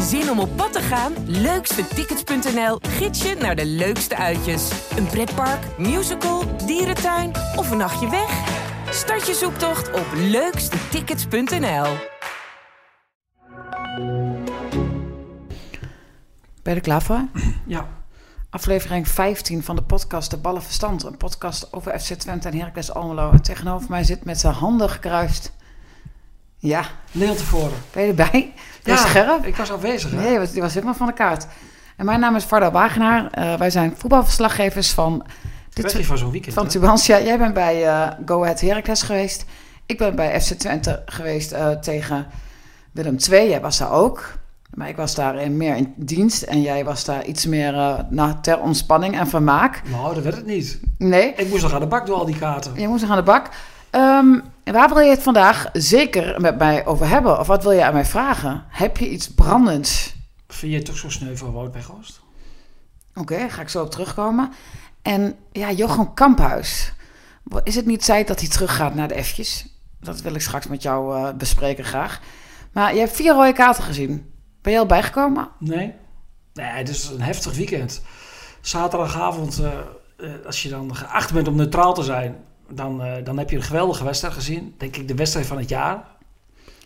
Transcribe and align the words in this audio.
Zin 0.00 0.30
om 0.30 0.38
op 0.38 0.56
pad 0.56 0.72
te 0.72 0.80
gaan? 0.80 1.12
Leukstetickets.nl 1.26 2.78
gids 2.80 3.22
je 3.22 3.34
naar 3.34 3.56
de 3.56 3.66
leukste 3.66 4.16
uitjes. 4.16 4.70
Een 4.96 5.06
pretpark, 5.06 5.78
musical, 5.78 6.56
dierentuin 6.66 7.30
of 7.56 7.70
een 7.70 7.76
nachtje 7.76 8.10
weg? 8.10 8.30
Start 8.90 9.26
je 9.26 9.34
zoektocht 9.34 9.92
op 9.92 10.06
leukstetickets.nl. 10.14 11.86
Ben 16.62 16.72
je 16.72 16.74
er 16.74 16.80
klaar 16.80 17.02
voor? 17.02 17.24
Ja. 17.66 17.88
Aflevering 18.50 19.08
15 19.08 19.62
van 19.62 19.76
de 19.76 19.82
podcast 19.82 20.30
De 20.30 20.36
Ballen 20.36 20.62
Verstand. 20.62 21.02
Een 21.02 21.16
podcast 21.16 21.72
over 21.72 22.00
FC 22.00 22.12
Twente 22.12 22.48
en 22.48 22.58
Heracles 22.58 22.92
Almelo. 22.92 23.30
En 23.30 23.42
tegenover 23.42 23.90
mij 23.90 24.04
zit 24.04 24.24
met 24.24 24.40
zijn 24.40 24.54
handen 24.54 24.90
gekruist. 24.90 25.52
Ja, 26.64 26.84
Leon 27.12 27.36
tevoren. 27.36 27.72
ben 27.92 28.02
je 28.02 28.08
erbij? 28.08 28.52
Ben 28.82 28.94
je 28.94 29.00
scherp? 29.00 29.46
ik 29.46 29.56
was 29.56 29.70
afwezig. 29.70 30.10
Hè? 30.10 30.16
Nee, 30.16 30.50
die 30.52 30.60
was, 30.62 30.74
helemaal 30.74 30.94
van 30.94 31.06
de 31.06 31.12
kaart. 31.12 31.46
En 31.96 32.04
mijn 32.04 32.20
naam 32.20 32.36
is 32.36 32.44
Varda 32.44 32.70
Wagenaar. 32.70 33.30
Eh, 33.30 33.54
wij 33.54 33.70
zijn 33.70 33.94
voetbalverslaggevers 33.96 34.90
van, 34.90 35.24
dit, 35.68 35.84
Kwestie 35.84 36.06
van 36.06 36.18
zo'n 36.18 36.30
weekend. 36.30 36.54
van? 36.54 36.68
Tubantia. 36.68 37.20
Jij 37.20 37.38
bent 37.38 37.54
bij 37.54 37.86
eh, 37.86 38.10
Go 38.26 38.42
Ahead 38.42 38.60
Heracles 38.60 39.02
geweest. 39.02 39.44
Ik 39.86 39.98
ben 39.98 40.16
bij 40.16 40.40
FC 40.40 40.52
Twente 40.52 41.02
geweest 41.06 41.52
eh, 41.52 41.70
tegen 41.70 42.26
Willem 42.92 43.16
II. 43.30 43.48
Jij 43.48 43.60
was 43.60 43.78
daar 43.78 43.90
ook. 43.90 44.32
Maar 44.74 44.88
ik 44.88 44.96
was 44.96 45.14
daar 45.14 45.36
in, 45.36 45.56
meer 45.56 45.76
in 45.76 45.92
dienst. 45.96 46.42
En 46.42 46.62
jij 46.62 46.84
was 46.84 47.04
daar 47.04 47.24
iets 47.24 47.46
meer 47.46 48.04
nou, 48.08 48.34
ter 48.40 48.60
ontspanning 48.60 49.18
en 49.18 49.26
vermaak. 49.26 49.82
Nou, 49.90 50.14
dat 50.14 50.22
werd 50.24 50.36
het 50.36 50.46
niet. 50.46 50.80
Nee, 50.98 51.32
Ik 51.36 51.48
moest 51.48 51.62
nog 51.62 51.72
aan 51.72 51.80
de 51.80 51.86
bak 51.86 52.06
door 52.06 52.16
al 52.16 52.24
die 52.24 52.38
kaarten. 52.38 52.72
je 52.76 52.88
moest 52.88 53.02
nog 53.02 53.10
aan 53.10 53.16
de 53.16 53.22
bak. 53.22 53.48
Ehm, 54.64 54.76
waar 54.76 54.88
wil 54.88 54.98
je 54.98 55.10
het 55.10 55.22
vandaag 55.22 55.68
zeker 55.72 56.40
met 56.40 56.58
mij 56.58 56.86
over 56.86 57.08
hebben? 57.08 57.38
Of 57.38 57.46
wat 57.46 57.62
wil 57.62 57.72
je 57.72 57.84
aan 57.84 57.92
mij 57.92 58.04
vragen? 58.04 58.64
Heb 58.68 58.96
je 58.96 59.10
iets 59.10 59.34
brandends? 59.34 60.14
Vind 60.48 60.72
je 60.72 60.78
het 60.78 60.86
toch 60.86 60.96
zo 60.96 61.10
sneu 61.10 61.36
voor 61.36 61.52
Wout 61.52 61.72
Weghorst? 61.72 62.20
Oké, 63.14 63.48
ga 63.48 63.62
ik 63.62 63.68
zo 63.68 63.82
op 63.82 63.90
terugkomen. 63.90 64.52
En 65.02 65.36
ja, 65.52 65.72
Jochem 65.72 66.14
Kamphuis. 66.14 66.92
Is 67.62 67.74
het 67.74 67.86
niet 67.86 68.04
tijd 68.04 68.28
dat 68.28 68.40
hij 68.40 68.48
teruggaat 68.48 68.94
naar 68.94 69.08
de 69.08 69.24
F'jes? 69.24 69.66
Dat 70.00 70.20
wil 70.20 70.34
ik 70.34 70.40
straks 70.40 70.66
met 70.66 70.82
jou 70.82 71.16
eh, 71.16 71.34
bespreken 71.34 71.84
graag. 71.84 72.20
Maar 72.72 72.94
je 72.94 73.00
hebt 73.00 73.16
vier 73.16 73.32
rode 73.32 73.52
kaarten 73.52 73.84
gezien. 73.84 74.32
Ben 74.62 74.72
je 74.72 74.78
al 74.78 74.86
bijgekomen? 74.86 75.48
Nee? 75.58 75.94
Nee, 76.52 76.66
het 76.66 76.88
is 76.88 77.08
een 77.08 77.20
heftig 77.20 77.56
weekend. 77.56 78.02
Zaterdagavond, 78.60 79.58
eh, 79.58 79.72
eh, 80.16 80.46
als 80.46 80.62
je 80.62 80.68
dan 80.68 80.96
geacht 80.96 81.32
bent 81.32 81.48
om 81.48 81.56
neutraal 81.56 81.94
te 81.94 82.02
zijn, 82.02 82.36
dan, 82.68 83.02
eh, 83.02 83.12
dan 83.24 83.38
heb 83.38 83.50
je 83.50 83.56
een 83.56 83.62
geweldige 83.62 84.04
wedstrijd 84.04 84.34
gezien. 84.34 84.74
Denk 84.78 84.96
ik 84.96 85.08
de 85.08 85.14
wedstrijd 85.14 85.46
van 85.46 85.58
het 85.58 85.68
jaar. 85.68 86.04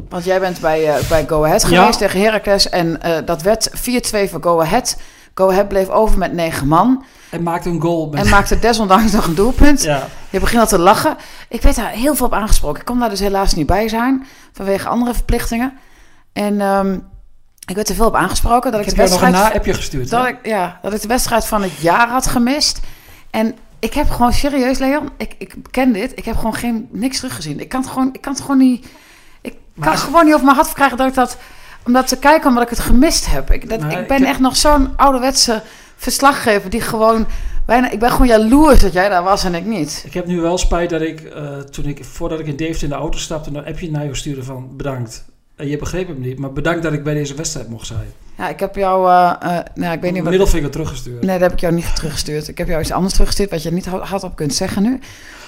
Want 0.09 0.25
jij 0.25 0.41
bent 0.41 0.61
bij, 0.61 0.97
eh, 0.97 1.09
bij 1.09 1.27
Go 1.27 1.45
Ahead 1.45 1.63
Ja. 1.63 1.69
geweest 1.69 1.99
tegen 1.99 2.21
Heracles. 2.21 2.69
En 2.69 3.03
eh, 3.03 3.17
dat 3.25 3.43
werd 3.43 3.71
4-2 3.73 4.29
voor 4.29 4.43
Go 4.43 4.61
Ahead. 4.61 4.99
Go 5.35 5.51
Ahead 5.51 5.69
bleef 5.69 5.89
over 5.89 6.19
met 6.19 6.33
negen 6.33 6.69
man. 6.69 7.05
En 7.31 7.43
maakte 7.43 7.69
een 7.69 7.81
goal. 7.81 8.13
En 8.15 8.29
maakte 8.29 8.59
desondanks 8.59 9.13
nog 9.19 9.27
een 9.27 9.35
doelpunt. 9.35 9.83
ja. 9.83 10.07
Je 10.31 10.41
begint 10.41 10.61
al 10.61 10.67
te 10.67 10.79
lachen. 10.79 11.17
Ik 11.49 11.63
werd 11.63 11.77
daar 11.77 11.91
heel 11.91 12.15
veel 12.15 12.27
op 12.27 12.33
aangesproken. 12.33 12.81
Ik 12.81 12.87
kon 12.87 12.99
daar 12.99 13.09
dus 13.11 13.21
helaas 13.21 13.55
niet 13.55 13.67
bij 13.67 13.89
zijn. 13.89 14.27
Vanwege 14.53 14.89
andere 14.89 15.15
verplichtingen. 15.15 15.73
En 16.33 16.61
ehm, 16.61 16.99
ik 17.67 17.75
werd 17.75 17.89
er 17.89 17.95
veel 17.95 18.07
op 18.07 18.15
aangesproken. 18.15 18.73
Dat 18.73 18.81
ik, 18.81 18.87
Ik 18.87 18.95
de 18.95 19.01
heb 19.01 19.11
jou 19.11 19.21
nog 19.21 19.29
een 19.29 19.33
wedstrijd... 19.35 19.55
na-appje 19.55 19.75
gestuurd. 19.75 20.11
Dat 20.11 20.23
hè? 20.23 20.29
ik, 20.29 20.39
ja, 20.47 20.79
dat 20.83 20.93
ik 20.93 21.01
de 21.01 21.09
wedstrijd 21.09 21.45
van 21.47 21.63
het 21.63 21.77
jaar 21.77 22.09
had 22.09 22.27
gemist. 22.27 22.81
En 23.31 23.57
ik 23.79 23.95
heb 23.95 24.11
gewoon 24.11 24.33
serieus, 24.33 24.79
Leon, 24.79 25.09
ik, 25.17 25.35
ik 25.39 25.55
ken 25.71 25.93
dit. 25.93 26.13
Ik 26.19 26.25
heb 26.25 26.37
gewoon 26.37 26.55
geen, 26.55 26.89
niks 26.91 27.17
teruggezien. 27.21 27.61
Ik 27.61 27.69
kan 27.69 27.81
het 27.81 27.91
gewoon, 27.91 28.09
ik 28.13 28.21
kan 28.21 28.33
het 28.33 28.41
gewoon 28.41 28.59
niet. 28.59 28.87
Ik 29.41 29.55
Maar 29.75 29.85
kan 29.85 29.93
als- 29.97 30.03
gewoon 30.03 30.25
niet 30.25 30.35
over 30.35 30.47
mijn 30.47 30.57
hart 30.57 30.73
krijgen 30.73 30.97
dat 30.97 31.09
ik 31.09 31.15
dat. 31.15 31.37
Om 31.87 31.93
dat 31.93 32.09
te 32.09 32.19
kijken, 32.19 32.49
omdat 32.49 32.63
ik 32.63 32.69
het 32.71 32.79
gemist 32.79 33.27
heb. 33.27 33.51
Ik, 33.51 33.69
dat, 33.69 33.83
ik 33.83 33.91
ik 33.93 34.07
ben 34.09 34.19
heb- 34.19 34.29
echt 34.29 34.41
nog 34.41 34.57
zo'n 34.57 34.97
ouderwetse 34.97 35.63
verslaggever 35.97 36.71
die 36.71 36.81
gewoon. 36.81 37.27
Bijna, 37.67 37.91
ik 37.91 37.99
ben 37.99 38.11
gewoon 38.11 38.27
jaloers 38.27 38.81
dat 38.81 38.93
jij 38.93 39.09
daar 39.09 39.23
was 39.23 39.45
en 39.45 39.55
ik 39.55 39.65
niet. 39.65 40.03
Ik 40.07 40.15
heb 40.15 40.27
nu 40.27 40.41
wel 40.41 40.59
spijt 40.59 40.91
dat 40.91 41.01
ik, 41.01 41.21
eh, 41.21 41.59
toen 41.59 41.85
ik, 41.85 42.05
voordat 42.05 42.41
ik 42.41 42.47
in 42.47 42.57
Deventer 42.57 42.83
in 42.83 42.89
de 42.89 42.95
auto 42.95 43.19
stapte, 43.19 43.51
een 43.51 43.65
appje 43.67 43.91
naar 43.91 44.03
jou 44.03 44.17
stuurde 44.17 44.43
van 44.43 44.77
bedankt. 44.77 45.25
En 45.57 45.69
je 45.69 45.77
begreep 45.77 46.09
hem 46.09 46.21
niet, 46.21 46.39
maar 46.39 46.53
bedankt 46.53 46.83
dat 46.83 46.93
ik 46.93 47.03
bij 47.05 47.15
deze 47.15 47.35
wedstrijd 47.35 47.69
mocht 47.69 47.87
zijn. 47.87 48.13
Ja, 48.39 48.49
ik 48.49 48.61
heb 48.61 48.75
jou. 48.75 49.11
eh, 49.11 49.59
nou, 49.75 49.93
ik 49.93 50.01
weet 50.01 50.13
niet 50.13 50.21
wat. 50.23 50.31
Middelvinger 50.31 50.71
teruggestuurd. 50.71 51.23
Nee, 51.23 51.39
dat 51.39 51.41
heb 51.41 51.53
ik 51.53 51.61
jou 51.61 51.75
niet 51.75 51.97
teruggestuurd. 51.97 52.49
Ik 52.49 52.59
heb 52.59 52.69
jou 52.69 52.81
iets 52.81 52.93
anders 52.93 53.13
teruggestuurd 53.13 53.51
wat 53.51 53.63
je 53.63 53.73
niet 53.73 53.87
had 53.87 54.23
op 54.23 54.37
kunt 54.37 54.55
zeggen 54.55 54.83
nu. 54.83 55.01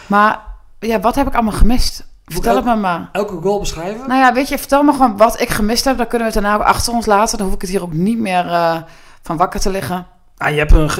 Maar 0.06 0.40
ja, 0.78 1.00
wat 1.00 1.14
heb 1.14 1.26
ik 1.26 1.34
allemaal 1.34 1.52
gemist? 1.52 2.08
Vertel 2.24 2.56
het 2.56 2.64
me 2.64 2.76
maar. 2.76 3.08
Elke 3.12 3.40
goal 3.42 3.58
beschrijven? 3.60 4.08
Nou 4.08 4.20
ja, 4.20 4.32
weet 4.32 4.48
je, 4.48 4.58
vertel 4.58 4.82
me 4.82 4.92
gewoon 4.92 5.16
wat 5.16 5.40
ik 5.40 5.48
gemist 5.48 5.84
heb. 5.84 5.96
Dan 5.96 6.06
kunnen 6.06 6.28
we 6.28 6.34
het 6.34 6.42
daarna 6.42 6.58
ook 6.58 6.68
achter 6.74 6.92
ons 6.92 7.06
laten. 7.06 7.36
Dan 7.38 7.46
hoef 7.46 7.54
ik 7.54 7.60
het 7.60 7.70
hier 7.70 7.82
ook 7.82 7.92
niet 7.92 8.18
meer 8.18 8.46
eh, 8.46 8.76
van 9.22 9.36
wakker 9.36 9.60
te 9.60 9.70
liggen. 9.70 10.06
Ah, 10.36 10.50
je 10.50 10.58
hebt 10.58 10.72
een, 10.72 10.90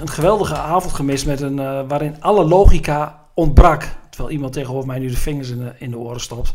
een 0.00 0.08
geweldige 0.08 0.56
avond 0.56 0.92
gemist 0.94 1.26
met 1.26 1.40
een, 1.40 1.88
waarin 1.88 2.16
alle 2.20 2.44
logica 2.44 3.18
ontbrak. 3.34 3.84
Terwijl 4.10 4.34
iemand 4.34 4.52
tegenover 4.52 4.86
mij 4.86 4.98
nu 4.98 5.08
de 5.08 5.16
vingers 5.16 5.50
in 5.50 5.58
de, 5.58 5.72
in 5.78 5.90
de 5.90 5.98
oren 5.98 6.20
stopt. 6.20 6.54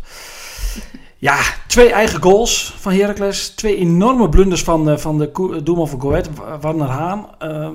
Ja, 1.24 1.40
twee 1.68 1.92
eigen 1.92 2.22
goals 2.22 2.76
van 2.80 2.94
Heracles. 2.94 3.50
Twee 3.50 3.76
enorme 3.78 4.30
blunders 4.30 4.64
van, 4.64 4.90
eh, 4.90 4.98
van 4.98 5.18
de 5.18 5.62
doelman 5.64 5.90
van 5.90 6.02
Goed, 6.02 6.30
Warner 6.62 6.88
Haan. 6.88 7.30
Eh, 7.40 7.70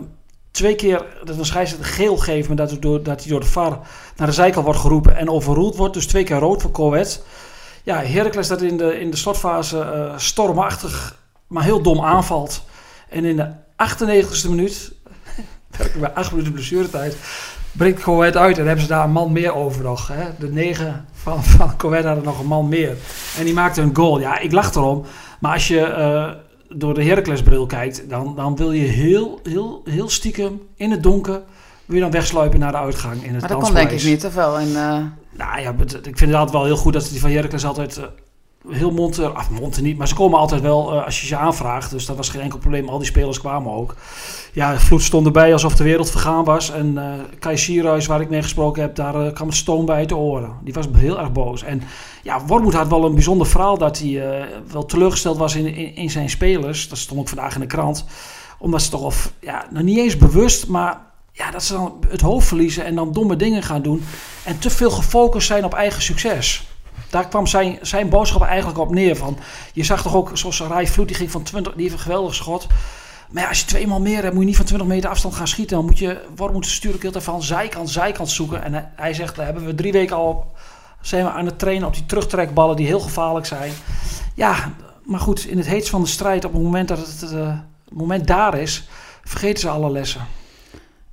twee 0.51 0.75
keer 0.75 1.07
dat 1.25 1.39
een 1.39 1.45
scheidsrechter 1.45 1.93
geel 1.93 2.17
geeft, 2.17 2.49
maar 2.49 2.57
dat, 2.57 2.71
het 2.71 2.83
door, 2.83 3.03
dat 3.03 3.21
hij 3.21 3.31
door 3.31 3.41
de 3.41 3.47
VAR 3.47 3.79
naar 4.17 4.27
de 4.27 4.33
zijkant 4.33 4.65
wordt 4.65 4.81
geroepen 4.81 5.17
en 5.17 5.31
overroeld 5.31 5.77
wordt. 5.77 5.95
Dus 5.95 6.07
twee 6.07 6.25
keer 6.25 6.39
rood 6.39 6.63
voor 6.63 6.71
Goed. 6.73 7.23
Ja, 7.83 8.03
Heracles 8.03 8.49
dat 8.49 8.63
in 8.63 8.77
de, 8.77 9.01
in 9.01 9.11
de 9.11 9.17
slotfase 9.17 9.81
eh, 9.81 10.19
stormachtig, 10.19 11.19
maar 11.47 11.65
heel 11.65 11.83
dom 11.83 12.05
aanvalt. 12.05 12.63
En 13.09 13.25
in 13.25 13.37
de 13.37 13.51
98e 13.77 14.49
minuut, 14.49 14.93
bij 16.01 16.13
8 16.15 16.31
minuten 16.31 16.53
blessuretijd, 16.53 17.17
breekt 17.73 18.03
Coët 18.03 18.37
uit 18.37 18.59
en 18.59 18.65
hebben 18.67 18.83
ze 18.83 18.89
daar 18.91 19.05
een 19.05 19.13
man 19.13 19.33
meer 19.33 19.55
over 19.55 19.83
nog. 19.83 20.09
Hè? 20.09 20.25
De 20.39 20.53
negen 20.53 21.07
van, 21.13 21.45
van 21.45 21.77
Coët 21.77 22.05
hadden 22.05 22.25
nog 22.25 22.41
een 22.41 22.47
man 22.47 22.69
meer. 22.69 22.97
En 23.39 23.45
die 23.45 23.55
maakte 23.55 23.81
een 23.81 23.97
goal. 23.97 24.21
Ja, 24.21 24.39
ik 24.39 24.53
lach 24.53 24.75
erom. 24.75 25.05
Maar 25.41 25.53
als 25.53 25.69
je 25.69 25.81
eh, 25.81 26.31
door 26.69 26.95
de 26.95 27.05
Heracles-bril 27.05 27.67
kijkt, 27.67 28.09
dan, 28.09 28.37
dan 28.37 28.57
wil 28.57 28.73
je 28.73 28.85
heel, 28.85 29.41
heel, 29.43 29.83
heel 29.85 30.09
stiekem 30.09 30.63
in 30.77 30.91
het 30.91 31.03
donker... 31.03 31.41
wil 31.85 31.97
je 31.97 32.03
dan 32.03 32.11
wegsluipen 32.11 32.59
naar 32.59 32.73
de 32.73 32.79
uitgang 32.79 33.25
in 33.25 33.33
het 33.33 33.41
Maar 33.41 33.51
dat 33.51 33.63
kon 33.63 33.75
denk 33.75 33.91
ik 33.91 34.05
niet, 34.05 34.25
of 34.25 34.35
wel? 34.35 34.59
En, 34.59 34.69
eh, 34.69 35.03
Nou 35.37 35.61
ja, 35.61 35.75
ik 36.03 36.19
vind 36.19 36.21
het 36.21 36.35
altijd 36.35 36.51
wel 36.51 36.65
heel 36.65 36.77
goed 36.77 36.93
dat 36.93 37.09
die 37.11 37.21
van 37.21 37.31
Heracles 37.31 37.65
altijd 37.65 37.97
eh, 37.97 38.05
heel 38.71 38.91
monter, 38.91 39.29
af 39.29 39.51
monter 39.51 39.83
niet, 39.83 39.99
maar 39.99 40.09
ze 40.09 40.15
komen 40.15 40.39
altijd 40.39 40.61
wel 40.61 40.93
eh, 40.93 41.05
als 41.05 41.21
je 41.21 41.27
ze 41.27 41.37
aanvraagt. 41.37 41.91
Dus 41.91 42.07
dat 42.07 42.17
was 42.17 42.29
geen 42.29 42.41
enkel 42.41 42.59
probleem. 42.59 42.89
Al 42.89 42.99
die 42.99 43.07
spelers 43.07 43.41
kwamen 43.41 43.73
ook. 43.73 43.95
Ja, 44.53 44.79
Vloed 44.79 45.03
stond 45.03 45.27
erbij 45.27 45.53
alsof 45.53 45.75
de 45.75 45.85
wereld 45.85 46.11
vergaan 46.11 46.45
was. 46.45 46.71
En 46.71 46.99
eh 46.99 47.13
Kai 47.39 47.57
Sierhuis, 47.57 48.07
waar 48.07 48.21
ik 48.21 48.31
mee 48.31 48.43
gesproken 48.43 48.83
heb, 48.83 48.95
daar 48.95 49.27
eh, 49.27 49.33
kwam 49.33 49.47
het 49.47 49.57
stoom 49.57 49.87
bij 49.87 49.97
uit 49.97 50.09
de 50.09 50.17
oren. 50.17 50.53
Die 50.65 50.75
was 50.75 50.87
heel 50.93 51.19
erg 51.19 51.33
boos. 51.33 51.63
En 51.63 51.83
ja, 52.23 52.45
Wormoed 52.47 52.75
had 52.75 52.89
wel 52.89 53.05
een 53.05 53.15
bijzonder 53.15 53.47
verhaal 53.47 53.79
dat 53.79 53.99
hij 53.99 54.47
wel 54.73 54.87
teleurgesteld 54.87 55.37
was 55.37 55.55
in, 55.57 55.67
in, 55.67 55.95
in 55.95 56.11
zijn 56.11 56.31
spelers. 56.31 56.89
Dat 56.89 56.99
stond 56.99 57.21
ook 57.21 57.29
vandaag 57.29 57.55
in 57.55 57.61
de 57.61 57.67
krant. 57.67 58.05
Omdat 58.59 58.83
ze 58.83 58.91
toch 58.91 59.03
of, 59.03 59.33
ja, 59.41 59.67
nog 59.71 59.83
niet 59.83 59.99
eens 59.99 60.17
bewust, 60.17 60.67
maar 60.67 61.01
ja, 61.33 61.51
dat 61.51 61.63
ze 61.63 61.73
dan 61.73 61.95
het 62.09 62.21
hoofd 62.21 62.47
verliezen 62.47 62.85
en 62.85 62.95
dan 62.95 63.13
domme 63.13 63.37
dingen 63.37 63.63
gaan 63.63 63.83
doen. 63.83 64.05
En 64.45 64.59
te 64.59 64.71
veel 64.71 64.91
gefocust 64.91 65.47
zijn 65.47 65.65
op 65.65 65.75
eigen 65.75 66.03
succes. 66.03 66.67
Daar 67.11 67.29
kwam 67.29 67.47
zijn, 67.47 67.79
zijn 67.83 68.09
boodschap 68.09 68.43
eigenlijk 68.43 68.79
op 68.79 68.91
neer. 68.91 69.17
Van, 69.17 69.39
je 69.73 69.85
zag 69.85 70.03
toch 70.03 70.15
ook, 70.15 70.31
zoals 70.33 70.61
Rai 70.61 70.87
Vloed, 70.87 71.09
die 71.09 71.17
ging 71.17 71.31
van 71.31 71.43
20, 71.43 71.73
die 71.73 71.83
heeft 71.83 71.95
een 71.95 72.01
geweldig 72.01 72.35
schot. 72.35 72.67
Maar 73.31 73.43
ja, 73.43 73.49
als 73.49 73.61
je 73.61 73.67
tweemaal 73.67 74.01
meer 74.01 74.23
hebt, 74.23 74.33
moet 74.33 74.43
je 74.43 74.49
niet 74.49 74.57
van 74.57 74.65
20 74.65 74.89
meter 74.89 75.11
afstand 75.11 75.35
gaan 75.35 75.49
schieten. 75.49 75.77
Dan 75.77 75.87
moet 75.87 75.99
je, 75.99 76.21
waarom 76.37 76.57
moet 76.57 76.67
natuurlijk 76.67 77.03
heel 77.03 77.21
van 77.21 77.43
zijkant, 77.43 77.91
zijkant 77.91 78.31
zoeken. 78.31 78.65
En 78.65 78.93
hij, 78.97 79.15
zegt, 79.15 79.37
daar 79.37 79.45
hebben 79.45 79.65
we 79.65 79.75
drie 79.75 79.93
weken 79.93 80.17
al 80.17 80.53
zijn 81.01 81.25
we 81.25 81.31
aan 81.31 81.47
het 81.47 81.59
trainen 81.59 81.87
op 81.87 81.95
die 81.95 82.07
terugtrekballen 82.07 82.77
die 82.77 82.87
heel 82.87 83.01
gevaarlijk 83.01 83.47
zijn. 83.47 83.73
Ja, 84.35 84.73
maar 85.05 85.21
goed, 85.21 85.45
in 85.45 85.57
het 85.57 85.67
heetst 85.67 85.91
van 85.91 86.01
de 86.01 86.09
strijd, 86.09 86.45
op 86.45 86.53
het 86.53 86.63
moment 86.63 86.89
dat 86.89 86.99
het, 86.99 87.33
eh, 87.33 87.59
het 87.85 87.95
moment 87.95 88.27
daar 88.27 88.59
is, 88.59 88.89
vergeten 89.25 89.61
ze 89.61 89.69
alle 89.69 89.91
lessen. 89.91 90.27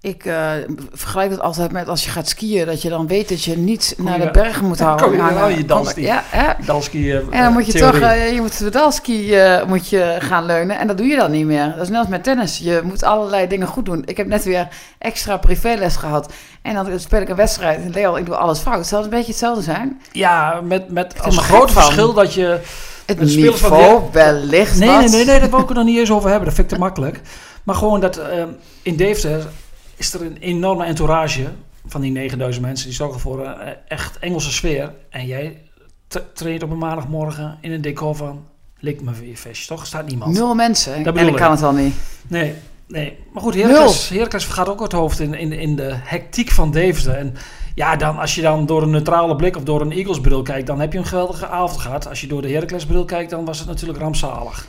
Ik 0.06 0.26
eh, 0.26 0.52
vergelijk 0.92 1.32
het 1.32 1.40
altijd 1.40 1.72
met 1.72 1.88
als 1.88 2.04
je 2.04 2.10
gaat 2.10 2.28
skiën. 2.28 2.66
Dat 2.66 2.82
je 2.82 2.90
dan 2.90 3.08
weet 3.08 3.30
dat 3.30 3.44
je 3.44 3.58
niet 3.58 3.94
Kom 3.96 4.06
naar 4.06 4.20
de 4.20 4.32
bergen 4.32 4.66
moet 4.66 4.80
houden. 4.80 5.06
kom 5.06 5.28
je 5.28 5.34
wel 5.34 5.50
je 5.50 5.66
dansstie. 5.66 6.04
Ja? 6.04 6.24
Dalski, 6.66 7.12
eh, 7.12 7.18
En 7.18 7.44
dan 7.44 7.54
moet 7.54 7.66
je 7.66 7.72
theorie. 7.72 8.00
toch, 8.00 8.10
eh, 8.10 8.34
je 8.34 8.42
moet 8.42 8.58
de 8.58 8.64
pedalski 8.64 9.36
eh, 9.36 9.66
moet 9.66 9.90
je 9.90 10.16
gaan 10.20 10.46
leunen. 10.46 10.78
En 10.80 10.88
dat 10.88 10.98
doe 10.98 11.08
je 11.08 11.16
dan 11.16 11.32
niet 11.32 11.46
meer. 11.46 11.74
Dat 11.76 11.82
is 11.82 11.90
net 11.90 12.00
als 12.00 12.08
met 12.08 12.24
tennis. 12.24 12.58
Je 12.58 12.82
moet 12.84 13.04
allerlei 13.04 13.48
dingen 13.48 13.68
goed 13.68 13.86
doen. 13.86 14.02
Ik 14.06 14.18
heb 14.18 14.28
net 14.28 14.44
weer 14.44 14.68
extra 14.98 15.38
privéles 15.38 15.96
gehad. 15.96 16.34
En 16.62 16.74
dan 16.74 17.00
speel 17.00 17.22
ik 17.22 17.30
een 17.30 17.36
wedstrijd. 17.36 17.80
En 17.80 17.90
Leo, 17.90 18.16
ik 18.16 18.26
doe 18.26 18.36
alles 18.36 18.60
fout. 18.60 18.88
Zal 18.88 18.98
het 19.02 19.12
een 19.12 19.18
beetje 19.18 19.32
hetzelfde 19.32 19.64
zijn? 19.64 20.02
Ja, 20.12 20.62
met, 20.64 20.92
met 20.92 21.14
er 21.18 21.24
als 21.24 21.38
groot 21.38 21.72
van. 21.72 21.82
verschil 21.82 22.14
dat 22.14 22.34
je... 22.34 22.60
Het 23.06 23.20
niveau 23.20 24.02
wellicht 24.12 24.80
Nee, 24.80 24.90
nee, 24.90 25.10
nee, 25.10 25.26
nee, 25.26 25.40
daar 25.40 25.50
wil 25.50 25.60
ik 25.60 25.68
het 25.68 25.78
nog 25.78 25.86
niet 25.86 25.98
eens 25.98 26.12
over 26.12 26.30
hebben. 26.30 26.46
Dat 26.46 26.56
vind 26.56 26.72
ik 26.72 26.78
te 26.78 26.84
makkelijk. 26.84 27.22
Maar 27.64 27.76
gewoon 27.76 28.00
dat 28.00 28.22
in 28.82 28.96
Deventer 28.96 29.46
is 29.96 30.14
er 30.14 30.22
een 30.22 30.38
enorme 30.38 30.86
entourage 30.86 31.48
van 31.86 32.02
die 32.02 32.12
9000 32.12 32.66
mensen. 32.66 32.88
Die 32.88 32.96
zorgen 32.96 33.20
voor 33.20 33.48
een 33.48 33.76
echt 33.88 34.20
Engelse 34.20 34.52
sfeer. 34.52 34.94
En 35.10 35.26
jij 35.26 35.62
traint 36.34 36.64
op 36.64 36.70
een 36.70 36.78
maandagmorgen 36.78 37.58
in 37.62 37.72
een 37.72 37.82
decor 37.82 38.16
van 38.16 38.46
Lik 38.80 39.02
me 39.02 39.12
weer 39.12 39.36
vest, 39.36 39.68
toch? 39.68 39.82
Er 39.82 39.88
staat 39.88 40.08
niemand. 40.08 40.34
Nul 40.34 40.56
mensen. 40.56 40.94
En 40.94 41.28
ik 41.28 41.36
kan 41.36 41.52
het 41.52 41.60
wel 41.60 41.74
niet. 41.74 41.96
Nee, 42.28 42.54
nee. 42.88 43.18
Maar 43.34 43.44
goed, 43.44 43.56
Heracles, 43.56 44.10
Heracles 44.10 44.46
gaat 44.46 44.70
ook 44.70 44.82
het 44.82 44.92
hoofd 44.92 45.20
in, 45.20 45.34
in, 45.34 45.52
in 45.52 45.76
de 45.76 45.92
hectiek 45.94 46.52
van 46.52 46.72
Deventer. 46.72 47.14
En 47.14 47.36
ja, 47.76 47.96
dan, 47.96 48.18
als 48.18 48.36
je 48.36 48.42
dan 48.42 48.66
door 48.66 48.82
een 48.82 48.90
neutrale 48.90 49.36
blik 49.36 49.56
of 49.56 49.64
door 49.64 49.82
een 49.82 49.92
Eagles 49.92 50.22
bril 50.22 50.42
kijkt, 50.42 50.68
dan 50.68 50.80
heb 50.80 50.92
je 50.94 50.98
een 50.98 51.06
geweldige 51.06 51.48
avond 51.48 51.82
gehad. 51.82 52.08
Als 52.10 52.22
je 52.22 52.28
door 52.28 52.42
de 52.42 52.50
Heracles 52.50 52.86
bril 52.86 53.06
kijkt, 53.06 53.30
dan 53.30 53.46
was 53.46 53.60
het 53.60 53.68
natuurlijk 53.68 54.00
rampzalig. 54.00 54.68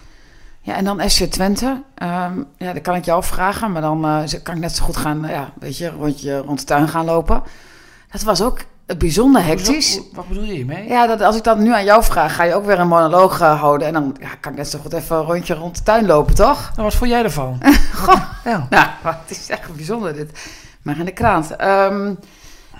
Ja, 0.66 0.74
en 0.74 0.84
dan 0.84 1.10
SC 1.10 1.24
Twente. 1.24 1.82
Ehm, 1.94 2.42
ja, 2.56 2.72
dat 2.72 2.82
kan 2.82 2.94
ik 2.94 3.04
jou 3.04 3.24
vragen, 3.24 3.72
maar 3.72 3.82
dan 3.82 4.04
eh, 4.04 4.42
kan 4.42 4.54
ik 4.54 4.60
net 4.60 4.76
zo 4.76 4.84
goed 4.84 4.96
gaan, 4.96 5.24
eh, 5.24 5.30
ja, 5.30 5.50
weet 5.58 5.78
je, 5.78 5.90
rondje 5.90 6.38
rond 6.38 6.58
de 6.58 6.64
tuin 6.64 6.88
gaan 6.88 7.04
lopen. 7.04 7.42
Dat 8.10 8.22
was 8.22 8.42
ook 8.42 8.58
bijzonder 8.98 9.44
hectisch. 9.44 10.00
Wat 10.12 10.28
bedoel 10.28 10.44
je 10.44 10.52
hiermee? 10.52 10.88
Ja, 10.88 11.06
dat, 11.06 11.20
als 11.20 11.36
ik 11.36 11.44
dat 11.44 11.58
nu 11.58 11.72
aan 11.72 11.84
jou 11.84 12.04
vraag, 12.04 12.34
ga 12.34 12.42
je 12.42 12.54
ook 12.54 12.64
weer 12.64 12.78
een 12.78 12.88
monoloog 12.88 13.40
eh, 13.40 13.60
houden. 13.60 13.86
En 13.86 13.92
dan 13.92 14.16
ja, 14.20 14.28
kan 14.40 14.52
ik 14.52 14.58
net 14.58 14.68
zo 14.68 14.78
goed 14.78 14.92
even 14.92 15.16
een 15.16 15.22
rondje 15.22 15.54
rond 15.54 15.76
de 15.76 15.82
tuin 15.82 16.06
lopen, 16.06 16.34
toch? 16.34 16.70
Nou, 16.70 16.82
wat 16.82 16.94
vond 16.94 17.10
jij 17.10 17.22
ervan? 17.22 17.60
Goh. 18.02 18.20
Ja. 18.44 18.66
Nou, 18.70 18.86
het 19.26 19.30
is 19.30 19.50
echt 19.50 19.74
bijzonder 19.74 20.14
dit. 20.14 20.30
Maar 20.82 20.98
in 20.98 21.04
de 21.04 21.12
krant. 21.12 21.56
Ehm, 21.56 22.14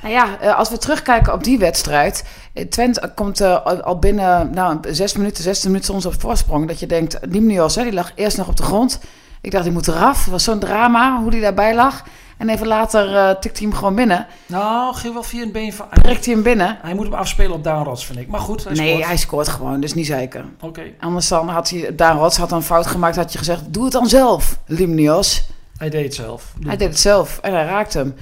nou 0.03 0.15
ja, 0.15 0.39
eh, 0.41 0.59
als 0.59 0.69
we 0.71 0.79
terugkijken 0.79 1.33
op 1.33 1.45
die 1.45 1.59
wedstrijd. 1.59 2.25
eh, 2.53 2.65
Twente 2.67 3.13
komt 3.15 3.41
eh, 3.41 3.65
al- 3.83 3.99
binnen 3.99 4.51
nou, 4.51 4.79
zes 4.91 5.17
minuten, 5.17 5.43
16 5.43 5.71
minuten 5.71 5.93
soms 5.93 6.07
op 6.07 6.21
voorsprong. 6.21 6.69
Dat 6.69 6.81
je 6.81 6.87
denkt, 6.87 7.19
Limnios, 7.23 7.75
hè, 7.75 7.83
die 7.83 7.93
lag 7.93 8.13
eerst 8.15 8.37
nog 8.37 8.49
op 8.49 8.57
de 8.57 8.63
grond. 8.63 8.99
Ik 9.41 9.51
dacht, 9.51 9.65
die 9.65 9.73
moet 9.73 9.89
eraf. 9.89 10.23
Het 10.23 10.31
was 10.33 10.45
zo'n 10.45 10.59
drama 10.59 11.21
hoe 11.21 11.31
die 11.31 11.41
daarbij 11.41 11.75
lag. 11.75 12.03
En 12.39 12.49
even 12.49 12.67
later 12.67 13.17
eh 13.17 13.31
tikt 13.41 13.59
hij 13.59 13.67
hem 13.69 13.77
gewoon 13.77 13.95
binnen. 13.95 14.27
Nou, 14.47 14.95
geef 14.95 15.13
wel 15.13 15.23
via 15.23 15.43
een 15.43 15.53
been 15.53 15.73
van... 15.73 15.87
Prikt 16.03 16.25
hij 16.25 16.35
hem 16.35 16.43
binnen. 16.43 16.79
Hij 16.83 16.95
moet 16.95 17.05
hem 17.05 17.15
afspelen 17.15 17.53
op 17.53 17.65
Daan 17.65 17.85
Rots, 17.85 18.07
vind 18.07 18.19
ik. 18.19 18.29
Maar 18.29 18.41
goed, 18.41 18.65
hij 18.65 18.73
Nee, 18.75 18.89
scoort. 18.93 19.07
hij 19.07 19.17
scoort 19.17 19.49
gewoon, 19.49 19.81
dus 19.81 19.95
niet 19.95 20.07
zeker. 20.07 20.45
Oké, 20.61 20.83
Anders 21.01 21.29
dan 21.29 21.49
had 21.49 21.71
hij, 21.71 21.95
Daan 21.95 22.19
Rots 22.19 22.37
had 22.37 22.53
een 22.53 22.63
fout 22.63 22.87
gemaakt, 22.87 23.17
had 23.17 23.33
je 23.33 23.39
gezegd, 23.39 23.61
doe 23.69 23.85
het 23.85 23.93
dan 23.93 24.07
zelf, 24.09 24.59
Limnios. 24.67 25.49
hij 25.77 25.91
deed 25.91 26.05
het 26.05 26.15
zelf. 26.15 26.53
Hij 26.67 26.77
deed 26.77 26.89
het 26.89 26.99
zelf 27.01 27.39
en 27.43 27.53
hij 27.55 27.65
raakte 27.65 27.99
hem. 27.99 28.15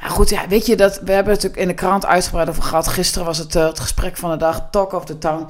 Maar 0.00 0.10
goed, 0.10 0.28
ja, 0.28 0.48
weet 0.48 0.66
je, 0.66 0.76
dat, 0.76 1.00
we 1.04 1.12
hebben 1.12 1.32
natuurlijk 1.32 1.60
in 1.60 1.68
de 1.68 1.74
krant 1.74 2.06
uitgebreid 2.06 2.48
over 2.48 2.62
gehad. 2.62 2.88
Gisteren 2.88 3.26
was 3.26 3.38
het 3.38 3.56
eh, 3.56 3.66
het 3.66 3.80
gesprek 3.80 4.16
van 4.16 4.30
de 4.30 4.36
dag, 4.36 4.68
Talk 4.70 4.92
of 4.92 5.04
the 5.04 5.18
Town. 5.18 5.46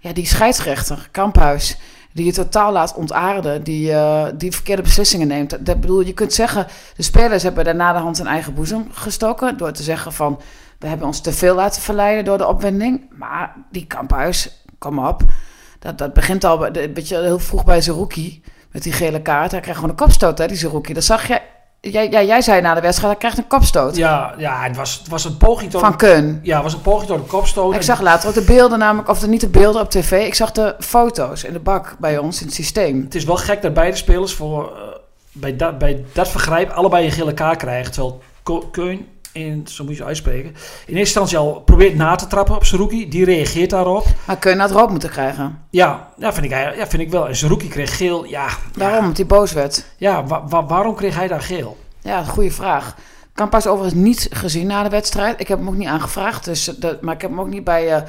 Ja, 0.00 0.12
die 0.12 0.26
scheidsrechter, 0.26 1.08
Kamphuis, 1.10 1.78
die 2.12 2.24
je 2.24 2.32
totaal 2.32 2.72
laat 2.72 2.94
ontaarden, 2.94 3.62
die, 3.62 3.92
eh, 3.92 4.26
die 4.34 4.52
verkeerde 4.52 4.82
beslissingen 4.82 5.26
neemt. 5.28 5.66
Dat, 5.66 5.80
bedoel, 5.80 6.00
je 6.00 6.12
kunt 6.14 6.32
zeggen, 6.32 6.66
de 6.96 7.02
spelers 7.02 7.42
hebben 7.42 7.64
daarna 7.64 7.92
de 7.92 7.98
hand 7.98 8.18
in 8.18 8.26
eigen 8.26 8.54
boezem 8.54 8.86
gestoken... 8.92 9.56
door 9.56 9.72
te 9.72 9.82
zeggen 9.82 10.12
van, 10.12 10.40
we 10.78 10.86
hebben 10.86 11.06
ons 11.06 11.20
te 11.20 11.32
veel 11.32 11.54
laten 11.54 11.82
verleiden 11.82 12.24
door 12.24 12.38
de 12.38 12.46
opwinding. 12.46 13.10
Maar 13.10 13.54
die 13.70 13.86
Kamphuis, 13.86 14.64
kom 14.78 14.98
op, 14.98 15.22
dat, 15.78 15.98
dat 15.98 16.12
begint 16.12 16.44
al 16.44 16.58
weet 16.70 17.08
je, 17.08 17.16
heel 17.16 17.38
vroeg 17.38 17.64
bij 17.64 17.80
zijn 17.80 17.96
rookie... 17.96 18.42
met 18.72 18.82
die 18.82 18.92
gele 18.92 19.22
kaart. 19.22 19.50
Hij 19.50 19.60
krijgt 19.60 19.80
gewoon 19.80 19.96
een 19.96 20.04
kopstoot, 20.04 20.38
hè, 20.38 20.46
die 20.46 20.68
rookie. 20.68 20.94
Dat 20.94 21.04
zag 21.04 21.28
je... 21.28 21.40
Jij, 21.80 22.08
jij, 22.08 22.26
jij 22.26 22.40
zei 22.40 22.60
na 22.60 22.74
de 22.74 22.80
wedstrijd, 22.80 23.10
hij 23.10 23.20
krijgt 23.20 23.38
een 23.38 23.46
kopstoot. 23.46 23.96
Ja, 23.96 24.34
ja 24.38 24.62
het, 24.62 24.76
was, 24.76 24.98
het 24.98 25.08
was 25.08 25.24
een 25.24 25.36
poging 25.36 25.70
tot... 25.70 25.80
Van 25.80 25.96
Keun. 25.96 26.40
Ja, 26.42 26.54
het 26.54 26.64
was 26.64 26.72
een 26.72 26.80
poging 26.80 27.08
tot 27.08 27.18
de 27.18 27.30
kopstoot. 27.30 27.74
Ik 27.74 27.82
zag 27.82 28.00
later 28.00 28.28
ook 28.28 28.34
de 28.34 28.42
beelden 28.42 28.78
namelijk, 28.78 29.08
of 29.08 29.18
de, 29.18 29.28
niet 29.28 29.40
de 29.40 29.48
beelden 29.48 29.82
op 29.82 29.90
tv. 29.90 30.26
Ik 30.26 30.34
zag 30.34 30.52
de 30.52 30.76
foto's 30.78 31.44
in 31.44 31.52
de 31.52 31.58
bak 31.58 31.96
bij 31.98 32.18
ons 32.18 32.40
in 32.40 32.46
het 32.46 32.54
systeem. 32.54 33.02
Het 33.02 33.14
is 33.14 33.24
wel 33.24 33.36
gek 33.36 33.62
dat 33.62 33.74
beide 33.74 33.96
spelers 33.96 34.34
voor, 34.34 34.76
eh, 34.76 34.82
bij, 35.32 35.56
dat, 35.56 35.78
bij 35.78 36.04
dat 36.12 36.28
vergrijp 36.28 36.70
allebei 36.70 37.04
een 37.04 37.12
gele 37.12 37.34
kaart 37.34 37.58
krijgen. 37.58 37.92
Terwijl 37.92 38.20
Ko- 38.42 38.70
In, 39.46 39.66
zo 39.66 39.84
moet 39.84 39.92
je 39.92 39.98
het 39.98 40.08
uitspreken, 40.08 40.48
in 40.50 40.54
eerste 40.96 40.98
instantie 40.98 41.38
al 41.38 41.60
probeert 41.60 41.94
na 41.94 42.14
te 42.14 42.26
trappen 42.26 42.54
op 42.54 42.64
zijn 42.64 42.80
rookie. 42.80 43.08
Die 43.08 43.24
reageert 43.24 43.70
daarop. 43.70 44.04
Maar 44.24 44.36
Keun 44.38 44.58
had 44.58 44.70
rood 44.70 44.90
moeten 44.90 45.10
krijgen. 45.10 45.58
Ja, 45.70 46.08
ja, 46.18 46.32
vind, 46.32 46.44
ik, 46.46 46.50
ja 46.50 46.86
vind 46.86 47.02
ik 47.02 47.10
wel. 47.10 47.28
En 47.28 47.36
zijn 47.36 47.50
rookie 47.50 47.68
kreeg 47.68 47.96
geel. 47.96 48.24
Ja, 48.24 48.48
Waarom? 48.74 48.98
Omdat 49.00 49.16
hij 49.16 49.26
boos 49.26 49.52
werd. 49.52 49.84
ja 49.96 50.24
wa- 50.24 50.46
wa- 50.48 50.66
waarom 50.66 50.94
kreeg 50.94 51.14
hij 51.14 51.28
daar 51.28 51.40
geel? 51.42 51.76
Ja, 52.00 52.24
goede 52.24 52.50
vraag. 52.50 52.94
Kampas 53.34 53.66
overigens 53.66 54.02
niet 54.02 54.28
gezien 54.30 54.66
na 54.66 54.82
de 54.82 54.88
wedstrijd. 54.88 55.40
Ik 55.40 55.48
heb 55.48 55.58
hem 55.58 55.68
ook 55.68 55.76
niet 55.76 55.88
aangevraagd. 55.88 56.44
Dus, 56.44 56.68
eh, 56.68 56.74
dat, 56.80 57.00
maar 57.00 57.14
ik 57.14 57.20
heb 57.20 57.30
hem 57.30 57.40
ook 57.40 57.48
niet 57.48 57.64
bij 57.64 57.94
eh, 57.94 58.02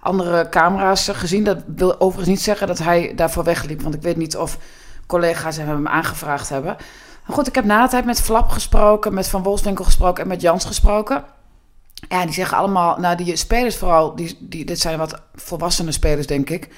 andere 0.00 0.48
camera's 0.48 1.08
eh, 1.08 1.14
gezien. 1.16 1.44
Dat 1.44 1.58
wil 1.76 2.00
overigens 2.00 2.28
niet 2.28 2.42
zeggen 2.42 2.66
dat 2.66 2.78
hij 2.78 3.12
daarvoor 3.16 3.44
wegliep. 3.44 3.82
Want 3.82 3.94
ik 3.94 4.02
weet 4.02 4.16
niet 4.16 4.36
of 4.36 4.58
collega's 5.06 5.56
hem 5.56 5.88
aangevraagd 5.88 6.48
hebben. 6.48 6.76
Goed, 7.26 7.46
ik 7.46 7.54
heb 7.54 7.64
na 7.64 7.82
de 7.82 7.88
tijd 7.88 8.04
met 8.04 8.20
Flap 8.20 8.48
gesproken, 8.50 9.14
met 9.14 9.28
Van 9.28 9.42
Wolfswinkel 9.42 9.84
gesproken 9.84 10.22
en 10.22 10.28
met 10.28 10.40
Jans 10.40 10.64
gesproken. 10.64 11.24
Ja, 12.08 12.24
die 12.24 12.34
zeggen 12.34 12.56
allemaal, 12.56 12.98
nou 12.98 13.16
die 13.16 13.36
spelers 13.36 13.76
vooral, 13.76 14.14
die, 14.14 14.36
die, 14.40 14.64
dit 14.64 14.80
zijn 14.80 14.98
wat 14.98 15.20
volwassene 15.34 15.92
spelers 15.92 16.26
denk 16.26 16.50
ik. 16.50 16.68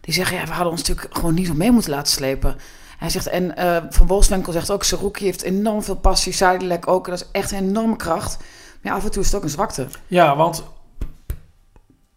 Die 0.00 0.14
zeggen, 0.14 0.36
ja, 0.36 0.44
we 0.44 0.52
hadden 0.52 0.70
ons 0.70 0.80
natuurlijk 0.82 1.16
gewoon 1.16 1.34
niet 1.34 1.46
zo 1.46 1.54
mee 1.54 1.70
moeten 1.70 1.90
laten 1.90 2.12
slepen. 2.12 2.56
Hij 2.98 3.08
zegt, 3.10 3.26
en 3.26 3.56
eh, 3.56 3.82
Van 3.90 4.06
Wolfswinkel 4.06 4.52
zegt 4.52 4.70
ook, 4.70 4.84
Saruki 4.84 5.24
heeft 5.24 5.42
enorm 5.42 5.82
veel 5.82 5.96
passie, 5.96 6.32
Zijdelijk 6.32 6.88
ook. 6.88 7.06
Dat 7.06 7.20
is 7.20 7.28
echt 7.32 7.50
een 7.50 7.58
enorme 7.58 7.96
kracht. 7.96 8.36
Maar 8.82 8.92
ja, 8.92 8.98
af 8.98 9.04
en 9.04 9.10
toe 9.10 9.22
is 9.22 9.26
het 9.28 9.36
ook 9.36 9.42
een 9.42 9.48
zwakte. 9.48 9.86
Ja, 10.06 10.36
want... 10.36 10.64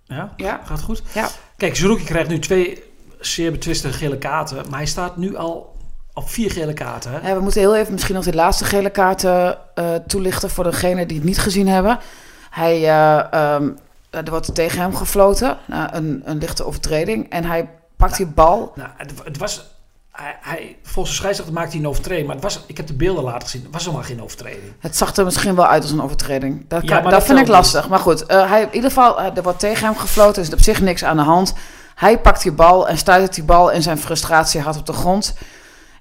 Ja, 0.03 0.33
Ja. 0.37 0.61
gaat 0.63 0.81
goed? 0.81 1.03
Ja. 1.13 1.29
Kijk, 1.57 1.75
Zerouki 1.75 2.03
krijgt 2.03 2.29
nu 2.29 2.39
twee 2.39 2.83
zeer 3.19 3.51
betwiste 3.51 3.93
gele 3.93 4.17
kaarten. 4.17 4.65
Maar 4.69 4.77
hij 4.77 4.87
staat 4.87 5.17
nu 5.17 5.35
al 5.35 5.76
op 6.17 6.29
vier 6.29 6.51
gele 6.51 6.73
kaarten. 6.73 7.11
Hè? 7.11 7.29
Ja, 7.29 7.35
we 7.35 7.41
moeten 7.41 7.61
heel 7.61 7.75
even 7.75 7.93
misschien 7.93 8.15
nog 8.15 8.23
die 8.23 8.33
laatste 8.33 8.65
gele 8.65 8.89
kaarten 8.89 9.57
eh, 9.75 9.85
toelichten 10.07 10.49
voor 10.49 10.63
degenen 10.63 11.07
die 11.07 11.17
het 11.17 11.25
niet 11.25 11.39
gezien 11.39 11.67
hebben. 11.67 11.99
Hij, 12.49 12.75
eh, 12.75 13.33
ehm, 13.33 13.69
er 14.09 14.29
wordt 14.29 14.55
tegen 14.55 14.81
hem 14.81 14.95
gefloten, 14.95 15.57
na 15.65 15.93
een, 15.95 16.21
een 16.25 16.37
lichte 16.37 16.65
overtreding. 16.65 17.29
En 17.29 17.43
hij 17.45 17.69
pakt 17.95 18.17
die 18.17 18.25
bal. 18.25 18.71
Nou, 18.75 18.89
het, 18.97 19.11
het 19.23 19.37
was... 19.37 19.75
Hij, 20.11 20.37
hij, 20.41 20.75
volgens 20.83 21.09
de 21.15 21.19
scheidsrechter 21.21 21.55
maakte 21.55 21.71
hij 21.71 21.79
een 21.79 21.87
overtreding. 21.89 22.25
Maar 22.27 22.35
het 22.35 22.43
was, 22.43 22.63
ik 22.67 22.77
heb 22.77 22.87
de 22.87 22.93
beelden 22.93 23.23
laten 23.23 23.41
gezien. 23.41 23.63
Het 23.63 23.71
was 23.73 23.83
helemaal 23.83 24.05
geen 24.05 24.21
overtreding. 24.23 24.73
Het 24.79 24.97
zag 24.97 25.15
er 25.15 25.25
misschien 25.25 25.55
wel 25.55 25.67
uit 25.67 25.81
als 25.81 25.91
een 25.91 26.01
overtreding. 26.01 26.65
Dat, 26.67 26.81
Ja, 26.81 26.87
kan- 26.87 26.95
maar 27.03 27.03
dat 27.03 27.11
dat 27.11 27.23
vind 27.23 27.37
ik 27.39 27.45
niet. 27.45 27.53
lastig. 27.53 27.89
Maar 27.89 27.99
goed, 27.99 28.25
eh, 28.25 28.49
hij, 28.49 28.61
in 28.61 28.67
ieder 28.73 28.89
geval, 28.89 29.21
er 29.21 29.43
wordt 29.43 29.59
tegen 29.59 29.85
hem 29.85 29.97
gefloten. 29.97 30.41
Er 30.41 30.47
is 30.47 30.53
op 30.53 30.61
zich 30.61 30.81
niks 30.81 31.03
aan 31.03 31.17
de 31.17 31.23
hand. 31.23 31.53
Hij 31.95 32.19
pakt 32.19 32.41
die 32.41 32.51
bal 32.51 32.87
en 32.87 32.97
stuit 32.97 33.33
die 33.35 33.43
bal 33.43 33.69
in 33.71 33.81
zijn 33.81 33.97
frustratie 33.97 34.61
hard 34.61 34.77
op 34.77 34.85
de 34.85 34.93
grond. 34.93 35.33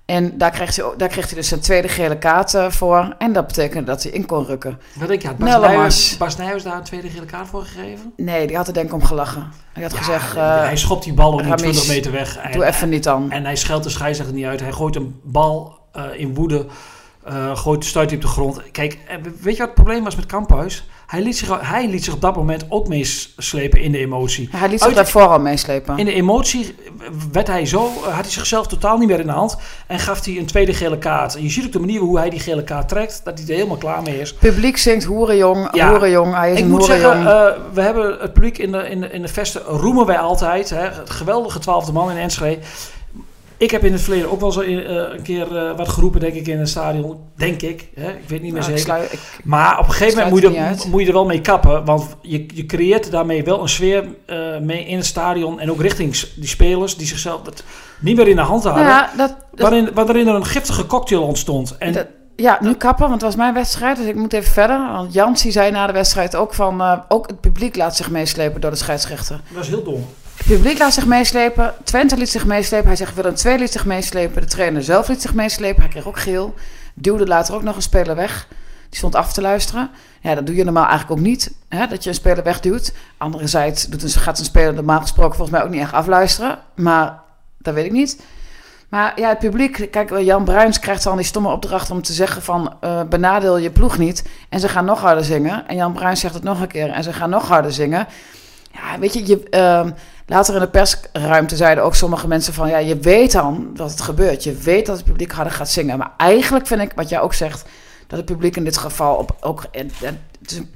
En 0.07 0.39
daar 0.39 0.51
kreeg 0.51 0.77
hij, 0.77 0.85
daar 0.97 1.09
kreeg 1.09 1.27
hij 1.27 1.35
dus 1.35 1.49
zijn 1.49 1.61
tweede 1.61 1.89
gele 1.89 2.19
kaart 2.19 2.55
eh, 2.55 2.71
voor. 2.71 3.15
En 3.19 3.33
dat 3.33 3.47
betekende 3.47 3.85
dat 3.85 4.03
hij 4.03 4.13
in 4.13 4.27
kon 4.27 4.45
rukken. 4.45 4.81
Wat 4.95 5.09
denk 5.09 5.23
je? 5.23 5.29
Had 5.29 5.37
Bas. 5.37 5.49
Nijhuis, 5.49 6.17
Bas 6.17 6.37
Nijhuis 6.37 6.63
daar 6.63 6.77
een 6.77 6.83
tweede 6.83 7.09
gele 7.09 7.25
kaart 7.25 7.49
voor 7.49 7.63
gegeven? 7.63 8.13
Nee, 8.17 8.47
die 8.47 8.57
had 8.57 8.67
er 8.67 8.75
denk 8.75 8.87
ik 8.87 8.93
om 8.93 9.05
gelachen. 9.05 9.53
Hij 9.73 9.83
had 9.83 9.95
gezegd, 9.95 10.37
eh, 10.37 10.61
hij 10.61 10.77
schopt 10.77 11.05
die 11.05 11.15
bal 11.15 11.43
Ramis, 11.43 11.61
20 11.61 11.89
meter 11.89 12.13
weg. 12.13 12.37
En, 12.37 12.53
doe 12.53 12.65
even 12.65 12.89
niet 12.89 13.05
dan. 13.05 13.31
En 13.31 13.45
hij 13.45 13.57
scheldt 13.57 13.85
de 13.85 13.91
scheidsrechter 13.91 14.37
niet 14.37 14.45
uit. 14.45 14.61
Hij 14.61 14.73
gooit 14.73 14.97
een 14.97 15.21
bal 15.23 15.79
eh, 15.93 16.05
in 16.17 16.35
woede. 16.35 16.67
gooit, 17.55 17.85
stuit 17.85 18.11
hij 18.11 18.19
op 18.19 18.25
de 18.25 18.31
grond. 18.31 18.71
Kijk, 18.71 18.99
weet 19.23 19.57
je 19.57 19.59
wat 19.59 19.67
het 19.67 19.75
probleem 19.75 20.05
was 20.05 20.17
met 20.17 20.27
Kamphuis? 20.27 20.85
Hij 21.07 21.23
liet, 21.23 21.37
zich, 21.37 21.61
hij 21.61 21.89
liet 21.89 22.05
zich 22.05 22.15
op 22.15 22.21
dat 22.21 22.37
moment 22.37 22.65
ook 22.69 22.89
meeslepen 22.89 23.81
in 23.81 23.93
de 23.93 23.99
emotie. 23.99 24.49
Hij 24.53 24.69
liet 24.69 24.79
zich 24.79 24.87
Uit- 24.87 24.97
daarvoor 24.97 25.27
al 25.27 25.39
meeslepen. 25.41 25.99
In 25.99 26.05
de 26.05 26.13
emotie 26.13 26.75
werd 27.33 27.47
hij 27.47 27.67
zo, 27.67 27.85
eh, 27.87 28.03
had 28.15 28.23
hij 28.25 28.31
zichzelf 28.31 28.67
totaal 28.67 28.99
niet 28.99 29.09
meer 29.09 29.21
in 29.21 29.27
de 29.27 29.33
hand. 29.33 29.57
En 29.87 29.99
gaf 29.99 30.25
hij 30.25 30.37
een 30.39 30.47
tweede 30.47 30.75
gele 30.75 30.99
kaart. 30.99 31.37
En 31.37 31.43
je 31.43 31.51
ziet 31.51 31.65
ook 31.65 31.73
de 31.73 31.79
manier 31.79 32.01
hoe 32.01 32.19
hij 32.19 32.31
die 32.31 32.41
gele 32.41 32.65
kaart 32.65 32.89
trekt. 32.89 33.21
Dat 33.25 33.39
hij 33.39 33.49
er 33.49 33.55
helemaal 33.55 33.77
klaar 33.77 34.03
mee 34.03 34.21
is. 34.21 34.35
Publiek 34.35 34.77
zingt 34.77 35.05
hoerenjong, 35.05 35.69
Ja. 35.73 35.89
hoerenjong. 35.91 36.35
Hij 36.35 36.53
is 36.53 36.59
Ik 36.59 36.65
een 36.65 36.71
moet 36.71 36.85
zeggen, 36.85 37.19
eh, 37.27 37.53
we 37.73 37.81
hebben 37.81 38.17
het 38.21 38.33
publiek 38.33 38.59
in 38.59 38.73
de, 38.73 38.79
in 38.91 39.01
de, 39.01 39.11
in 39.11 39.23
de 39.23 39.29
vesten 39.29 39.63
roemen 39.63 40.07
wij 40.07 40.19
altijd. 40.19 40.71
Hè, 40.71 40.81
het 40.89 41.11
geweldige 41.11 41.59
twaalfde 41.59 41.93
man 41.93 42.11
in 42.11 42.17
Enschede. 42.17 42.61
Ik 43.59 43.71
heb 43.71 43.85
in 43.85 43.93
het 43.93 44.01
verleden 44.03 44.31
ook 44.31 44.41
wel 44.41 44.53
zo 44.53 44.61
in, 44.61 44.85
eh, 44.87 44.95
een 44.95 45.23
keer 45.23 45.57
eh, 45.57 45.77
wat 45.77 45.89
geroepen, 45.89 46.21
denk 46.21 46.35
ik, 46.35 46.47
in 46.47 46.59
het 46.59 46.69
stadion. 46.69 47.17
Denk 47.37 47.63
ik. 47.63 47.89
Hè? 47.95 48.11
Ik 48.11 48.29
weet 48.29 48.43
niet 48.43 48.53
meer 48.53 48.61
Nou, 48.61 48.65
zeker. 48.65 48.79
sluit- 48.85 49.13
ik- 49.13 49.39
Maar 49.45 49.79
op 49.79 49.85
een 49.87 49.93
gegeven 49.93 50.13
moment 50.15 50.31
moet 50.43 50.53
je, 50.53 50.59
er, 50.59 50.89
moet 50.89 51.01
je 51.01 51.07
er 51.07 51.13
wel 51.13 51.25
mee 51.25 51.41
kappen. 51.41 51.85
Want 51.85 52.17
je, 52.23 52.47
je 52.55 52.67
creëert 52.67 53.11
daarmee 53.11 53.45
wel 53.45 53.63
een 53.63 53.69
sfeer 53.69 54.05
eh, 54.27 54.59
mee 54.61 54.85
in 54.87 54.97
het 54.97 55.07
stadion. 55.07 55.61
En 55.61 55.71
ook 55.71 55.81
richting 55.81 56.17
die 56.37 56.49
spelers 56.49 56.97
die 56.97 57.07
zichzelf 57.07 57.43
dat 57.43 57.63
niet 58.01 58.17
meer 58.17 58.29
in 58.29 58.37
de 58.37 58.43
hand 58.43 58.65
hadden. 58.65 58.85
Nou 58.85 58.95
ja, 58.97 59.11
dat, 59.17 59.29
dat, 59.29 59.39
waarin, 59.69 59.91
waarin 59.95 60.29
er 60.29 60.35
een 60.35 60.47
giftige 60.47 60.87
cocktail 60.87 61.23
ontstond. 61.23 61.77
En 61.79 61.93
dat- 61.93 62.07
ja, 62.37 62.59
nu 62.61 62.75
kappen, 62.75 63.01
want 63.09 63.13
het 63.13 63.23
was 63.23 63.37
mijn 63.37 63.55
wedstrijd, 63.55 63.97
dus 63.97 64.07
ik 64.07 64.15
moet 64.15 64.33
even 64.33 64.53
verder. 64.53 64.93
Want 64.93 65.13
Jans 65.13 65.43
die 65.43 65.53
zei 65.53 65.71
na 65.71 65.87
de 65.87 65.93
wedstrijd 65.93 66.37
ook 66.37 66.55
van, 66.55 66.81
eh, 66.81 66.99
ook 67.09 67.27
het 67.27 67.41
publiek 67.41 67.77
laat 67.77 67.97
zich 67.97 68.11
meeslepen 68.11 68.61
door 68.61 68.71
de 68.71 68.77
scheidsrechter. 68.77 69.41
dat 69.55 69.63
is 69.63 69.69
heel 69.69 69.83
dom. 69.83 70.07
Het 70.37 70.47
publiek 70.47 70.79
laat 70.79 70.95
zich 70.95 71.07
meeslepen, 71.07 71.75
Twente 71.85 72.17
liet 72.17 72.29
zich 72.29 72.47
meeslepen, 72.47 72.87
hij 72.87 72.97
zegt 72.97 73.15
Willem 73.15 73.35
II 73.45 73.59
liet 73.59 73.73
zich 73.73 73.85
meeslepen, 73.85 74.43
de 74.43 74.49
trainer 74.49 74.83
zelf 74.83 75.09
liet 75.09 75.23
zich 75.23 75.35
meeslepen, 75.35 75.83
hij 75.83 75.91
kreeg 75.91 76.07
ook 76.07 76.19
geel. 76.19 76.55
Duwde 76.95 77.27
later 77.27 77.55
ook 77.55 77.63
nog 77.63 77.77
een 77.77 77.83
speler 77.83 78.17
weg, 78.17 78.49
die 78.89 78.99
stond 78.99 79.15
af 79.15 79.33
te 79.33 79.41
luisteren. 79.41 79.91
Ja, 80.21 80.35
dat 80.35 80.47
doe 80.47 80.55
je 80.57 80.65
normaal 80.65 80.87
eigenlijk 80.87 81.21
ook 81.21 81.27
niet, 81.27 81.55
hè, 81.69 81.87
dat 81.87 82.03
je 82.03 82.09
een 82.09 82.15
speler 82.15 82.45
wegduwt. 82.45 82.93
Anderzijds 83.17 83.87
doet 83.87 84.03
een, 84.03 84.09
gaat 84.09 84.39
een 84.39 84.45
speler 84.45 84.75
normaal 84.75 85.01
gesproken 85.01 85.37
volgens 85.37 85.57
mij 85.57 85.67
ook 85.67 85.73
niet 85.73 85.81
echt 85.81 85.93
afluisteren, 85.93 86.59
maar 86.75 87.21
dat 87.59 87.75
weet 87.75 87.85
ik 87.85 87.93
niet. 87.93 88.21
Maar 88.89 89.21
ja, 89.21 89.29
het 89.29 89.39
publiek, 89.39 89.89
kijk, 89.91 90.19
Jan 90.19 90.45
Bruins 90.45 90.79
krijgt 90.79 91.03
dan 91.03 91.17
die 91.17 91.27
stomme 91.27 91.49
opdracht 91.49 91.91
om 91.91 92.03
te 92.03 92.13
zeggen 92.13 92.43
van 92.43 92.77
eh, 92.81 93.03
benadeel 93.03 93.57
je 93.57 93.71
ploeg 93.71 93.99
niet. 93.99 94.25
En 94.49 94.61
ze 94.61 94.69
gaan 94.69 94.85
nog 94.85 95.01
harder 95.01 95.25
zingen. 95.25 95.69
En 95.69 95.77
Jan 95.77 95.93
Bruins 95.93 96.21
zegt 96.21 96.35
het 96.35 96.43
nog 96.43 96.61
een 96.61 96.69
keer 96.69 96.91
en 96.91 97.03
ze 97.03 97.13
gaan 97.13 97.31
nog 97.31 97.49
harder 97.49 97.73
zingen. 97.73 98.07
Ja, 98.73 98.99
weet 98.99 99.13
je, 99.15 99.27
je 99.27 99.49
ehm, 99.49 99.91
Later 100.27 100.55
in 100.55 100.61
de 100.61 100.69
persruimte 100.69 101.57
zeiden 101.57 101.85
ook 101.85 101.95
sommige 101.95 102.29
mensen 102.29 102.55
van... 102.55 102.69
ja, 102.69 102.79
je 102.79 102.99
weet 102.99 103.33
dan 103.33 103.71
dat 103.75 103.91
het 103.91 104.01
gebeurt. 104.01 104.45
Je 104.45 104.55
weet 104.55 104.87
dat 104.87 104.97
het 104.97 105.05
publiek 105.05 105.33
harder 105.33 105.53
gaat 105.53 105.71
zingen. 105.71 105.99
Maar 105.99 106.13
eigenlijk 106.17 106.67
vind 106.67 106.81
ik, 106.81 106.93
wat 106.95 107.09
jij 107.09 107.21
ook 107.21 107.35
zegt... 107.35 107.65
dat 108.07 108.19
het 108.19 108.27
publiek 108.27 108.57
in 108.57 108.65
dit 108.65 108.77
geval 108.77 109.15
op, 109.15 109.37
ook 109.41 109.65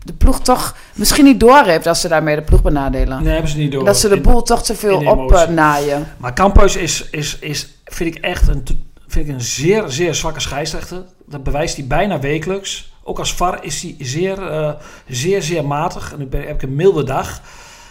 de 0.04 0.12
ploeg 0.18 0.40
toch 0.40 0.76
misschien 0.94 1.24
niet 1.24 1.40
doorheeft... 1.40 1.84
dat 1.84 1.98
ze 1.98 2.08
daarmee 2.08 2.36
de 2.36 2.42
ploeg 2.42 2.62
benadelen. 2.62 3.22
Nee, 3.22 3.32
hebben 3.32 3.50
ze 3.50 3.56
niet 3.56 3.72
door. 3.72 3.84
dat 3.84 3.98
ze 3.98 4.08
de 4.08 4.16
In- 4.16 4.22
boel 4.22 4.42
toch 4.42 4.62
te 4.62 4.74
veel 4.74 4.98
opnaaien. 5.06 6.06
Maar 6.16 6.32
Kamphuis 6.32 6.76
is, 6.76 7.08
is, 7.10 7.38
is, 7.38 7.68
vind 7.84 8.16
ik 8.16 8.22
echt 8.22 8.48
een, 8.48 8.64
vind 9.06 9.28
ik 9.28 9.34
een 9.34 9.40
zeer, 9.40 9.84
zeer 9.88 10.14
zwakke 10.14 10.40
scheidsrechter. 10.40 11.04
Dat 11.26 11.42
bewijst 11.42 11.76
hij 11.76 11.86
bijna 11.86 12.20
wekelijks. 12.20 12.92
Ook 13.02 13.18
als 13.18 13.34
VAR 13.34 13.64
is 13.64 13.82
hij 13.82 13.94
zeer, 13.98 14.50
eh, 14.50 14.72
zeer, 15.08 15.42
zeer 15.42 15.64
matig. 15.64 16.12
En 16.12 16.18
nu 16.18 16.28
heb 16.30 16.54
ik 16.54 16.62
een 16.62 16.74
milde 16.74 17.04
dag. 17.04 17.40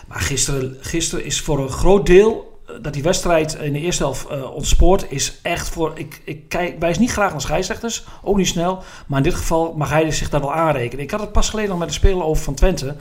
Maar 0.09 0.19
gisteren, 0.19 0.77
gisteren 0.81 1.25
is 1.25 1.41
voor 1.41 1.59
een 1.59 1.69
groot 1.69 2.05
deel 2.05 2.59
eh, 2.67 2.75
dat 2.81 2.93
die 2.93 3.03
wedstrijd 3.03 3.53
in 3.53 3.73
de 3.73 3.79
eerste 3.79 4.03
helft 4.03 4.27
eh, 4.27 4.51
ontspoort, 4.55 5.05
is 5.11 5.39
echt 5.41 5.69
voor. 5.69 5.91
Ik, 5.95 6.21
ik 6.23 6.49
kijk, 6.49 6.79
wijs 6.79 6.97
niet 6.99 7.11
graag 7.11 7.31
naar 7.31 7.41
scheidsrechters, 7.41 8.03
ook 8.23 8.37
niet 8.37 8.47
snel. 8.47 8.83
Maar 9.07 9.17
in 9.17 9.23
dit 9.23 9.35
geval 9.35 9.73
mag 9.77 9.89
hij 9.89 10.11
zich 10.11 10.29
daar 10.29 10.41
wel 10.41 10.53
aanrekenen. 10.53 11.03
Ik 11.03 11.11
had 11.11 11.19
het 11.19 11.31
pas 11.31 11.49
geleden 11.49 11.69
nog 11.69 11.79
met 11.79 11.87
een 11.87 11.93
speler 11.93 12.23
over 12.23 12.43
van 12.43 12.53
Twente. 12.53 12.95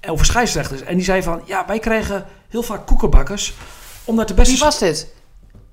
eh, 0.00 0.12
Over 0.12 0.26
scheidsrechters. 0.26 0.82
En 0.82 0.94
die 0.96 1.04
zei 1.04 1.22
van 1.22 1.42
ja, 1.44 1.64
wij 1.66 1.78
krijgen 1.78 2.26
heel 2.48 2.62
vaak 2.62 2.86
koekenbakkers. 2.86 3.54
Omdat 4.04 4.28
de 4.28 4.34
beste. 4.34 4.52
Wie 4.54 4.62
was 4.62 4.78
dit? 4.78 5.14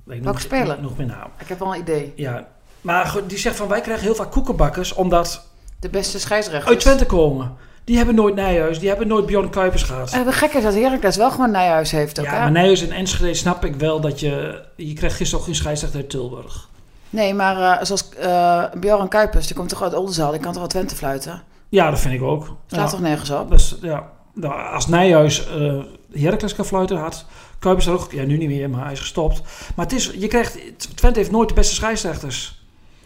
Welke 0.03 0.39
speler? 0.41 0.82
Nog 0.82 0.98
meer 0.98 1.08
naam. 1.08 1.29
Ik 1.39 1.48
heb 1.48 1.60
wel 1.60 1.74
een 1.75 1.79
idee. 1.82 2.13
Ja. 2.15 2.48
Maar 2.82 3.13
die 3.27 3.38
zegt 3.38 3.55
van 3.55 3.67
wij 3.67 3.82
krijgen 3.82 4.03
heel 4.03 4.15
vaak 4.15 4.32
koekenbakkers 4.32 4.94
omdat 4.94 5.48
De 5.79 5.89
beste 5.89 6.20
scheidsrechter. 6.20 6.70
uit 6.70 6.79
Twente 6.79 7.05
komen. 7.05 7.55
Die 7.86 7.98
hebben 7.98 8.15
nooit 8.15 8.36
Nijhuis, 8.36 8.80
die 8.80 8.88
hebben 8.89 9.08
nooit 9.08 9.25
Bjorn 9.25 9.50
Kuipers 9.50 9.84
gehad. 9.84 10.12
Eh, 10.13 10.25
de 10.25 10.32
gek 10.32 10.54
is 10.54 10.63
dat 10.63 10.74
Heracles 10.74 11.15
wel 11.15 11.32
gewoon 11.32 11.51
Nijhuis 11.51 11.92
heeft 11.92 12.20
ook, 12.20 12.25
ja, 12.25 12.32
hè? 12.32 12.39
maar 12.39 12.51
Nijhuis 12.51 12.82
en 12.88 12.92
Enschede 12.92 13.34
snap 13.34 13.65
ik 13.65 13.75
wel 13.75 14.00
dat 14.01 14.20
je... 14.20 14.62
Je 14.75 14.94
krijgt 14.94 15.15
gisteren 15.15 15.39
ook 15.39 15.46
geen 15.46 15.56
scheidsrechter 15.56 16.00
uit 16.00 16.10
Tilburg. 16.10 16.70
Nee, 17.10 17.34
maar 17.34 17.80
eh, 17.80 17.86
zoals 17.86 18.10
eh 18.10 18.63
Bjorn 18.80 19.08
Kuipers, 19.08 19.48
die 19.48 19.56
komt 19.56 19.70
toch 19.70 19.84
uit 19.84 19.94
Oldenzaal, 19.94 20.32
die 20.32 20.39
kan 20.39 20.51
toch 20.51 20.60
wel 20.62 20.70
Twente 20.70 20.96
fluiten? 20.96 21.42
Ja, 21.70 21.89
dat 21.89 22.00
vind 22.00 22.13
ik 22.13 22.22
ook. 22.22 22.56
Slaat 22.68 22.84
Ja. 22.86 22.89
toch 22.89 23.01
nergens 23.01 23.30
op? 23.30 23.51
Dus, 23.51 23.75
ja. 23.82 24.12
Nou, 24.34 24.74
als 24.74 24.88
Nijhuis 24.88 25.48
eh 25.48 25.80
Heracles 26.13 26.56
kan 26.56 26.65
fluiten, 26.65 26.98
had 26.98 27.25
Kuipers 27.60 27.88
er 27.88 27.94
ook... 27.94 28.12
Ja, 28.12 28.24
nu 28.24 28.38
niet 28.38 28.50
meer, 28.50 28.70
maar 28.70 28.84
hij 28.84 28.92
is 28.94 29.00
gestopt. 29.00 29.42
Maar 29.75 29.86
het 29.86 29.96
is, 29.96 30.12
je 30.18 30.27
krijgt... 30.27 30.58
Twente 30.96 31.20
heeft 31.20 31.32
nooit 31.32 31.50
de 31.50 31.56
beste 31.56 31.74
scheidsrechters. 31.75 32.64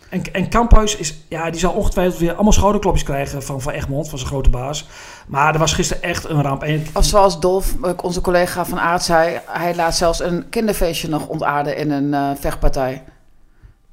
En, 0.10 0.34
en 0.34 0.50
Kamphuis 0.50 0.96
is... 0.96 1.18
Ja, 1.28 1.50
die 1.50 1.60
zal 1.60 1.74
ongetwijfeld 1.74 2.20
weer 2.20 2.34
allemaal 2.34 2.54
schouderklopjes 2.54 3.04
krijgen 3.04 3.44
van, 3.44 3.62
van 3.62 3.74
Egmond, 3.74 4.10
van 4.10 4.18
zijn 4.18 4.30
grote 4.30 4.50
baas. 4.50 4.88
Maar 5.28 5.54
er 5.54 5.60
was 5.60 5.74
gisteren 5.74 6.04
echt 6.04 6.30
een 6.30 6.42
ramp. 6.42 6.64
En 6.64 6.86
Of 6.94 7.06
zoals 7.06 7.40
Dolf, 7.40 7.76
onze 8.02 8.22
collega 8.22 8.66
van 8.66 8.80
Aert, 8.80 9.04
zei, 9.04 9.40
hij 9.46 9.76
laat 9.76 9.96
zelfs 9.96 10.22
een 10.22 10.50
kinderfeestje 10.50 11.08
nog 11.08 11.28
ontaarden 11.28 11.78
in 11.78 11.92
een 11.92 12.14
eh, 12.14 12.30
vechtpartij. 12.40 13.04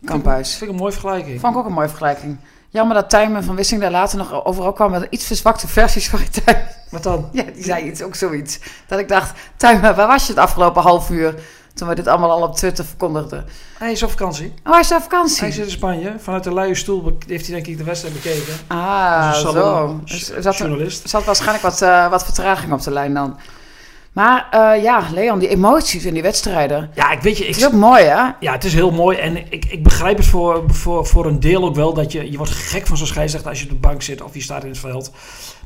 Kamphuis. 0.04 0.50
vind 0.50 0.62
ik 0.62 0.68
een 0.68 0.76
mooie 0.76 0.92
vergelijking. 0.92 1.40
Vond 1.40 1.52
ik 1.52 1.58
ook 1.58 1.66
een 1.66 1.72
mooie 1.72 1.88
vergelijking. 1.88 2.38
Jammer 2.68 2.96
dat 2.96 3.10
Tijmen 3.10 3.44
van 3.44 3.56
Wissing 3.56 3.80
daar 3.80 3.90
later 3.90 4.18
nog 4.18 4.44
overal 4.44 4.72
kwam 4.72 4.90
met 4.90 5.06
iets 5.10 5.26
verzwakte 5.26 5.68
versies 5.68 6.08
van 6.08 6.20
Tijmen. 6.30 6.68
Wat 6.90 7.02
dan? 7.02 7.28
Ja, 7.32 7.42
die 7.42 7.64
zei 7.64 7.84
iets, 7.84 8.02
ook 8.02 8.14
zoiets. 8.14 8.58
Dat 8.86 8.98
ik 8.98 9.08
dacht, 9.08 9.38
Tijmen, 9.56 9.96
waar 9.96 10.06
was 10.06 10.26
je 10.26 10.32
het 10.32 10.42
afgelopen 10.42 10.82
half 10.82 11.10
uur? 11.10 11.34
Toen 11.76 11.88
we 11.88 11.94
dit 11.94 12.06
allemaal 12.06 12.30
al 12.30 12.42
op 12.42 12.56
Twitter 12.56 12.84
verkondigden. 12.84 13.44
Hij 13.78 13.92
is 13.92 14.02
op 14.02 14.10
vakantie. 14.10 14.54
Oh, 14.64 14.72
hij 14.72 14.80
is 14.80 14.92
op 14.92 15.02
vakantie. 15.02 15.40
Hij 15.40 15.50
zit 15.52 15.64
in 15.64 15.70
Spanje. 15.70 16.14
Vanuit 16.18 16.44
de 16.44 16.52
luie 16.54 16.74
stoel 16.74 17.16
heeft 17.26 17.46
hij 17.46 17.54
denk 17.54 17.66
ik 17.66 17.78
de 17.78 17.84
wedstrijd 17.84 18.14
bekeken. 18.14 18.54
Ah, 18.66 19.28
Dus 19.28 19.36
er 19.36 19.42
zat 19.42 19.52
zo. 19.54 19.84
een 19.86 20.00
Dus 20.04 20.30
er 20.30 20.42
zat, 20.42 20.54
er 20.54 20.60
journalist. 20.66 21.08
zat 21.08 21.24
waarschijnlijk 21.24 21.62
wat, 21.62 21.82
eh, 21.82 22.08
wat 22.10 22.24
vertraging 22.24 22.72
op 22.72 22.82
de 22.82 22.90
lijn 22.90 23.14
dan. 23.14 23.36
Maar 24.16 24.48
eh, 24.50 24.82
ja, 24.82 25.08
Leon, 25.12 25.38
die 25.38 25.48
emoties 25.48 26.04
in 26.04 26.12
die 26.14 26.22
wedstrijden. 26.22 26.90
Ja, 26.94 27.10
ik 27.10 27.20
weet 27.20 27.38
je, 27.38 27.42
ik, 27.42 27.48
Het 27.48 27.56
is 27.56 27.66
ook 27.66 27.72
mooi, 27.72 28.04
hè? 28.04 28.30
ja, 28.40 28.52
het 28.52 28.64
is 28.64 28.74
heel 28.74 28.90
mooi. 28.90 29.18
En 29.18 29.36
ik, 29.36 29.64
ik 29.64 29.82
begrijp 29.82 30.16
het 30.16 30.26
voor, 30.26 30.64
voor, 30.66 31.06
voor 31.06 31.26
een 31.26 31.40
deel 31.40 31.64
ook 31.64 31.74
wel. 31.74 31.94
Dat 31.94 32.12
je, 32.12 32.30
je 32.30 32.36
wordt 32.36 32.52
gek 32.52 32.86
van 32.86 32.96
zo'n 32.96 33.06
scheidsrechter 33.06 33.50
als 33.50 33.58
je 33.58 33.64
op 33.64 33.70
de 33.70 33.88
bank 33.88 34.02
zit 34.02 34.22
of 34.22 34.34
je 34.34 34.40
staat 34.40 34.62
in 34.62 34.68
het 34.68 34.78
veld. 34.78 35.10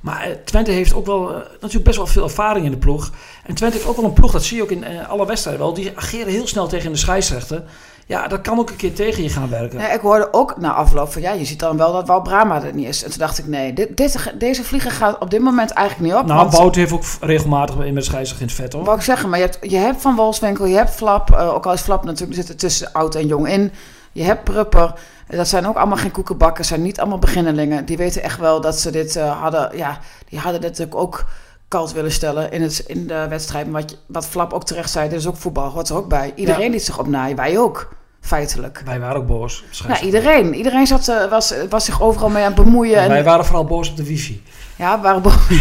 Maar 0.00 0.22
eh, 0.22 0.30
Twente 0.44 0.70
heeft 0.70 0.94
ook 0.94 1.06
wel 1.06 1.28
eh, 1.28 1.36
natuurlijk 1.36 1.84
best 1.84 1.96
wel 1.96 2.06
veel 2.06 2.22
ervaring 2.22 2.64
in 2.64 2.70
de 2.70 2.76
ploeg. 2.76 3.12
En 3.46 3.54
Twente 3.54 3.76
heeft 3.76 3.88
ook 3.88 3.96
wel 3.96 4.04
een 4.04 4.12
ploeg, 4.12 4.32
dat 4.32 4.44
zie 4.44 4.56
je 4.56 4.62
ook 4.62 4.70
in 4.70 5.06
alle 5.06 5.26
wedstrijden 5.26 5.62
wel. 5.62 5.74
Die 5.74 5.92
ageren 5.94 6.32
heel 6.32 6.46
snel 6.46 6.68
tegen 6.68 6.92
de 6.92 6.98
scheidsrechter. 6.98 7.62
Ja, 8.10 8.28
dat 8.28 8.40
kan 8.40 8.58
ook 8.58 8.70
een 8.70 8.76
keer 8.76 8.94
tegen 8.94 9.22
je 9.22 9.28
gaan 9.28 9.48
werken. 9.48 9.78
Nee, 9.78 9.92
ik 9.92 10.00
hoorde 10.00 10.32
ook 10.32 10.56
na 10.56 10.72
afloop 10.72 11.12
van 11.12 11.22
ja, 11.22 11.32
je 11.32 11.44
ziet 11.44 11.58
dan 11.58 11.76
wel 11.76 11.92
dat 11.92 12.06
Wal 12.06 12.22
Brama 12.22 12.62
er 12.62 12.74
niet 12.74 12.88
is. 12.88 13.04
En 13.04 13.10
toen 13.10 13.18
dacht 13.18 13.38
ik, 13.38 13.46
nee, 13.46 13.72
dit, 13.72 13.96
dit, 13.96 14.32
deze 14.38 14.64
vlieger 14.64 14.90
gaat 14.90 15.18
op 15.18 15.30
dit 15.30 15.40
moment 15.40 15.70
eigenlijk 15.70 16.12
niet 16.12 16.20
op. 16.20 16.26
nou, 16.26 16.40
want, 16.40 16.56
Wout 16.56 16.74
heeft 16.74 16.92
ook 16.92 17.04
regelmatig 17.20 17.76
met 17.76 17.94
de 17.94 18.02
scheidsrechter 18.02 18.40
in 18.40 18.46
het 18.46 18.56
vet 18.56 18.72
hoor. 18.72 18.84
wou 18.84 18.96
ik 18.96 19.02
zeggen, 19.02 19.28
maar 19.28 19.38
je 19.38 19.44
hebt, 19.44 19.58
je 19.70 19.76
hebt 19.76 20.00
Van 20.00 20.16
Wolfswinkel, 20.16 20.64
je 20.66 20.76
hebt 20.76 20.90
Flap, 20.90 21.30
eh, 21.30 21.54
ook 21.54 21.66
al 21.66 21.72
is 21.72 21.80
Flap 21.80 22.04
natuurlijk 22.04 22.40
zit 22.40 22.48
er 22.48 22.56
tussen 22.56 22.92
oud 22.92 23.14
en 23.14 23.26
jong 23.26 23.48
in. 23.48 23.72
Je 24.12 24.22
hebt 24.22 24.44
Prupper. 24.44 24.94
Dat 25.26 25.48
zijn 25.48 25.66
ook 25.66 25.76
allemaal 25.76 25.96
geen 25.96 26.10
koekenbakkers, 26.10 26.68
zijn 26.68 26.82
niet 26.82 27.00
allemaal 27.00 27.18
beginnelingen. 27.18 27.84
Die 27.84 27.96
weten 27.96 28.22
echt 28.22 28.38
wel 28.38 28.60
dat 28.60 28.78
ze 28.78 28.90
dit 28.90 29.16
eh, 29.16 29.40
hadden, 29.40 29.76
ja, 29.76 29.98
die 30.28 30.38
hadden 30.38 30.60
dit 30.60 30.70
natuurlijk 30.70 31.00
ook 31.00 31.24
koud 31.68 31.92
willen 31.92 32.12
stellen 32.12 32.52
in, 32.52 32.62
het, 32.62 32.78
in 32.86 33.06
de 33.06 33.26
wedstrijd. 33.28 33.70
Maar 33.70 33.82
wat, 33.82 33.96
wat 34.06 34.26
Flap 34.26 34.52
ook 34.52 34.64
terecht 34.64 34.90
zei, 34.90 35.08
dit 35.08 35.18
is 35.18 35.26
ook 35.26 35.36
voetbal, 35.36 35.68
hoort 35.68 35.88
er 35.88 35.96
ook 35.96 36.08
bij. 36.08 36.32
Iedereen 36.34 36.70
liet 36.70 36.84
zich 36.84 36.98
opnaaien, 36.98 37.36
wij 37.36 37.58
ook, 37.58 37.88
feitelijk. 38.20 38.82
Wij 38.84 39.00
waren 39.00 39.16
ook 39.16 39.26
boos. 39.26 39.58
Ja, 39.58 39.66
scheidsrechter. 39.70 40.06
iedereen. 40.06 40.54
Iedereen 40.54 40.86
zat, 40.86 41.08
eh, 41.08 41.30
was, 41.30 41.54
was 41.68 41.84
zich 41.84 42.02
overal 42.02 42.28
mee 42.28 42.44
aan 42.44 42.52
het 42.54 42.64
bemoeien. 42.64 42.96
En 42.96 43.02
En, 43.02 43.08
wij 43.08 43.24
waren 43.24 43.44
vooral 43.44 43.64
boos 43.64 43.90
op 43.90 43.96
de 43.96 44.04
wifi. 44.04 44.42
Ja, 44.76 44.96
we 44.96 45.02
waren 45.02 45.22
bo- 45.22 45.32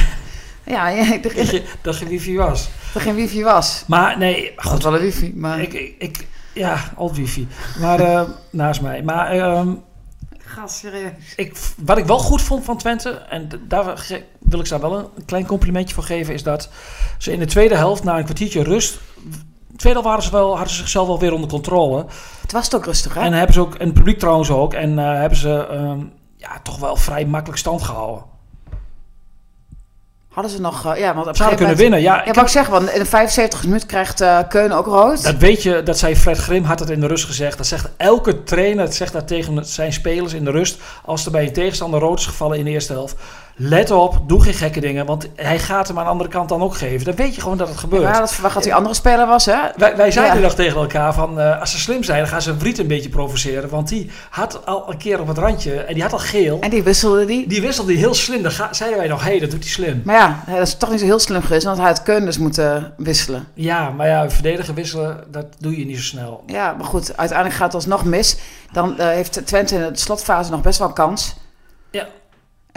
Ja, 0.65 0.87
ja 0.87 1.13
er, 1.13 1.21
Dat 1.21 1.49
je, 1.49 1.63
dat 1.81 1.97
je 1.97 2.05
wifi 2.07 2.37
was. 2.37 2.69
er 2.93 3.01
geen 3.01 3.15
wifi 3.15 3.43
was. 3.43 3.83
Maar 3.87 4.17
nee, 4.17 4.53
God, 4.55 4.71
goed. 4.71 4.83
wel 4.83 4.93
een 4.95 4.99
wifi, 5.01 5.33
maar... 5.35 5.59
Ik, 5.61 5.73
ik, 5.73 5.95
ik- 5.99 6.27
ja, 6.53 6.91
alt 6.95 7.15
wifi. 7.17 7.47
Maar 7.79 7.99
eh, 7.99 8.21
naast 8.49 8.81
mij. 8.81 9.03
Maar 9.03 9.31
ehm, 9.31 9.69
Ga 10.37 10.67
serieus. 10.67 11.11
ik, 11.35 11.57
wat 11.77 11.97
ik 11.97 12.05
wel 12.05 12.17
goed 12.19 12.41
vond 12.41 12.65
van 12.65 12.77
Twente, 12.77 13.09
en 13.09 13.49
daar 13.67 13.83
wil 14.39 14.59
ik 14.59 14.65
ze 14.65 14.79
wel 14.79 15.11
een 15.15 15.25
klein 15.25 15.45
complimentje 15.45 15.95
voor 15.95 16.03
geven, 16.03 16.33
is 16.33 16.43
dat 16.43 16.69
ze 17.17 17.31
in 17.31 17.39
de 17.39 17.45
tweede 17.45 17.75
helft, 17.75 18.03
na 18.03 18.17
een 18.17 18.23
kwartiertje 18.23 18.63
rust, 18.63 18.99
tweede 19.79 19.99
helft 19.99 20.05
waren 20.09 20.23
ze 20.23 20.31
wel, 20.31 20.49
hadden 20.49 20.69
ze 20.69 20.75
zichzelf 20.75 21.07
wel 21.07 21.19
weer 21.19 21.33
onder 21.33 21.49
controle. 21.49 22.05
Het 22.41 22.51
was 22.51 22.67
toch 22.67 22.85
rustig, 22.85 23.13
hè? 23.13 23.21
En 23.21 23.33
hebben 23.33 23.53
ze 23.53 23.59
ook, 23.59 23.75
en 23.75 23.85
het 23.85 23.93
publiek 23.93 24.19
trouwens 24.19 24.49
ook, 24.49 24.73
en 24.73 24.99
eh, 24.99 25.05
hebben 25.05 25.37
ze 25.37 25.67
ehm, 25.67 25.99
ja, 26.35 26.59
toch 26.63 26.79
wel 26.79 26.95
vrij 26.95 27.25
makkelijk 27.25 27.59
stand 27.59 27.81
gehouden. 27.81 28.23
Hadden 30.29 30.51
ze 30.51 30.61
nog... 30.61 30.85
eh, 30.85 30.99
ja, 30.99 31.13
want 31.13 31.27
op 31.27 31.37
hadden 31.37 31.57
kunnen 31.57 31.75
moment... 31.75 31.79
winnen. 31.79 32.01
Ja, 32.01 32.15
Ja, 32.15 32.25
ik 32.25 32.33
wat 32.33 32.43
ik 32.43 32.49
zeg, 32.49 32.67
want 32.67 32.89
in 32.89 32.99
de 32.99 33.05
75 33.05 33.63
minuut 33.63 33.85
krijgt 33.85 34.21
eh 34.21 34.39
Keunen 34.49 34.77
ook 34.77 34.85
rood. 34.85 35.23
Dat 35.23 35.37
weet 35.37 35.63
je, 35.63 35.83
dat 35.83 35.97
zei 35.97 36.15
Fred 36.15 36.37
Grim, 36.37 36.63
had 36.63 36.79
het 36.79 36.89
in 36.89 36.99
de 36.99 37.07
rust 37.07 37.25
gezegd. 37.25 37.57
Dat 37.57 37.67
zegt 37.67 37.89
elke 37.97 38.43
trainer, 38.43 38.85
dat 38.85 38.95
zegt 38.95 39.13
dat 39.13 39.27
tegen 39.27 39.65
zijn 39.65 39.93
spelers 39.93 40.33
in 40.33 40.43
de 40.43 40.51
rust. 40.51 40.79
Als 41.05 41.25
er 41.25 41.31
bij 41.31 41.45
een 41.45 41.53
tegenstander 41.53 41.99
rood 41.99 42.19
is 42.19 42.25
gevallen 42.25 42.57
in 42.57 42.65
de 42.65 42.71
eerste 42.71 42.93
helft. 42.93 43.15
Let 43.61 43.91
op, 43.91 44.19
doe 44.27 44.41
geen 44.43 44.53
gekke 44.53 44.79
dingen, 44.79 45.05
want 45.05 45.27
hij 45.35 45.59
gaat 45.59 45.87
hem 45.87 45.97
aan 45.97 46.03
de 46.03 46.09
andere 46.09 46.29
kant 46.29 46.49
dan 46.49 46.61
ook 46.61 46.75
geven. 46.75 47.05
Dan 47.05 47.15
weet 47.15 47.35
je 47.35 47.41
gewoon 47.41 47.57
dat 47.57 47.67
het 47.67 47.77
gebeurt. 47.77 48.01
Ja, 48.03 48.19
dat 48.19 48.33
verwacht 48.33 48.53
dat 48.53 48.63
die 48.63 48.73
andere 48.73 48.95
speler 48.95 49.27
was, 49.27 49.45
hè? 49.45 49.57
Wij, 49.75 49.95
wij 49.95 50.11
zeiden 50.11 50.35
Ja. 50.35 50.41
nog 50.43 50.53
tegen 50.55 50.79
elkaar 50.81 51.13
van, 51.13 51.39
eh, 51.39 51.59
als 51.59 51.71
ze 51.71 51.79
slim 51.79 52.03
zijn, 52.03 52.19
dan 52.19 52.27
gaan 52.27 52.41
ze 52.41 52.57
Vriet 52.59 52.77
een 52.79 52.87
beetje 52.87 53.09
provoceren. 53.09 53.69
Want 53.69 53.87
die 53.87 54.11
had 54.29 54.65
al 54.65 54.91
een 54.91 54.97
keer 54.97 55.19
op 55.19 55.27
het 55.27 55.37
randje, 55.37 55.79
en 55.81 55.93
die 55.93 56.03
had 56.03 56.11
al 56.13 56.19
geel. 56.19 56.57
En 56.61 56.69
die 56.69 56.83
wisselde 56.83 57.25
die. 57.25 57.47
Die 57.47 57.61
wisselde 57.61 57.93
heel 57.93 58.13
slim. 58.13 58.41
Dan 58.41 58.51
ga- 58.51 58.73
zeiden 58.73 58.99
wij 58.99 59.07
nog, 59.07 59.23
hé, 59.23 59.39
dat 59.39 59.51
doet 59.51 59.63
hij 59.63 59.69
slim. 59.69 60.01
Maar 60.05 60.15
ja, 60.15 60.43
dat 60.57 60.67
is 60.67 60.75
toch 60.77 60.89
niet 60.89 60.99
zo 60.99 61.05
heel 61.05 61.19
slim 61.19 61.41
geweest, 61.41 61.63
want 61.65 61.77
hij 61.77 61.87
had 61.87 62.03
Keunen 62.03 62.25
dus 62.25 62.37
moeten 62.37 62.93
wisselen. 62.97 63.47
Ja, 63.53 63.89
maar 63.89 64.07
ja, 64.07 64.29
verdedigen 64.29 64.73
wisselen, 64.73 65.23
dat 65.31 65.45
doe 65.57 65.79
je 65.79 65.85
niet 65.85 65.97
zo 65.97 66.03
snel. 66.03 66.43
Ja, 66.47 66.73
maar 66.77 66.85
goed, 66.85 67.17
uiteindelijk 67.17 67.57
gaat 67.57 67.65
het 67.73 67.75
alsnog 67.75 68.03
mis. 68.05 68.37
Dan 68.71 68.99
eh, 68.99 69.07
heeft 69.07 69.41
Twente 69.45 69.75
in 69.75 69.81
de 69.93 69.99
slotfase 69.99 70.51
nog 70.51 70.61
best 70.61 70.79
wel 70.79 70.93
kans. 70.93 71.35
Ja. 71.91 72.07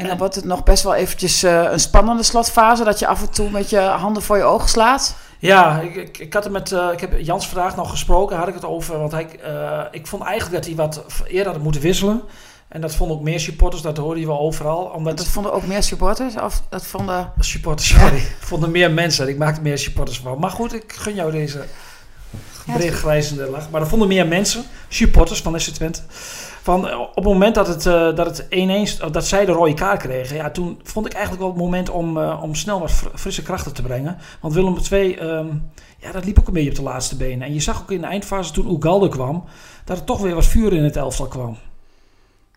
En 0.03 0.09
dan 0.09 0.19
wordt 0.19 0.35
het 0.35 0.45
nog 0.45 0.63
best 0.63 0.83
wel 0.83 0.95
eventjes 0.95 1.43
eh, 1.43 1.63
een 1.71 1.81
spannende 1.81 2.23
slotfase, 2.23 2.85
dat 2.85 2.99
je 2.99 3.07
af 3.07 3.21
en 3.21 3.31
toe 3.31 3.51
met 3.51 3.71
je 3.71 3.79
handen 3.79 4.23
voor 4.23 4.37
je 4.37 4.43
ogen 4.43 4.69
slaat. 4.69 5.17
Ja, 5.39 5.81
ik, 5.81 5.95
ik, 5.95 6.19
ik 6.19 6.33
had 6.33 6.45
het 6.45 6.53
met, 6.53 6.73
eh, 6.73 6.89
ik 6.93 7.01
heb 7.01 7.19
Jans 7.19 7.49
vandaag 7.49 7.77
nog 7.77 7.91
gesproken, 7.91 8.37
had 8.37 8.49
ik 8.49 8.55
het 8.55 8.65
over, 8.65 8.99
want 8.99 9.13
hij, 9.13 9.29
eh, 9.43 9.81
ik 9.91 10.07
vond 10.07 10.23
eigenlijk 10.23 10.55
dat 10.55 10.67
hij 10.67 10.75
wat 10.75 11.05
eerder 11.27 11.53
had 11.53 11.63
moeten 11.63 11.81
wisselen. 11.81 12.23
En 12.69 12.81
dat 12.81 12.95
vonden 12.95 13.17
ook 13.17 13.23
meer 13.23 13.41
supporters, 13.41 13.83
dat 13.83 13.97
hoorde 13.97 14.21
je 14.21 14.27
wel 14.27 14.41
overal. 14.41 14.85
Omdat 14.85 15.17
Dat 15.17 15.27
vonden 15.27 15.53
ook 15.53 15.67
meer 15.67 15.83
supporters, 15.83 16.37
of 16.37 16.63
dat 16.69 16.87
vonden... 16.87 17.33
supporters, 17.39 17.89
sorry, 17.89 18.23
vonden 18.51 18.71
meer 18.71 18.91
mensen. 18.91 19.29
Ik 19.29 19.39
maakte 19.39 19.61
meer 19.61 19.79
supporters 19.79 20.21
van. 20.21 20.39
Maar 20.39 20.51
goed, 20.51 20.75
ik 20.75 20.93
gun 20.93 21.15
jou 21.15 21.31
deze 21.31 21.65
Ja, 22.67 22.73
breed 22.77 22.93
grijzende 22.93 23.47
lach. 23.51 23.71
Maar 23.71 23.81
er 23.81 23.87
vonden 23.89 24.09
meer 24.09 24.27
mensen, 24.27 24.63
supporters 24.89 25.41
van 25.43 25.61
SC 25.61 25.71
Twente. 25.71 26.01
Van, 26.63 26.89
eh, 26.89 26.99
op 27.01 27.15
het 27.15 27.25
moment 27.25 27.55
dat 27.55 27.67
het, 27.67 27.87
eh, 27.87 27.93
dat 28.15 28.27
het 28.27 28.47
1-1, 28.49 28.87
st- 28.87 29.13
dat 29.13 29.27
zij 29.27 29.45
de 29.45 29.53
rode 29.53 29.75
kaart 29.75 30.01
kregen, 30.03 30.37
ja, 30.37 30.51
toen 30.51 30.81
vond 30.83 31.07
ik 31.07 31.13
eigenlijk 31.13 31.43
wel 31.45 31.53
het 31.53 31.63
moment 31.63 31.91
om, 31.91 32.19
eh, 32.19 32.43
om 32.43 32.55
snel 32.55 32.81
wat 32.81 32.91
fr- 32.91 33.07
frisse 33.15 33.43
krachten 33.43 33.73
te 33.75 33.83
brengen. 33.83 34.17
Want 34.41 34.55
Willem 34.55 34.77
II, 34.91 35.15
ehm, 35.15 35.47
ja, 35.99 36.13
dat 36.13 36.25
liep 36.25 36.39
ook 36.39 36.47
een 36.47 36.53
beetje 36.53 36.71
op 36.71 36.77
de 36.77 36.83
laatste 36.83 37.17
benen. 37.17 37.47
En 37.47 37.55
je 37.55 37.61
zag 37.61 37.81
ook 37.83 37.91
in 37.91 38.01
de 38.01 38.07
eindfase 38.07 38.53
toen 38.53 38.75
Ugalde 38.77 39.09
kwam, 39.09 39.45
dat 39.85 39.99
er 39.99 40.05
toch 40.05 40.21
weer 40.21 40.35
wat 40.35 40.47
vuur 40.47 40.73
in 40.73 40.85
het 40.85 40.97
elftal 40.97 41.27
kwam. 41.27 41.57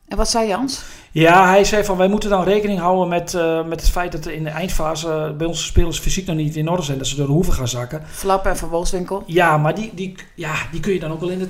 En 0.07 0.17
wat 0.17 0.29
zei 0.29 0.47
Jans? 0.47 0.81
Ja, 1.11 1.49
hij 1.49 1.63
zei 1.63 1.83
van 1.83 1.97
wij 1.97 2.07
moeten 2.07 2.29
dan 2.29 2.43
rekening 2.43 2.79
houden 2.79 3.07
met, 3.07 3.33
eh, 3.33 3.65
met 3.65 3.81
het 3.81 3.89
feit 3.89 4.11
dat 4.11 4.25
in 4.25 4.43
de 4.43 4.49
eindfase 4.49 5.33
bij 5.37 5.47
onze 5.47 5.63
spelers 5.63 5.99
fysiek 5.99 6.25
nog 6.25 6.35
niet 6.35 6.55
in 6.55 6.69
orde 6.69 6.83
zijn. 6.83 6.97
Dat 6.97 7.07
ze 7.07 7.15
door 7.15 7.25
de 7.25 7.31
hoeven 7.31 7.53
gaan 7.53 7.67
zakken. 7.67 8.03
Flap 8.11 8.45
en 8.45 8.57
Van 8.57 8.69
Wolfswinkel. 8.69 9.23
Ja, 9.25 9.57
maar 9.57 9.75
die, 9.75 9.91
die, 9.93 10.15
ja, 10.35 10.53
die 10.71 10.79
kun 10.79 10.93
je 10.93 10.99
dan 10.99 11.11
ook 11.11 11.19
wel 11.19 11.29
in 11.29 11.39
het, 11.39 11.49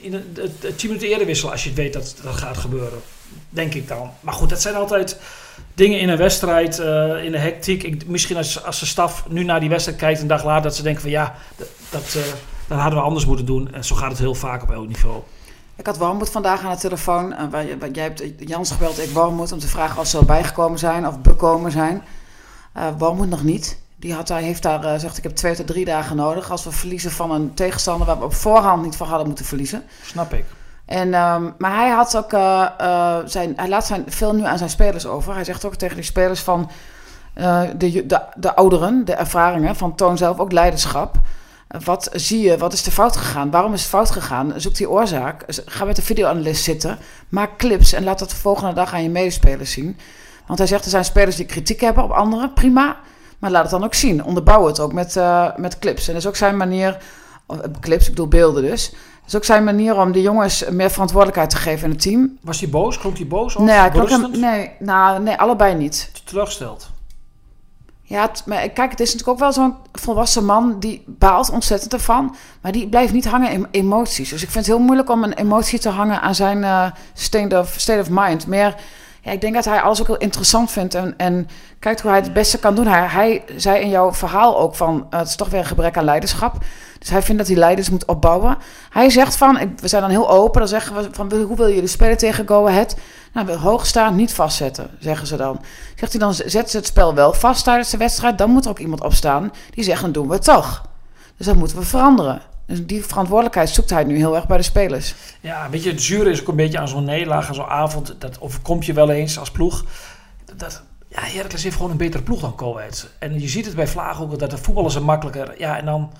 in 0.00 0.12
het, 0.12 0.22
het, 0.34 0.52
het 0.60 0.78
10 0.78 0.88
minuten 0.88 1.08
eerder 1.08 1.26
wisselen 1.26 1.52
als 1.52 1.62
je 1.62 1.68
het 1.68 1.78
weet 1.78 1.92
dat 1.92 2.16
dat 2.22 2.34
gaat 2.34 2.56
gebeuren. 2.56 2.98
Denk 3.48 3.74
ik 3.74 3.88
dan. 3.88 4.10
Maar 4.20 4.34
goed, 4.34 4.48
dat 4.48 4.62
zijn 4.62 4.74
altijd 4.74 5.20
dingen 5.74 6.00
in 6.00 6.08
een 6.08 6.16
wedstrijd, 6.16 6.78
eh, 6.78 7.24
in 7.24 7.32
de 7.32 7.38
hectiek. 7.38 7.82
Ik, 7.82 8.06
misschien 8.06 8.36
als, 8.36 8.64
als 8.64 8.80
de 8.80 8.86
staf 8.86 9.24
nu 9.28 9.44
naar 9.44 9.60
die 9.60 9.68
wedstrijd 9.68 9.98
kijkt 9.98 10.20
een 10.20 10.26
dag 10.26 10.44
later, 10.44 10.62
dat 10.62 10.76
ze 10.76 10.82
denken 10.82 11.02
van 11.02 11.10
ja, 11.10 11.34
dat, 11.56 11.68
dat, 11.90 12.14
eh, 12.14 12.22
dat 12.68 12.78
hadden 12.78 12.98
we 12.98 13.04
anders 13.04 13.26
moeten 13.26 13.46
doen. 13.46 13.72
En 13.72 13.84
zo 13.84 13.94
gaat 13.94 14.10
het 14.10 14.18
heel 14.18 14.34
vaak 14.34 14.62
op 14.62 14.70
elk 14.70 14.86
niveau. 14.86 15.22
Ik 15.76 15.86
had 15.86 15.96
Warmoed 15.96 16.30
vandaag 16.30 16.64
aan 16.64 16.70
de 16.70 16.78
telefoon. 16.78 17.34
Uh, 17.52 17.92
jij 17.92 18.04
hebt 18.04 18.22
Jans 18.38 18.70
gebeld, 18.70 18.98
ik 18.98 19.10
Warmoed, 19.10 19.52
om 19.52 19.58
te 19.58 19.68
vragen 19.68 20.00
of 20.00 20.06
ze 20.06 20.16
al 20.16 20.24
bijgekomen 20.24 20.78
zijn 20.78 21.06
of 21.06 21.20
bekomen 21.20 21.70
zijn. 21.70 22.02
Uh, 22.76 22.84
Warmoed 22.98 23.28
nog 23.28 23.42
niet. 23.42 23.78
Die 23.96 24.14
had, 24.14 24.28
hij 24.28 24.42
heeft 24.42 24.62
daar, 24.62 24.84
uh, 24.84 24.98
zegt 24.98 25.16
ik 25.16 25.22
heb 25.22 25.34
twee 25.34 25.54
tot 25.54 25.66
drie 25.66 25.84
dagen 25.84 26.16
nodig. 26.16 26.50
Als 26.50 26.64
we 26.64 26.70
verliezen 26.70 27.10
van 27.10 27.30
een 27.30 27.54
tegenstander 27.54 28.06
waar 28.06 28.18
we 28.18 28.24
op 28.24 28.34
voorhand 28.34 28.82
niet 28.82 28.96
van 28.96 29.08
hadden 29.08 29.26
moeten 29.26 29.44
verliezen. 29.44 29.84
Snap 30.02 30.32
ik. 30.32 30.44
En, 30.84 31.14
um, 31.14 31.54
maar 31.58 31.76
hij 31.76 31.90
had 31.90 32.16
ook 32.16 32.30
zijn, 33.30 33.52
hij 33.56 33.68
laat 33.68 33.86
zijn, 33.86 34.04
veel 34.06 34.34
nu 34.34 34.44
aan 34.44 34.58
zijn 34.58 34.70
spelers 34.70 35.06
over. 35.06 35.34
Hij 35.34 35.44
zegt 35.44 35.64
ook 35.64 35.74
tegen 35.74 35.96
die 35.96 36.04
spelers 36.04 36.40
van 36.40 36.70
de, 37.34 38.06
de, 38.06 38.20
de 38.36 38.54
ouderen, 38.54 39.04
de 39.04 39.14
ervaringen, 39.14 39.76
van 39.76 39.94
toon 39.94 40.16
zelf 40.16 40.38
ook 40.38 40.52
leiderschap. 40.52 41.18
Wat 41.84 42.08
zie 42.12 42.40
je? 42.40 42.58
Wat 42.58 42.72
is 42.72 42.86
er 42.86 42.92
fout 42.92 43.16
gegaan? 43.16 43.50
Waarom 43.50 43.72
is 43.72 43.80
het 43.80 43.88
fout 43.88 44.10
gegaan? 44.10 44.52
Zoek 44.56 44.74
die 44.74 44.90
oorzaak. 44.90 45.44
Ga 45.46 45.84
met 45.84 45.96
de 45.96 46.02
videoanalist 46.02 46.64
zitten. 46.64 46.98
Maak 47.28 47.58
clips 47.58 47.92
en 47.92 48.04
laat 48.04 48.18
dat 48.18 48.30
de 48.30 48.36
volgende 48.36 48.74
dag 48.74 48.92
aan 48.92 49.02
je 49.02 49.08
medespelers 49.08 49.70
zien. 49.70 49.98
Want 50.46 50.58
hij 50.58 50.68
zegt 50.68 50.84
er 50.84 50.90
zijn 50.90 51.04
spelers 51.04 51.36
die 51.36 51.46
kritiek 51.46 51.80
hebben 51.80 52.04
op 52.04 52.10
anderen. 52.10 52.52
Prima. 52.52 52.96
Maar 53.38 53.50
laat 53.50 53.62
het 53.62 53.70
dan 53.70 53.84
ook 53.84 53.94
zien. 53.94 54.24
Onderbouw 54.24 54.66
het 54.66 54.80
ook 54.80 54.92
met, 54.92 55.16
uh, 55.16 55.56
met 55.56 55.78
clips. 55.78 56.06
En 56.06 56.12
dat 56.12 56.22
is 56.22 56.28
ook 56.28 56.36
zijn 56.36 56.56
manier. 56.56 56.98
Clips, 57.80 58.04
ik 58.04 58.10
bedoel 58.10 58.28
beelden 58.28 58.62
dus. 58.62 58.90
Dat 58.90 59.28
is 59.28 59.36
ook 59.36 59.44
zijn 59.44 59.64
manier 59.64 59.96
om 59.96 60.12
de 60.12 60.22
jongens 60.22 60.64
meer 60.70 60.90
verantwoordelijkheid 60.90 61.50
te 61.50 61.56
geven 61.56 61.84
in 61.84 61.90
het 61.90 62.02
team. 62.02 62.38
Was 62.40 62.60
hij 62.60 62.68
boos? 62.68 62.98
Klonk 62.98 63.16
hij 63.16 63.26
boos? 63.26 63.56
Of 63.56 63.64
nee, 63.64 63.78
hem, 63.78 64.30
nee, 64.30 64.70
nou, 64.78 65.22
nee, 65.22 65.36
allebei 65.36 65.74
niet. 65.74 66.10
Teleurgesteld. 66.24 66.90
Ja, 68.08 68.30
maar 68.44 68.68
kijk, 68.68 68.90
het 68.90 69.00
is 69.00 69.12
natuurlijk 69.12 69.28
ook 69.28 69.38
wel 69.38 69.52
zo'n 69.52 69.74
volwassen 69.92 70.44
man 70.44 70.78
die 70.80 71.02
baalt 71.06 71.50
ontzettend 71.50 71.92
ervan. 71.92 72.36
Maar 72.60 72.72
die 72.72 72.88
blijft 72.88 73.12
niet 73.12 73.28
hangen 73.28 73.50
in 73.50 73.66
emoties. 73.70 74.28
Dus 74.28 74.42
ik 74.42 74.50
vind 74.50 74.66
het 74.66 74.74
heel 74.76 74.84
moeilijk 74.84 75.10
om 75.10 75.22
een 75.22 75.32
emotie 75.32 75.78
te 75.78 75.88
hangen 75.88 76.20
aan 76.20 76.34
zijn 76.34 76.58
uh, 76.58 76.86
state, 77.14 77.58
of, 77.58 77.74
state 77.76 78.00
of 78.00 78.08
mind. 78.10 78.46
Meer, 78.46 78.74
ja, 79.26 79.32
ik 79.32 79.40
denk 79.40 79.54
dat 79.54 79.64
hij 79.64 79.80
alles 79.80 80.00
ook 80.00 80.06
heel 80.06 80.16
interessant 80.16 80.70
vindt. 80.70 80.94
En, 80.94 81.14
en 81.16 81.48
kijkt 81.78 82.00
hoe 82.00 82.10
hij 82.10 82.20
het 82.20 82.32
beste 82.32 82.58
kan 82.58 82.74
doen. 82.74 82.86
Hij, 82.86 83.44
zei 83.56 83.80
in 83.80 83.88
jouw 83.88 84.12
verhaal 84.12 84.58
ook 84.58 84.74
van, 84.74 85.06
uh, 85.10 85.18
het 85.18 85.28
is 85.28 85.36
toch 85.36 85.48
weer 85.48 85.60
een 85.60 85.66
gebrek 85.66 85.96
aan 85.96 86.04
leiderschap. 86.04 86.58
Dus 86.98 87.10
hij 87.10 87.22
vindt 87.22 87.40
dat 87.40 87.50
hij 87.50 87.56
leiders 87.56 87.90
moet 87.90 88.04
opbouwen. 88.04 88.58
Hij 88.90 89.10
zegt 89.10 89.36
van, 89.36 89.58
we 89.76 89.88
zijn 89.88 90.02
dan 90.02 90.10
heel 90.10 90.30
open. 90.30 90.60
Dan 90.60 90.68
zeggen 90.68 90.96
we 90.96 91.08
van, 91.12 91.32
hoe 91.32 91.56
wil 91.56 91.66
je 91.66 91.86
spelen 91.86 92.16
tegen 92.16 92.48
Go 92.48 92.66
Ahead? 92.66 92.96
Nou, 93.32 93.52
hoog 93.52 93.86
staan, 93.86 94.16
niet 94.16 94.34
vastzetten, 94.34 94.90
zeggen 94.98 95.26
ze 95.26 95.36
dan. 95.36 95.60
Zegt 95.94 96.12
hij 96.12 96.20
dan, 96.20 96.34
zet 96.34 96.70
ze 96.70 96.76
het 96.76 96.86
spel 96.86 97.14
wel 97.14 97.32
vast 97.32 97.64
tijdens 97.64 97.90
de 97.90 97.96
wedstrijd. 97.96 98.38
Dan 98.38 98.50
moet 98.50 98.64
er 98.64 98.70
ook 98.70 98.78
iemand 98.78 99.02
opstaan 99.02 99.52
die 99.70 99.84
zegt, 99.84 100.00
dan 100.00 100.12
doen 100.12 100.28
we 100.28 100.34
het 100.34 100.44
toch. 100.44 100.82
Dus 101.36 101.46
dat 101.46 101.56
moeten 101.56 101.78
we 101.78 101.84
veranderen. 101.84 102.42
Dus 102.66 102.86
die 102.86 103.04
verantwoordelijkheid 103.04 103.68
zoekt 103.68 103.90
hij 103.90 104.04
nu 104.04 104.16
heel 104.16 104.34
erg 104.34 104.46
bij 104.46 104.56
de 104.56 104.62
spelers. 104.62 105.14
Ja, 105.40 105.70
weet 105.70 105.82
je, 105.82 105.90
het 105.90 106.02
zure 106.02 106.30
is 106.30 106.40
ook 106.40 106.48
een 106.48 106.56
beetje 106.56 106.78
aan 106.78 106.88
zo'n 106.88 107.04
nederlaag, 107.04 107.48
aan 107.48 107.54
zo'n 107.54 107.66
avond. 107.66 108.14
Dat 108.18 108.40
overkomt 108.40 108.86
je 108.86 108.92
wel 108.92 109.10
eens 109.10 109.38
als 109.38 109.50
ploeg. 109.50 109.84
Dat, 110.56 110.82
ja, 111.08 111.20
Heracles 111.20 111.62
heeft 111.62 111.76
gewoon 111.76 111.90
een 111.90 111.96
betere 111.96 112.22
ploeg 112.22 112.40
dan 112.40 112.54
Coët. 112.54 113.08
En 113.18 113.40
je 113.40 113.48
ziet 113.48 113.66
het 113.66 113.74
bij 113.74 113.86
Vlaag 113.86 114.22
ook, 114.22 114.38
dat 114.38 114.50
de 114.50 114.58
voetballers 114.58 114.94
er 114.94 115.04
makkelijker... 115.04 115.54
Ja, 115.58 115.78
en 115.78 115.84
dan, 115.84 116.12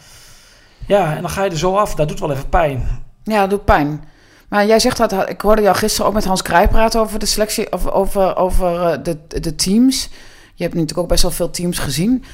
ja, 0.87 1.15
en 1.17 1.21
dan 1.21 1.31
ga 1.31 1.45
je 1.45 1.50
er 1.50 1.59
zo 1.59 1.76
af. 1.76 1.95
Dat 1.95 2.09
doet 2.09 2.21
wel 2.21 2.33
even 2.33 2.49
pijn. 2.49 3.05
Ja, 3.23 3.41
dat 3.41 3.50
doet 3.50 3.65
pijn. 3.65 4.05
Maar 4.49 4.67
jij 4.67 4.79
zegt 4.79 4.97
dat, 4.97 5.29
ik 5.29 5.41
hoorde 5.41 5.62
jou 5.62 5.76
gisteren 5.76 6.06
ook 6.06 6.15
met 6.15 6.25
Hans 6.25 6.43
Krij 6.43 6.69
praten 6.69 7.00
over 7.00 7.19
de 7.19 7.26
selectie, 7.26 7.73
over, 7.73 7.93
over, 7.93 8.37
over 8.37 9.02
de, 9.02 9.19
de 9.28 9.54
teams. 9.54 10.09
Je 10.54 10.63
hebt 10.63 10.75
natuurlijk 10.75 11.00
ook 11.00 11.09
best 11.09 11.23
wel 11.23 11.30
veel 11.30 11.50
teams 11.50 11.78
gezien. 11.78 12.25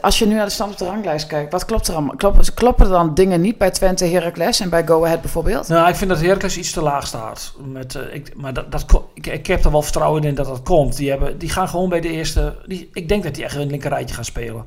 Als 0.00 0.18
je 0.18 0.26
nu 0.26 0.34
naar 0.34 0.44
de 0.44 0.50
stand 0.50 0.72
op 0.72 0.78
de 0.78 0.84
ranglijst 0.84 1.26
kijkt, 1.26 1.52
wat 1.52 1.64
klopt 1.64 1.88
er 1.88 1.94
allemaal? 1.94 2.16
Kloppen, 2.16 2.54
kloppen 2.54 2.86
er 2.86 2.92
dan 2.92 3.14
dingen 3.14 3.40
niet 3.40 3.58
bij 3.58 3.70
Twente, 3.70 4.04
Heracles 4.04 4.60
en 4.60 4.70
bij 4.70 4.86
Go 4.86 5.04
Ahead 5.04 5.20
bijvoorbeeld? 5.20 5.68
Nou, 5.68 5.88
ik 5.88 5.94
vind 5.94 6.10
dat 6.10 6.20
Heracles 6.20 6.56
iets 6.56 6.72
te 6.72 6.82
laag 6.82 7.06
staat. 7.06 7.52
Met, 7.64 7.94
uh, 7.94 8.14
ik, 8.14 8.32
maar 8.36 8.52
dat, 8.52 8.72
dat, 8.72 8.84
ik, 9.14 9.26
ik 9.26 9.46
heb 9.46 9.64
er 9.64 9.70
wel 9.70 9.82
vertrouwen 9.82 10.24
in 10.24 10.34
dat 10.34 10.46
dat 10.46 10.62
komt. 10.62 10.96
Die, 10.96 11.10
hebben, 11.10 11.38
die 11.38 11.48
gaan 11.48 11.68
gewoon 11.68 11.88
bij 11.88 12.00
de 12.00 12.08
eerste... 12.08 12.56
Die, 12.66 12.90
ik 12.92 13.08
denk 13.08 13.22
dat 13.22 13.34
die 13.34 13.44
echt 13.44 13.56
het 13.56 13.70
linkerrijtje 13.70 14.14
gaan 14.14 14.24
spelen. 14.24 14.64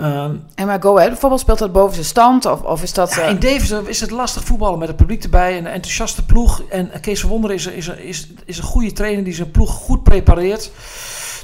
Um, 0.00 0.44
en 0.54 0.66
maar 0.66 0.82
Go 0.82 0.96
Ahead 0.96 1.10
bijvoorbeeld, 1.10 1.40
speelt 1.40 1.58
dat 1.58 1.72
boven 1.72 1.94
zijn 1.94 2.06
stand? 2.06 2.46
Of, 2.46 2.62
of 2.62 2.82
is 2.82 2.92
dat... 2.92 3.14
Ja, 3.14 3.22
in 3.22 3.38
Deventer 3.38 3.88
is 3.88 4.00
het 4.00 4.10
lastig 4.10 4.44
voetballen 4.44 4.78
met 4.78 4.88
het 4.88 4.96
publiek 4.96 5.22
erbij. 5.22 5.52
En 5.52 5.66
een 5.66 5.72
enthousiaste 5.72 6.24
ploeg. 6.24 6.62
En 6.68 6.90
Kees 7.00 7.20
van 7.20 7.30
Wonderen 7.30 7.56
is, 7.56 7.66
is, 7.66 7.88
is, 7.88 8.28
is 8.44 8.58
een 8.58 8.64
goede 8.64 8.92
trainer 8.92 9.24
die 9.24 9.34
zijn 9.34 9.50
ploeg 9.50 9.70
goed 9.70 10.02
prepareert. 10.02 10.70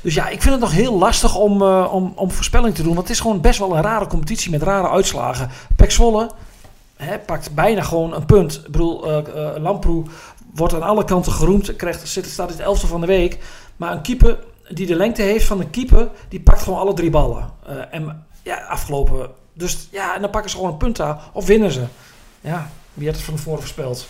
Dus 0.04 0.14
ja, 0.14 0.28
ik 0.28 0.42
vind 0.42 0.54
het 0.54 0.60
nog 0.60 0.72
heel 0.72 0.98
lastig 0.98 1.36
om, 1.36 1.62
uh, 1.62 1.88
om, 1.92 2.12
om 2.16 2.30
voorspelling 2.30 2.74
te 2.74 2.82
doen. 2.82 2.94
Want 2.94 3.06
het 3.06 3.16
is 3.16 3.20
gewoon 3.22 3.40
best 3.40 3.58
wel 3.58 3.76
een 3.76 3.82
rare 3.82 4.06
competitie 4.06 4.50
met 4.50 4.62
rare 4.62 4.88
uitslagen. 4.88 5.50
Pek 5.76 5.96
hè, 6.96 7.18
pakt 7.18 7.54
bijna 7.54 7.82
gewoon 7.82 8.14
een 8.14 8.26
punt. 8.26 8.54
Ik 8.54 8.72
bedoel, 8.72 9.08
uh, 9.08 9.18
uh, 9.34 9.50
Lamproe 9.56 10.04
wordt 10.54 10.74
aan 10.74 10.82
alle 10.82 11.04
kanten 11.04 11.32
geroemd. 11.32 11.76
Krijgt, 11.76 12.08
zit, 12.08 12.26
staat 12.26 12.50
in 12.50 12.56
het 12.56 12.64
elfde 12.64 12.86
van 12.86 13.00
de 13.00 13.06
week. 13.06 13.38
Maar 13.76 13.92
een 13.92 14.02
keeper 14.02 14.38
die 14.68 14.86
de 14.86 14.94
lengte 14.94 15.22
heeft 15.22 15.46
van 15.46 15.58
de 15.58 15.66
keeper, 15.66 16.08
die 16.28 16.40
pakt 16.40 16.62
gewoon 16.62 16.78
alle 16.78 16.94
drie 16.94 17.10
ballen. 17.10 17.50
en 17.90 18.26
ja, 18.42 18.56
afgelopen. 18.56 19.30
Dus 19.52 19.88
ja, 19.90 20.14
en 20.14 20.20
dan 20.20 20.30
pakken 20.30 20.50
ze 20.50 20.56
gewoon 20.56 20.72
een 20.72 20.78
punt 20.78 21.00
aan. 21.00 21.18
Of 21.32 21.46
winnen 21.46 21.70
ze. 21.70 21.84
Ja, 22.40 22.70
wie 22.94 23.06
had 23.06 23.16
het 23.16 23.24
van 23.24 23.34
tevoren 23.34 23.60
voorspeld? 23.60 24.06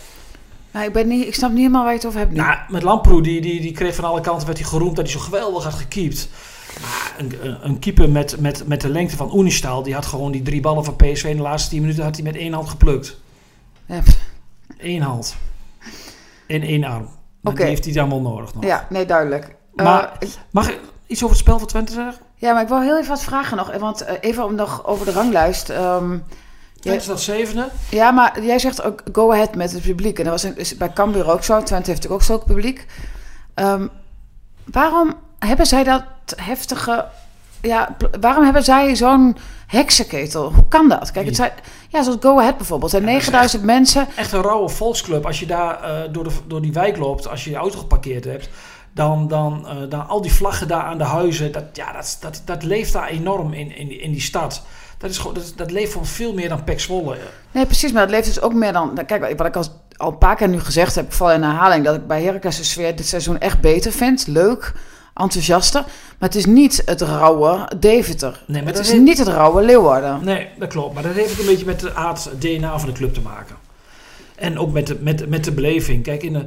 Nou, 0.74 0.86
ik, 0.86 0.92
ben 0.92 1.08
niet, 1.08 1.26
ik 1.26 1.34
snap 1.34 1.50
niet 1.50 1.58
helemaal 1.58 1.82
waar 1.82 1.92
je 1.92 1.98
het 1.98 2.06
over 2.06 2.18
hebt 2.18 2.30
nu. 2.30 2.36
Nou, 2.36 2.58
met 2.68 2.82
Lamproe, 2.82 3.22
die, 3.22 3.40
die, 3.40 3.60
die 3.60 3.72
kreeg 3.72 3.94
van 3.94 4.04
alle 4.04 4.20
kanten 4.20 4.46
werd 4.46 4.58
hij 4.58 4.68
geroemd 4.68 4.96
dat 4.96 5.04
hij 5.04 5.14
zo 5.14 5.20
geweldig 5.20 5.64
had 5.64 5.74
gekiept. 5.74 6.28
Maar 6.80 7.14
een, 7.18 7.56
een, 7.60 7.78
keeper 7.78 8.10
met, 8.10 8.40
met, 8.40 8.66
met 8.66 8.80
de 8.80 8.88
lengte 8.88 9.16
van 9.16 9.38
Unistal, 9.38 9.82
die 9.82 9.94
had 9.94 10.06
gewoon 10.06 10.32
die 10.32 10.42
drie 10.42 10.60
ballen 10.60 10.84
van 10.84 10.96
PSV 10.96 11.24
in 11.24 11.36
de 11.36 11.42
laatste 11.42 11.70
tien 11.70 11.80
minuten 11.80 12.04
had 12.04 12.14
hij 12.14 12.24
met 12.24 12.36
één 12.36 12.52
hand 12.52 12.68
geplukt. 12.68 13.20
Ja. 13.86 14.02
Eén 14.78 15.02
hand. 15.02 15.36
En 16.46 16.62
één 16.62 16.84
arm. 16.84 17.08
Okay. 17.42 17.56
Die 17.56 17.66
heeft 17.66 17.84
hij 17.84 17.94
dan 17.94 18.08
wel 18.08 18.20
nodig 18.20 18.54
nog. 18.54 18.64
Ja, 18.64 18.86
nee, 18.90 19.06
duidelijk. 19.06 19.54
Maar 19.74 20.12
uh, 20.20 20.28
mag 20.50 20.68
ik 20.68 20.80
iets 21.06 21.22
over 21.22 21.36
het 21.36 21.44
spel 21.44 21.58
van 21.58 21.68
Twente 21.68 21.92
zeggen? 21.92 22.22
Ja, 22.34 22.52
maar 22.52 22.62
ik 22.62 22.68
wil 22.68 22.80
heel 22.80 22.98
even 22.98 23.08
wat 23.08 23.22
vragen 23.22 23.56
nog. 23.56 23.76
Want 23.76 24.02
uh, 24.02 24.08
even 24.20 24.44
om 24.44 24.54
nog 24.54 24.86
over 24.86 25.06
de 25.06 25.12
ranglijst. 25.12 25.68
Um, 25.68 26.24
Twente 26.84 27.04
staat 27.04 27.20
zevende. 27.20 27.68
Ja, 27.90 28.10
maar 28.10 28.42
jij 28.42 28.58
zegt 28.58 28.82
ook 28.82 29.02
go 29.12 29.32
ahead 29.32 29.54
met 29.54 29.72
het 29.72 29.82
publiek. 29.82 30.18
En 30.18 30.24
dat 30.24 30.42
was 30.42 30.52
is 30.54 30.76
bij 30.76 30.92
Cambuur 30.92 31.30
ook 31.30 31.44
zo. 31.44 31.62
Twente 31.62 31.90
heeft 31.90 32.08
ook 32.08 32.22
zo'n 32.22 32.44
publiek. 32.44 32.86
Um, 33.54 33.90
waarom 34.64 35.14
hebben 35.38 35.66
zij 35.66 35.84
dat 35.84 36.04
heftige... 36.36 37.06
Ja, 37.62 37.96
waarom 38.20 38.44
hebben 38.44 38.64
zij 38.64 38.96
zo'n 38.96 39.36
heksenketel? 39.66 40.52
Hoe 40.52 40.68
kan 40.68 40.88
dat? 40.88 41.10
Kijk, 41.10 41.26
het 41.26 41.36
zijn, 41.36 41.52
ja, 41.88 42.02
zoals 42.02 42.18
Go 42.20 42.38
Ahead 42.38 42.56
bijvoorbeeld. 42.56 42.92
Er 42.92 42.98
zijn 42.98 43.10
ja, 43.10 43.18
9000 43.18 43.62
echt, 43.62 43.72
mensen. 43.72 44.06
Echt 44.16 44.32
een 44.32 44.42
rauwe 44.42 44.68
volksclub. 44.68 45.26
Als 45.26 45.40
je 45.40 45.46
daar 45.46 45.80
uh, 45.82 46.12
door, 46.12 46.24
de, 46.24 46.30
door 46.46 46.62
die 46.62 46.72
wijk 46.72 46.96
loopt, 46.96 47.28
als 47.28 47.44
je 47.44 47.50
je 47.50 47.56
auto 47.56 47.78
geparkeerd 47.78 48.24
hebt... 48.24 48.48
Dan, 48.92 49.28
dan, 49.28 49.66
uh, 49.66 49.90
dan 49.90 50.08
al 50.08 50.20
die 50.20 50.32
vlaggen 50.32 50.68
daar 50.68 50.82
aan 50.82 50.98
de 50.98 51.04
huizen, 51.04 51.52
dat, 51.52 51.64
ja, 51.72 51.92
dat, 51.92 52.16
dat, 52.20 52.42
dat 52.44 52.62
leeft 52.62 52.92
daar 52.92 53.08
enorm 53.08 53.52
in, 53.52 53.76
in, 53.76 54.00
in 54.00 54.12
die 54.12 54.20
stad. 54.20 54.62
Dat, 55.04 55.12
is 55.12 55.18
gewoon, 55.18 55.34
dat, 55.34 55.52
dat 55.56 55.70
leeft 55.70 55.92
van 55.92 56.06
veel 56.06 56.34
meer 56.34 56.48
dan 56.48 56.64
Pek 56.64 56.80
Zwolle. 56.80 57.16
Nee, 57.50 57.66
precies, 57.66 57.92
maar 57.92 58.02
dat 58.02 58.10
leeft 58.10 58.26
dus 58.26 58.40
ook 58.40 58.54
meer 58.54 58.72
dan... 58.72 59.00
Kijk, 59.06 59.38
wat 59.38 59.46
ik 59.46 59.56
al, 59.56 59.64
al 59.96 60.08
een 60.08 60.18
paar 60.18 60.36
keer 60.36 60.48
nu 60.48 60.60
gezegd 60.60 60.94
heb, 60.94 61.06
ik 61.06 61.12
val 61.12 61.32
in 61.32 61.42
herhaling... 61.42 61.84
dat 61.84 61.94
ik 61.94 62.06
bij 62.06 62.22
Heracles 62.22 62.56
de 62.56 62.64
sfeer 62.64 62.96
dit 62.96 63.06
seizoen 63.06 63.38
echt 63.38 63.60
beter 63.60 63.92
vind. 63.92 64.26
Leuk, 64.26 64.72
enthousiaster. 65.14 65.80
Maar 66.18 66.28
het 66.28 66.34
is 66.34 66.46
niet 66.46 66.82
het 66.84 67.00
rauwe 67.00 67.70
Deventer. 67.78 68.42
Nee, 68.46 68.62
maar 68.62 68.72
het 68.72 68.82
is 68.82 68.90
heeft... 68.90 69.02
niet 69.02 69.18
het 69.18 69.28
rauwe 69.28 69.62
Leeuwarden. 69.62 70.24
Nee, 70.24 70.48
dat 70.58 70.68
klopt. 70.68 70.94
Maar 70.94 71.02
dat 71.02 71.14
heeft 71.14 71.32
ook 71.32 71.38
een 71.38 71.46
beetje 71.46 71.66
met 71.66 71.80
de 71.80 71.94
aard 71.94 72.28
DNA 72.38 72.78
van 72.78 72.88
de 72.88 72.94
club 72.94 73.14
te 73.14 73.20
maken. 73.20 73.56
En 74.34 74.58
ook 74.58 74.72
met 74.72 74.86
de, 74.86 74.96
met, 75.00 75.28
met 75.28 75.44
de 75.44 75.52
beleving. 75.52 76.02
Kijk, 76.02 76.22
in 76.22 76.32
de... 76.32 76.46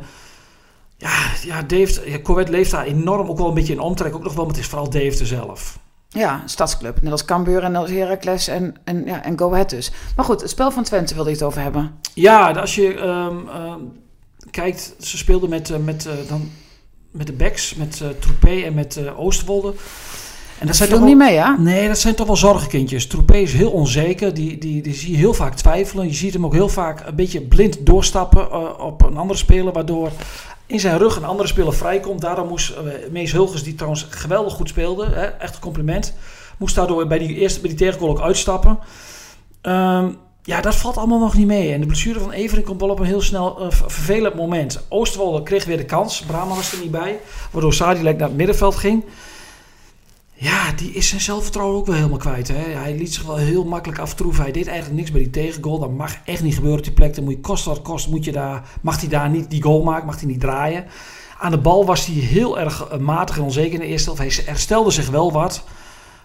Ja, 0.98 1.32
ja 1.44 1.62
Dave, 1.62 2.10
ja, 2.10 2.20
Corvette 2.20 2.52
leeft 2.52 2.72
daar 2.72 2.86
enorm 2.86 3.30
ook 3.30 3.38
wel 3.38 3.48
een 3.48 3.54
beetje 3.54 3.74
in 3.74 3.80
omtrek. 3.80 4.16
Ook 4.16 4.24
nog 4.24 4.34
wel, 4.34 4.46
maar 4.46 4.54
het 4.54 4.64
is 4.64 4.70
vooral 4.70 4.90
Dave 4.90 5.26
zelf. 5.26 5.78
Ja, 6.10 6.44
stadsclub. 6.46 7.02
Net 7.02 7.12
als 7.12 7.26
Cambuur 7.26 7.64
en 7.64 7.76
als 7.76 7.90
Heracles 7.90 8.48
en, 8.48 8.76
en, 8.84 9.06
ja, 9.06 9.24
en 9.24 9.40
Go 9.40 9.52
Ahead 9.52 9.70
dus. 9.70 9.92
Maar 10.16 10.26
goed, 10.26 10.42
het 10.42 10.50
spel 10.50 10.72
van 10.72 10.84
Twente 10.84 11.14
wilde 11.14 11.30
je 11.30 11.36
het 11.36 11.46
over 11.46 11.62
hebben. 11.62 12.00
Ja, 12.14 12.52
als 12.52 12.76
je 12.76 12.98
um, 12.98 13.48
um, 13.50 13.92
kijkt, 14.52 14.94
ze 15.00 15.18
speelden 15.18 15.50
met, 15.50 15.70
uh, 15.70 15.78
met, 15.78 16.06
uh, 16.06 16.14
dan, 16.30 16.52
met 17.12 17.28
de 17.28 17.34
backs, 17.34 17.76
met 17.76 18.00
uh, 18.04 18.10
Troepé 18.20 18.62
en 18.62 18.74
met 18.74 19.08
Oosterwolde. 19.16 19.74
En 20.60 20.68
dat, 20.68 20.76
zijn 20.76 20.90
toch 20.90 21.00
wel, 21.00 21.08
niet 21.08 21.18
mee, 21.18 21.34
ja? 21.34 21.56
Nee, 21.60 21.88
dat 21.88 22.00
zijn 22.00 22.16
toch 22.16 22.28
wel 22.28 22.36
zorgenkindjes. 22.36 23.08
Troepé 23.08 23.38
is 23.38 23.54
heel 23.54 23.72
onzeker. 23.72 24.34
Die, 24.34 24.58
die, 24.58 24.82
die 24.82 24.94
zie 24.94 25.12
je 25.12 25.18
heel 25.18 25.34
vaak 25.34 25.56
twijfelen. 25.56 26.08
Je 26.08 26.14
ziet 26.14 26.34
hem 26.34 26.46
ook 26.46 26.54
heel 26.54 26.70
vaak 26.70 27.08
een 27.08 27.16
beetje 27.16 27.42
blind 27.42 27.86
doorstappen 27.86 28.80
op 28.80 29.02
een 29.02 29.18
andere 29.18 29.40
speler. 29.40 29.74
Waardoor 29.74 30.12
in 30.68 30.80
zijn 30.80 30.98
rug 30.98 31.16
een 31.16 31.26
andere 31.26 31.48
speler 31.48 31.74
vrijkomt. 31.74 32.22
Daarom 32.22 32.48
moest 32.48 32.72
uh, 32.72 32.78
Mees 33.12 33.32
Hulgers, 33.32 33.64
die 33.64 33.76
trouwens 33.76 34.08
geweldig 34.10 34.54
goed 34.54 34.70
speelde, 34.70 35.06
hè, 35.06 35.26
echt 35.26 35.56
een 35.56 35.62
compliment, 35.62 36.14
moest 36.58 36.76
daardoor 36.76 37.08
bij 37.08 37.18
die 37.18 37.36
eerste 37.36 37.60
bij 37.60 37.70
die 37.70 37.78
tegengoal 37.78 38.10
ook 38.10 38.22
uitstappen. 38.22 38.80
Ehm, 39.62 40.10
ja, 40.44 40.62
dat 40.62 40.76
valt 40.76 40.98
allemaal 40.98 41.20
nog 41.20 41.36
niet 41.36 41.48
mee. 41.48 41.74
En 41.74 41.80
de 41.80 41.86
blessure 41.86 42.20
van 42.20 42.32
Evering 42.32 42.66
komt 42.66 42.82
wel 42.82 42.90
op 42.90 43.00
een 43.00 43.06
heel 43.06 43.22
snel 43.22 43.66
uh, 43.66 43.72
vervelend 43.72 44.36
moment. 44.36 44.86
Oosterwolde 44.90 45.44
kreeg 45.44 45.66
weer 45.66 45.78
de 45.78 45.86
kans. 45.86 46.22
Brahma 46.22 46.56
was 46.56 46.72
er 46.72 46.80
niet 46.80 46.92
bij. 46.92 47.20
Waardoor 47.52 47.74
Sadilek 47.74 48.18
naar 48.18 48.28
het 48.28 48.38
middenveld 48.38 48.76
ging. 48.76 49.04
Ja, 50.40 50.72
die 50.72 50.92
is 50.92 51.10
zijn 51.10 51.22
zelfvertrouwen 51.22 51.78
ook 51.78 51.86
wel 51.86 51.96
helemaal 51.96 52.18
kwijt. 52.18 52.48
Hè? 52.48 52.72
Hij 52.72 52.96
liet 52.96 53.14
zich 53.14 53.24
wel 53.24 53.36
heel 53.36 53.64
makkelijk 53.64 54.00
aftroeven. 54.00 54.44
Hij 54.44 54.52
deed 54.52 54.68
eigenlijk 54.68 54.98
niks 54.98 55.12
bij 55.12 55.22
die 55.22 55.30
tegengoal. 55.30 55.80
Dat 55.80 55.92
mag 55.92 56.16
echt 56.26 56.44
niet 56.44 56.54
gebeuren 56.54 56.80
op 56.80 56.86
die 56.86 56.94
plek. 56.94 57.16
Dan 57.16 57.24
moet 57.24 57.34
je 57.34 57.40
kost 57.40 57.66
wat 57.66 57.82
kost, 57.82 58.08
moet 58.08 58.26
je 58.26 58.32
daar, 58.32 58.70
mag 58.82 59.00
hij 59.00 59.10
daar 59.10 59.30
niet 59.30 59.50
die 59.50 59.64
goal 59.64 59.84
maken, 59.84 60.06
mag 60.06 60.20
hij 60.20 60.28
niet 60.28 60.40
draaien. 60.40 60.86
Aan 61.40 61.52
de 61.52 61.58
bal 61.58 61.86
was 61.86 62.06
hij 62.06 62.16
heel 62.16 62.60
erg 62.60 62.92
uh, 62.92 63.00
matig 63.00 63.38
en 63.38 63.44
onzeker 63.44 63.74
in 63.74 63.80
de 63.80 63.86
eerste 63.86 64.14
helft. 64.14 64.36
Hij 64.36 64.46
herstelde 64.46 64.92
zich 64.92 65.10
wel 65.10 65.32
wat. 65.32 65.64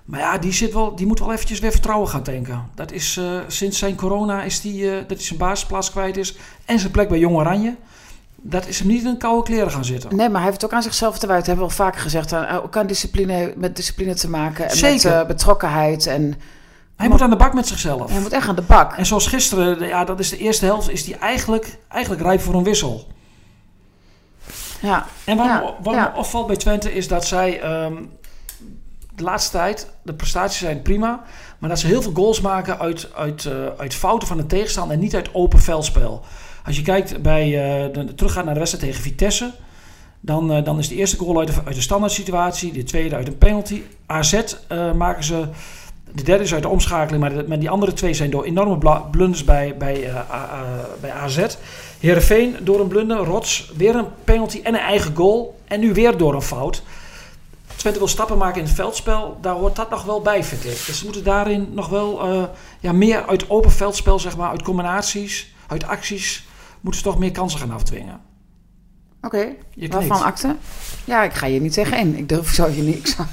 Maar 0.04 0.20
ja, 0.20 0.38
die, 0.38 0.52
zit 0.52 0.72
wel, 0.72 0.96
die 0.96 1.06
moet 1.06 1.18
wel 1.18 1.32
eventjes 1.32 1.58
weer 1.58 1.72
vertrouwen 1.72 2.08
gaan 2.08 2.22
tanken. 2.22 2.70
Dat 2.74 2.92
is 2.92 3.16
uh, 3.16 3.40
sinds 3.46 3.78
zijn 3.78 3.94
corona 3.94 4.42
is 4.42 4.60
die, 4.60 4.82
uh, 4.82 4.92
dat 4.92 5.08
hij 5.08 5.26
zijn 5.26 5.38
basisplaats 5.38 5.90
kwijt 5.90 6.16
is. 6.16 6.36
En 6.64 6.78
zijn 6.78 6.92
plek 6.92 7.08
bij 7.08 7.18
Jong 7.18 7.36
Oranje. 7.36 7.76
Dat 8.44 8.66
is 8.66 8.78
hem 8.78 8.88
niet 8.88 9.04
in 9.04 9.18
koude 9.18 9.42
kleren 9.42 9.70
gaan 9.70 9.84
zitten. 9.84 10.16
Nee, 10.16 10.28
maar 10.28 10.40
hij 10.40 10.50
heeft 10.50 10.62
het 10.62 10.70
ook 10.70 10.76
aan 10.76 10.82
zichzelf 10.82 11.18
te 11.18 11.26
wijten. 11.26 11.46
Hebben 11.46 11.64
we 11.64 11.70
al 11.70 11.84
vaker 11.84 12.00
gezegd. 12.00 12.34
Ook 12.34 12.76
aan 12.76 12.86
discipline, 12.86 13.52
met 13.56 13.76
discipline 13.76 14.14
te 14.14 14.30
maken. 14.30 14.68
En 14.68 14.76
Zeker. 14.76 15.10
met 15.10 15.20
uh, 15.20 15.26
betrokkenheid. 15.26 16.06
En, 16.06 16.34
hij 16.96 17.08
moet 17.08 17.20
aan 17.20 17.30
de 17.30 17.36
bak 17.36 17.54
met 17.54 17.66
zichzelf. 17.66 18.10
Hij 18.10 18.20
moet 18.20 18.32
echt 18.32 18.48
aan 18.48 18.54
de 18.54 18.62
bak. 18.62 18.92
En 18.92 19.06
zoals 19.06 19.26
gisteren, 19.26 19.86
ja, 19.86 20.04
dat 20.04 20.20
is 20.20 20.28
de 20.28 20.36
eerste 20.36 20.64
helft, 20.64 20.90
is 20.90 21.06
hij 21.06 21.18
eigenlijk, 21.18 21.78
eigenlijk 21.88 22.22
rijp 22.22 22.40
voor 22.40 22.54
een 22.54 22.64
wissel. 22.64 23.06
Ja. 24.80 25.06
En 25.24 25.36
wat, 25.36 25.46
ja. 25.46 25.74
wat 25.82 25.94
ja. 25.94 26.10
me 26.12 26.18
opvalt 26.18 26.46
bij 26.46 26.56
Twente 26.56 26.94
is 26.94 27.08
dat 27.08 27.26
zij 27.26 27.82
um, 27.84 28.10
de 29.14 29.22
laatste 29.22 29.50
tijd, 29.50 29.90
de 30.02 30.14
prestaties 30.14 30.58
zijn 30.58 30.82
prima, 30.82 31.22
maar 31.58 31.68
dat 31.68 31.78
ze 31.78 31.86
heel 31.86 32.02
veel 32.02 32.12
goals 32.12 32.40
maken 32.40 32.78
uit, 32.78 33.14
uit, 33.14 33.44
uh, 33.44 33.52
uit 33.78 33.94
fouten 33.94 34.28
van 34.28 34.36
de 34.36 34.46
tegenstander 34.46 34.96
en 34.96 35.02
niet 35.02 35.14
uit 35.14 35.34
open 35.34 35.60
veldspel. 35.60 36.24
Als 36.64 36.76
je 36.76 36.82
kijkt 36.82 37.22
bij, 37.22 37.46
uh, 37.46 37.92
de, 37.92 38.14
teruggaat 38.14 38.44
naar 38.44 38.54
de 38.54 38.60
wedstrijd 38.60 38.86
tegen 38.86 39.02
Vitesse, 39.02 39.50
dan, 40.20 40.56
uh, 40.56 40.64
dan 40.64 40.78
is 40.78 40.88
de 40.88 40.94
eerste 40.94 41.16
goal 41.16 41.38
uit 41.38 41.48
de, 41.48 41.54
uit 41.64 41.74
de 41.74 41.80
standaard 41.80 42.12
situatie, 42.12 42.72
de 42.72 42.82
tweede 42.82 43.14
uit 43.14 43.28
een 43.28 43.38
penalty. 43.38 43.82
AZ 44.06 44.42
maken 44.96 45.24
ze, 45.24 45.48
de 46.12 46.22
derde 46.22 46.44
is 46.44 46.54
uit 46.54 46.62
de 46.62 46.68
omschakeling, 46.68 47.22
maar, 47.22 47.46
de, 47.46 47.58
die 47.58 47.70
andere 47.70 47.92
twee 47.92 48.14
zijn 48.14 48.30
door 48.30 48.44
enorme 48.44 49.00
blunders 49.10 49.44
bij, 49.44 49.76
bij, 49.76 50.10
bij 51.00 51.12
AZ. 51.12 51.46
Heerenveen 52.00 52.56
door 52.60 52.80
een 52.80 52.88
blunder, 52.88 53.16
Rots 53.16 53.72
weer 53.76 53.94
een 53.94 54.06
penalty 54.24 54.60
en 54.62 54.74
een 54.74 54.80
eigen 54.80 55.16
goal 55.16 55.60
en 55.64 55.80
nu 55.80 55.92
weer 55.92 56.16
door 56.16 56.34
een 56.34 56.42
fout. 56.42 56.82
Twente 57.76 57.98
wil 57.98 58.08
stappen 58.08 58.38
maken 58.38 58.60
in 58.60 58.66
het 58.66 58.74
veldspel, 58.74 59.38
daar 59.40 59.54
hoort 59.54 59.76
dat 59.76 59.90
nog 59.90 60.04
wel 60.04 60.20
bij, 60.20 60.44
vind 60.44 60.64
ik. 60.64 60.86
Dus 60.86 60.98
ze 60.98 61.04
moeten 61.04 61.24
daarin 61.24 61.68
nog 61.72 61.88
wel 61.88 62.28
ja, 62.80 62.92
meer 62.92 63.26
uit 63.26 63.50
open 63.50 63.70
veldspel, 63.70 64.18
zeg 64.18 64.36
maar, 64.36 64.50
uit 64.50 64.62
combinaties, 64.62 65.54
uit 65.66 65.86
acties, 65.86 66.44
moeten 66.82 67.02
ze 67.02 67.08
toch 67.08 67.18
meer 67.18 67.30
kansen 67.30 67.60
gaan 67.60 67.70
afdwingen. 67.70 68.20
Oké, 69.22 69.54
okay. 69.76 69.88
waarvan 69.88 70.22
akte? 70.22 70.56
Ja, 71.04 71.22
ik 71.22 71.32
ga 71.32 71.46
je 71.46 71.60
niet 71.60 71.72
tegen 71.72 71.98
in. 71.98 72.16
Ik 72.16 72.28
durf 72.28 72.54
zo 72.54 72.68
je. 72.68 72.88
Ik 72.88 73.06
zou, 73.06 73.28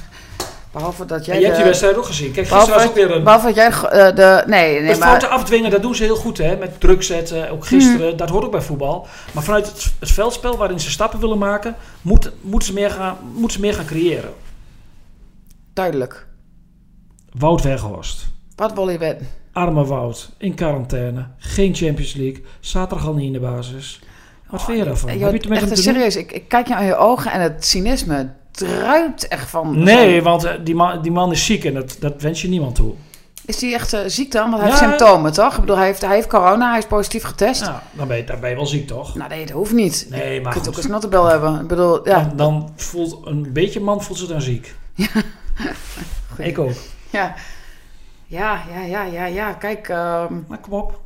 behalve 0.72 1.04
dat 1.04 1.24
jij. 1.24 1.34
En 1.34 1.40
je 1.40 1.46
hebt 1.46 1.56
die 1.56 1.66
wedstrijd 1.66 1.96
ook 1.96 2.04
gezien. 2.04 2.32
Kijk, 2.32 2.46
gisteren 2.46 2.74
was 2.74 2.86
ook 2.86 2.94
weer 2.94 3.10
een. 3.10 3.24
Behalve 3.24 3.46
dat 3.46 3.54
jij 3.54 3.68
uh, 3.68 4.16
de. 4.16 4.42
Nee, 4.46 4.80
nee. 4.80 4.88
Het 4.88 4.98
maar... 4.98 5.08
fouten 5.08 5.30
afdwingen, 5.30 5.70
dat 5.70 5.82
doen 5.82 5.94
ze 5.94 6.02
heel 6.02 6.16
goed, 6.16 6.38
hè? 6.38 6.56
Met 6.56 6.80
druk 6.80 7.02
zetten, 7.02 7.50
ook 7.50 7.66
gisteren. 7.66 8.08
Hmm. 8.08 8.16
Dat 8.16 8.28
hoort 8.28 8.44
ook 8.44 8.50
bij 8.50 8.60
voetbal. 8.60 9.06
Maar 9.32 9.42
vanuit 9.42 9.66
het, 9.66 9.92
het 9.98 10.10
veldspel 10.10 10.56
waarin 10.56 10.80
ze 10.80 10.90
stappen 10.90 11.20
willen 11.20 11.38
maken, 11.38 11.76
moet, 12.02 12.32
moeten 12.40 12.68
ze 12.68 12.74
meer 12.74 12.90
gaan, 12.90 13.16
moeten 13.34 13.50
ze 13.50 13.60
meer 13.60 13.74
gaan 13.74 13.86
creëren. 13.86 14.32
Duidelijk. 15.72 16.26
Wout 17.38 17.62
Weghorst. 17.62 18.26
Wat 18.56 18.72
wil 18.72 18.88
je 18.88 18.98
weten? 18.98 19.28
Arme 19.52 19.84
Wout, 19.84 20.30
in 20.38 20.54
quarantaine, 20.54 21.26
geen 21.38 21.74
Champions 21.74 22.14
League, 22.14 22.42
zaterdag 22.60 23.06
al 23.06 23.14
niet 23.14 23.26
in 23.26 23.32
de 23.32 23.40
basis. 23.40 24.00
Wat 24.50 24.60
oh, 24.60 24.66
vind 24.66 24.78
je 24.78 24.84
daarvan? 24.84 25.18
Joh, 25.18 25.32
Heb 25.32 25.42
je 25.42 25.54
het 25.54 25.62
echt 25.62 25.78
serieus, 25.78 26.16
ik, 26.16 26.32
ik, 26.32 26.48
kijk 26.48 26.68
je 26.68 26.74
aan 26.74 26.84
je 26.84 26.96
ogen 26.96 27.32
en 27.32 27.40
het 27.40 27.64
cynisme 27.64 28.28
druipt 28.50 29.28
echt 29.28 29.50
van... 29.50 29.82
Nee, 29.82 30.22
want 30.22 30.44
uh, 30.44 30.50
die, 30.64 30.74
man, 30.74 31.02
die 31.02 31.12
man 31.12 31.32
is 31.32 31.44
ziek 31.44 31.64
en 31.64 31.74
dat, 31.74 31.96
dat 32.00 32.22
wens 32.22 32.42
je 32.42 32.48
niemand 32.48 32.74
toe. 32.74 32.94
Is 33.44 33.60
hij 33.60 33.72
echt 33.72 33.94
uh, 33.94 34.00
ziek 34.06 34.32
dan? 34.32 34.50
Want 34.50 34.62
hij 34.62 34.70
ja, 34.70 34.78
heeft 34.78 34.88
symptomen, 34.88 35.32
toch? 35.32 35.54
Ik 35.54 35.60
bedoel, 35.60 35.76
hij 35.76 35.86
heeft, 35.86 36.00
hij 36.00 36.14
heeft 36.14 36.28
corona, 36.28 36.68
hij 36.68 36.78
is 36.78 36.86
positief 36.86 37.22
getest. 37.22 37.60
Ja, 37.60 37.82
dan 37.92 38.08
ben 38.08 38.16
je, 38.16 38.24
dan 38.24 38.40
ben 38.40 38.50
je 38.50 38.56
wel 38.56 38.66
ziek, 38.66 38.86
toch? 38.86 39.14
Nou 39.14 39.28
nee, 39.28 39.46
dat 39.46 39.54
hoeft 39.54 39.72
niet. 39.72 40.06
Nee, 40.10 40.40
maar 40.40 40.54
Je 40.54 40.60
kunt 40.60 40.68
ook 40.68 40.76
een 40.76 40.88
snottenbel 40.88 41.24
hebben. 41.24 41.60
Ik 41.60 41.66
bedoel, 41.66 42.08
ja. 42.08 42.22
Dan, 42.22 42.36
dan 42.36 42.72
voelt 42.76 43.26
een 43.26 43.52
beetje 43.52 43.80
man 43.80 44.02
voelt 44.02 44.18
zich 44.18 44.28
dan 44.28 44.40
ziek. 44.40 44.74
Ja. 44.94 45.06
Ik 46.38 46.58
ook. 46.58 46.72
Ja. 47.10 47.34
Ja, 48.30 48.62
ja, 48.72 48.80
ja, 48.80 49.02
ja, 49.02 49.24
ja. 49.24 49.52
Kijk. 49.52 49.88
Um... 49.88 50.44
Maar 50.48 50.58
kom 50.60 50.72
op. 50.72 51.00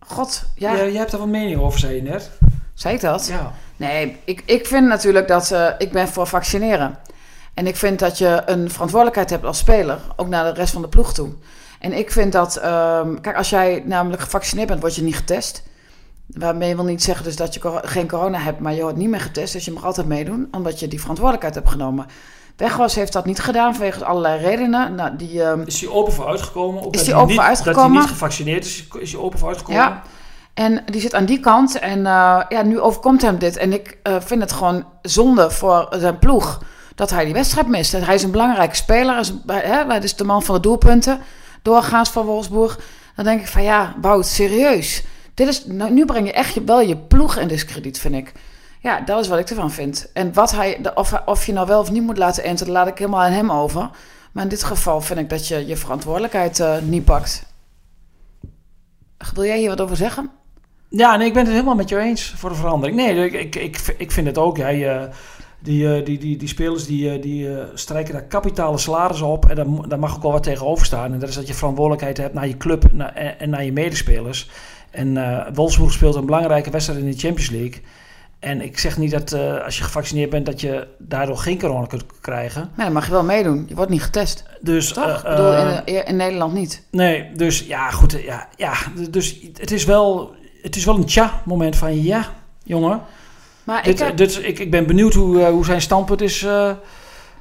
God, 0.00 0.44
ja. 0.54 0.72
Je, 0.72 0.92
je 0.92 0.98
hebt 0.98 1.12
er 1.12 1.18
wat 1.18 1.28
mening 1.28 1.60
over, 1.60 1.78
zei 1.78 1.94
je 1.94 2.02
net. 2.02 2.30
Zei 2.74 2.94
ik 2.94 3.00
dat? 3.00 3.26
Ja. 3.26 3.52
Nee, 3.76 4.16
ik, 4.24 4.42
ik 4.46 4.66
vind 4.66 4.86
natuurlijk 4.86 5.28
dat... 5.28 5.50
Uh, 5.50 5.68
ik 5.78 5.92
ben 5.92 6.08
voor 6.08 6.26
vaccineren. 6.26 6.98
En 7.54 7.66
ik 7.66 7.76
vind 7.76 7.98
dat 7.98 8.18
je 8.18 8.42
een 8.46 8.70
verantwoordelijkheid 8.70 9.30
hebt 9.30 9.44
als 9.44 9.58
speler. 9.58 9.98
Ook 10.16 10.28
naar 10.28 10.44
de 10.44 10.60
rest 10.60 10.72
van 10.72 10.82
de 10.82 10.88
ploeg 10.88 11.14
toe. 11.14 11.32
En 11.80 11.92
ik 11.92 12.10
vind 12.12 12.32
dat... 12.32 12.56
Um, 12.64 13.20
kijk, 13.20 13.36
als 13.36 13.50
jij 13.50 13.82
namelijk 13.86 14.22
gevaccineerd 14.22 14.68
bent, 14.68 14.80
word 14.80 14.94
je 14.94 15.02
niet 15.02 15.16
getest. 15.16 15.62
Waarmee 16.26 16.74
wil 16.74 16.84
niet 16.84 17.02
zeggen 17.02 17.24
dus 17.24 17.36
dat 17.36 17.54
je 17.54 17.80
geen 17.82 18.08
corona 18.08 18.38
hebt, 18.38 18.60
maar 18.60 18.74
je 18.74 18.82
wordt 18.82 18.96
niet 18.96 19.08
meer 19.08 19.20
getest. 19.20 19.52
Dus 19.52 19.64
je 19.64 19.72
mag 19.72 19.84
altijd 19.84 20.06
meedoen, 20.06 20.48
omdat 20.50 20.80
je 20.80 20.88
die 20.88 21.00
verantwoordelijkheid 21.00 21.54
hebt 21.54 21.68
genomen. 21.68 22.06
Weghorst 22.56 22.94
heeft 22.94 23.12
dat 23.12 23.24
niet 23.24 23.40
gedaan 23.40 23.74
vanwege 23.74 24.04
allerlei 24.04 24.40
redenen. 24.40 24.94
Nou, 24.94 25.16
die, 25.16 25.42
um, 25.42 25.62
is 25.66 25.80
hij 25.80 25.90
open 25.90 26.12
voor 26.12 26.26
uitgekomen? 26.26 26.82
Ook 26.82 26.94
is 26.94 27.06
hij 27.06 27.14
open 27.14 27.26
niet, 27.26 27.36
voor 27.36 27.44
uitgekomen? 27.44 27.82
Dat 27.82 27.90
hij 27.90 28.00
niet 28.00 28.10
gevaccineerd 28.10 28.64
is, 28.64 28.88
is 28.98 29.12
hij 29.12 29.20
open 29.20 29.38
voor 29.38 29.48
uitgekomen? 29.48 29.82
Ja, 29.82 30.02
en 30.54 30.82
die 30.90 31.00
zit 31.00 31.14
aan 31.14 31.24
die 31.24 31.40
kant. 31.40 31.78
En 31.78 31.98
uh, 31.98 32.42
ja, 32.48 32.62
nu 32.62 32.80
overkomt 32.80 33.22
hem 33.22 33.38
dit. 33.38 33.56
En 33.56 33.72
ik 33.72 33.98
uh, 34.02 34.16
vind 34.20 34.40
het 34.40 34.52
gewoon 34.52 34.84
zonde 35.02 35.50
voor 35.50 35.88
zijn 35.98 36.18
ploeg 36.18 36.62
dat 36.94 37.10
hij 37.10 37.24
die 37.24 37.34
wedstrijd 37.34 37.68
mist. 37.68 37.92
Hij 37.92 38.14
is 38.14 38.22
een 38.22 38.30
belangrijke 38.30 38.76
speler. 38.76 39.18
Is, 39.18 39.32
hè, 39.46 39.84
hij 39.86 39.98
is 39.98 40.16
de 40.16 40.24
man 40.24 40.42
van 40.42 40.54
de 40.54 40.60
doelpunten. 40.60 41.20
Doorgaans 41.62 42.10
van 42.10 42.26
Wolfsburg. 42.26 42.78
Dan 43.16 43.24
denk 43.24 43.40
ik 43.40 43.46
van 43.46 43.62
ja, 43.62 43.94
Wout, 44.00 44.26
serieus. 44.26 45.04
Dit 45.34 45.48
is, 45.48 45.66
nou, 45.66 45.90
nu 45.90 46.04
breng 46.04 46.26
je 46.26 46.32
echt 46.32 46.64
wel 46.64 46.80
je 46.80 46.96
ploeg 46.96 47.36
in 47.36 47.48
discrediet, 47.48 47.98
vind 47.98 48.14
ik. 48.14 48.32
Ja, 48.86 49.00
dat 49.00 49.20
is 49.20 49.28
wat 49.28 49.38
ik 49.38 49.50
ervan 49.50 49.70
vind. 49.70 50.10
En 50.12 50.32
wat 50.32 50.52
hij, 50.52 50.80
of, 50.94 51.22
of 51.24 51.46
je 51.46 51.52
nou 51.52 51.66
wel 51.66 51.80
of 51.80 51.90
niet 51.90 52.02
moet 52.02 52.18
laten 52.18 52.44
enten, 52.44 52.70
laat 52.70 52.86
ik 52.86 52.98
helemaal 52.98 53.20
aan 53.20 53.32
hem 53.32 53.52
over. 53.52 53.90
Maar 54.32 54.42
in 54.42 54.48
dit 54.48 54.64
geval 54.64 55.00
vind 55.00 55.18
ik 55.18 55.28
dat 55.28 55.48
je 55.48 55.66
je 55.66 55.76
verantwoordelijkheid 55.76 56.58
uh, 56.58 56.78
niet 56.78 57.04
pakt. 57.04 57.46
Wil 59.34 59.44
jij 59.44 59.58
hier 59.58 59.68
wat 59.68 59.80
over 59.80 59.96
zeggen? 59.96 60.30
Ja, 60.88 61.16
nee, 61.16 61.26
ik 61.26 61.32
ben 61.32 61.42
het 61.42 61.52
helemaal 61.52 61.74
met 61.74 61.88
jou 61.88 62.02
eens 62.02 62.34
voor 62.36 62.50
de 62.50 62.56
verandering. 62.56 62.96
Nee, 62.96 63.30
ik, 63.30 63.54
ik, 63.54 63.94
ik, 63.98 64.12
vind 64.12 64.26
het 64.26 64.38
ook. 64.38 64.58
Uh, 64.58 65.02
die, 65.58 65.82
uh, 65.82 66.04
die, 66.04 66.18
die, 66.18 66.36
die 66.36 66.48
spelers 66.48 66.86
die, 66.86 67.18
die 67.18 67.48
strijken 67.74 68.12
daar 68.12 68.24
kapitale 68.24 68.78
salarissen 68.78 69.26
op. 69.26 69.46
En 69.46 69.56
daar, 69.56 69.88
daar 69.88 69.98
mag 69.98 70.16
ook 70.16 70.22
wel 70.22 70.32
wat 70.32 70.42
tegenover 70.42 70.86
staan. 70.86 71.12
En 71.12 71.18
dat 71.18 71.28
is 71.28 71.34
dat 71.34 71.46
je 71.46 71.54
verantwoordelijkheid 71.54 72.16
hebt 72.16 72.34
naar 72.34 72.48
je 72.48 72.56
club 72.56 72.92
naar, 72.92 73.14
en, 73.14 73.38
en 73.38 73.50
naar 73.50 73.64
je 73.64 73.72
medespelers. 73.72 74.50
En 74.90 75.18
Wolfsburg 75.54 75.92
speelt 75.92 76.14
een 76.14 76.26
belangrijke 76.26 76.70
wedstrijd 76.70 77.00
in 77.00 77.10
de 77.10 77.18
Champions 77.18 77.50
League. 77.50 77.82
En 78.38 78.60
ik 78.60 78.78
zeg 78.78 78.98
niet 78.98 79.10
dat 79.10 79.32
uh, 79.32 79.64
als 79.64 79.78
je 79.78 79.84
gevaccineerd 79.84 80.30
bent 80.30 80.46
dat 80.46 80.60
je 80.60 80.86
daardoor 80.98 81.36
geen 81.38 81.58
corona 81.58 81.86
kunt 81.86 82.04
krijgen. 82.20 82.70
Nee, 82.74 82.84
dan 82.86 82.94
mag 82.94 83.06
je 83.06 83.10
wel 83.10 83.24
meedoen. 83.24 83.64
Je 83.68 83.74
wordt 83.74 83.90
niet 83.90 84.02
getest. 84.02 84.44
Dus, 84.60 84.92
Toch? 84.92 85.04
Uh, 85.04 85.14
ik 85.16 85.22
bedoel, 85.22 85.52
in, 85.84 86.04
in, 86.06 86.16
Nederland 86.16 86.52
niet. 86.52 86.82
Nee, 86.90 87.30
dus 87.34 87.60
ja, 87.60 87.90
goed. 87.90 88.12
Ja, 88.22 88.48
ja, 88.56 88.74
dus 89.10 89.40
het 89.54 89.70
is 89.70 89.84
wel, 89.84 90.34
het 90.62 90.76
is 90.76 90.84
wel 90.84 90.96
een 90.96 91.04
tja-moment 91.04 91.76
van 91.76 92.02
ja, 92.02 92.32
jongen. 92.62 93.00
Maar 93.64 93.82
dit, 93.82 94.00
ik, 94.00 94.06
heb... 94.06 94.16
dit, 94.16 94.38
ik, 94.42 94.58
ik 94.58 94.70
ben 94.70 94.86
benieuwd 94.86 95.14
hoe, 95.14 95.44
hoe 95.44 95.64
zijn 95.64 95.80
standpunt 95.80 96.20
is 96.20 96.42
uh, 96.42 96.70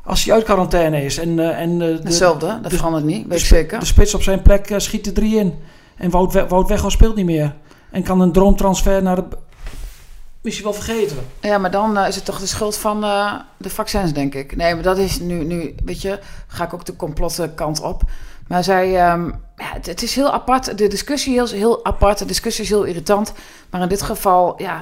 als 0.03 0.23
hij 0.23 0.34
uit 0.34 0.43
quarantaine 0.43 1.03
is. 1.03 1.17
En, 1.17 1.55
en, 1.55 1.77
de, 1.77 1.99
Hetzelfde, 2.03 2.60
dat 2.62 2.71
de, 2.71 2.77
verandert 2.77 3.05
niet, 3.05 3.27
weet 3.27 3.39
de, 3.39 3.45
zeker. 3.45 3.79
De 3.79 3.86
spits 3.86 4.13
op 4.13 4.23
zijn 4.23 4.41
plek 4.41 4.73
schiet 4.77 5.05
er 5.05 5.13
drie 5.13 5.36
in. 5.36 5.53
En 5.97 6.10
Wout, 6.10 6.47
Wout 6.47 6.84
speelt 6.88 7.15
niet 7.15 7.25
meer. 7.25 7.55
En 7.91 8.03
kan 8.03 8.21
een 8.21 8.31
droomtransfer 8.31 9.03
naar 9.03 9.15
de 9.15 9.25
is 10.45 10.58
je 10.58 10.63
wel 10.63 10.73
vergeten. 10.73 11.17
Ja, 11.41 11.58
maar 11.58 11.71
dan 11.71 11.97
uh, 11.97 12.08
is 12.08 12.15
het 12.15 12.25
toch 12.25 12.39
de 12.39 12.47
schuld 12.47 12.77
van 12.77 13.03
uh, 13.03 13.34
de 13.58 13.69
vaccins, 13.69 14.13
denk 14.13 14.36
ik. 14.36 14.55
Nee, 14.55 14.73
maar 14.73 14.84
dat 14.84 14.97
is 14.97 15.19
nu, 15.19 15.43
nu 15.43 15.75
weet 15.86 16.01
je, 16.01 16.19
ga 16.47 16.63
ik 16.63 16.73
ook 16.73 16.86
de 16.86 16.95
complotte 16.95 17.51
kant 17.55 17.81
op. 17.81 18.03
Maar 18.47 18.63
zij, 18.63 19.12
um, 19.12 19.43
ja, 19.55 19.73
het, 19.73 19.86
het, 19.86 20.01
is 20.01 20.15
heel 20.15 20.31
apart. 20.31 20.77
De 20.77 20.88
discussie 20.88 21.41
is 21.41 21.51
heel 21.51 21.86
apart. 21.86 22.17
De 22.17 22.25
discussie 22.25 22.63
is 22.63 22.69
heel 22.69 22.84
irritant. 22.84 23.34
Maar 23.69 23.81
in 23.81 23.88
dit 23.88 24.01
geval, 24.01 24.62
ja, 24.62 24.79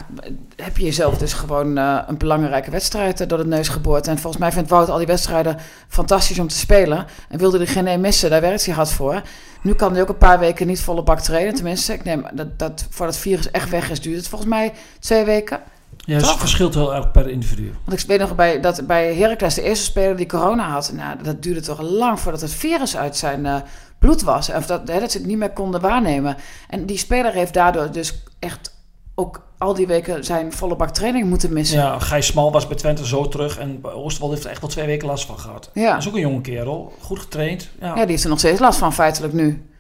heb 0.56 0.78
je 0.78 0.84
jezelf 0.84 1.18
dus 1.18 1.34
gewoon 1.34 1.78
uh, 1.78 2.00
een 2.08 2.18
belangrijke 2.18 2.72
wedstrijd 2.72 3.30
door 3.30 3.38
de 3.38 3.46
neus 3.46 3.68
geboord. 3.68 4.08
En 4.08 4.18
volgens 4.18 4.42
mij 4.42 4.52
vindt 4.52 4.70
Wout 4.70 4.90
al 4.90 4.98
die 4.98 5.08
wedstrijden 5.08 5.58
fantastisch 5.88 6.40
om 6.40 6.48
te 6.48 6.58
spelen. 6.58 7.06
En 7.30 7.38
wilde 7.38 7.60
er 7.60 7.68
geen 7.68 7.88
één 7.88 8.02
missen. 8.02 8.30
Daar 8.30 8.42
werkt 8.42 8.66
hij 8.66 8.76
hard 8.76 8.92
voor. 8.92 9.22
Nu 9.62 9.74
kan 9.74 9.94
hij 9.94 10.02
ook 10.02 10.10
een 10.10 10.18
paar 10.18 10.40
weken 10.40 10.68
niet 10.68 10.82
volle 10.82 11.04
bak 11.04 11.20
trainen. 11.20 11.54
Tenminste, 11.54 11.94
ik 11.94 12.04
neem 12.04 12.26
dat, 12.34 12.60
dat 12.60 12.88
voor 12.90 13.06
het 13.06 13.18
virus 13.18 13.52
echt 13.52 13.70
weg 13.70 13.90
is, 13.90 14.02
duurt 14.02 14.18
het 14.18 14.28
volgens 14.28 14.50
mij 14.50 14.74
twee 15.00 15.24
weken. 15.24 15.60
Ja, 16.06 16.18
het 16.18 16.26
verschilt 16.26 16.74
heel 16.74 16.96
erg 16.96 17.12
per 17.12 17.30
individu. 17.30 17.74
Want 17.86 18.02
ik 18.02 18.08
weet 18.08 18.20
nog 18.20 18.36
bij, 18.36 18.60
dat 18.60 18.88
bij 18.88 19.16
Heracles, 19.16 19.54
de 19.54 19.62
eerste 19.62 19.86
speler 19.86 20.16
die 20.16 20.26
corona 20.26 20.70
had, 20.70 20.92
nou, 20.96 21.24
dat 21.24 21.44
duurde 21.44 21.62
toch 21.62 21.82
lang 21.82 22.20
voordat 22.20 22.42
het 22.42 22.54
virus 22.54 22.98
uit 22.98 23.18
zijn 23.18 23.46
eh, 23.46 23.56
bloed 24.00 24.22
was. 24.22 24.50
Of 24.50 24.66
dat, 24.66 24.88
hè, 24.88 25.00
dat 25.00 25.12
ze 25.12 25.18
het 25.18 25.28
niet 25.28 25.38
meer 25.38 25.52
konden 25.52 25.82
waarnemen. 25.82 26.38
En 26.70 26.86
die 26.86 26.98
speler 26.98 27.34
heeft 27.34 27.54
daardoor 27.54 27.92
dus 27.92 28.24
echt 28.40 28.72
ook 29.16 29.42
al 29.58 29.74
die 29.74 29.88
weken 29.88 30.24
zijn 30.24 30.54
volle 30.54 30.76
bak 30.76 30.90
training 30.90 31.30
moeten 31.30 31.54
missen. 31.54 31.78
Ja, 31.78 32.00
Gijs 32.00 32.26
Smal 32.26 32.52
was 32.52 32.68
bij 32.68 32.78
Twente 32.78 33.08
zo 33.08 33.28
terug 33.28 33.58
en 33.58 33.82
bij 33.82 33.92
Oosterwald 33.92 34.34
heeft 34.34 34.46
er 34.46 34.52
echt 34.52 34.62
wel 34.62 34.70
twee 34.70 34.86
weken 34.86 35.08
last 35.08 35.26
van 35.26 35.40
gehad. 35.40 35.70
Ja. 35.74 35.92
Dat 35.92 36.02
is 36.02 36.08
ook 36.08 36.14
een 36.14 36.20
jonge 36.20 36.42
kerel, 36.42 36.94
goed 37.00 37.20
getraind. 37.20 37.70
Ja. 37.80 37.88
Ja, 37.88 37.94
die 37.94 38.06
heeft 38.06 38.24
er 38.24 38.30
nog 38.30 38.40
steeds 38.40 38.60
last 38.60 38.80
van, 38.80 38.94
feitelijk 38.94 39.34
nu. 39.34 39.73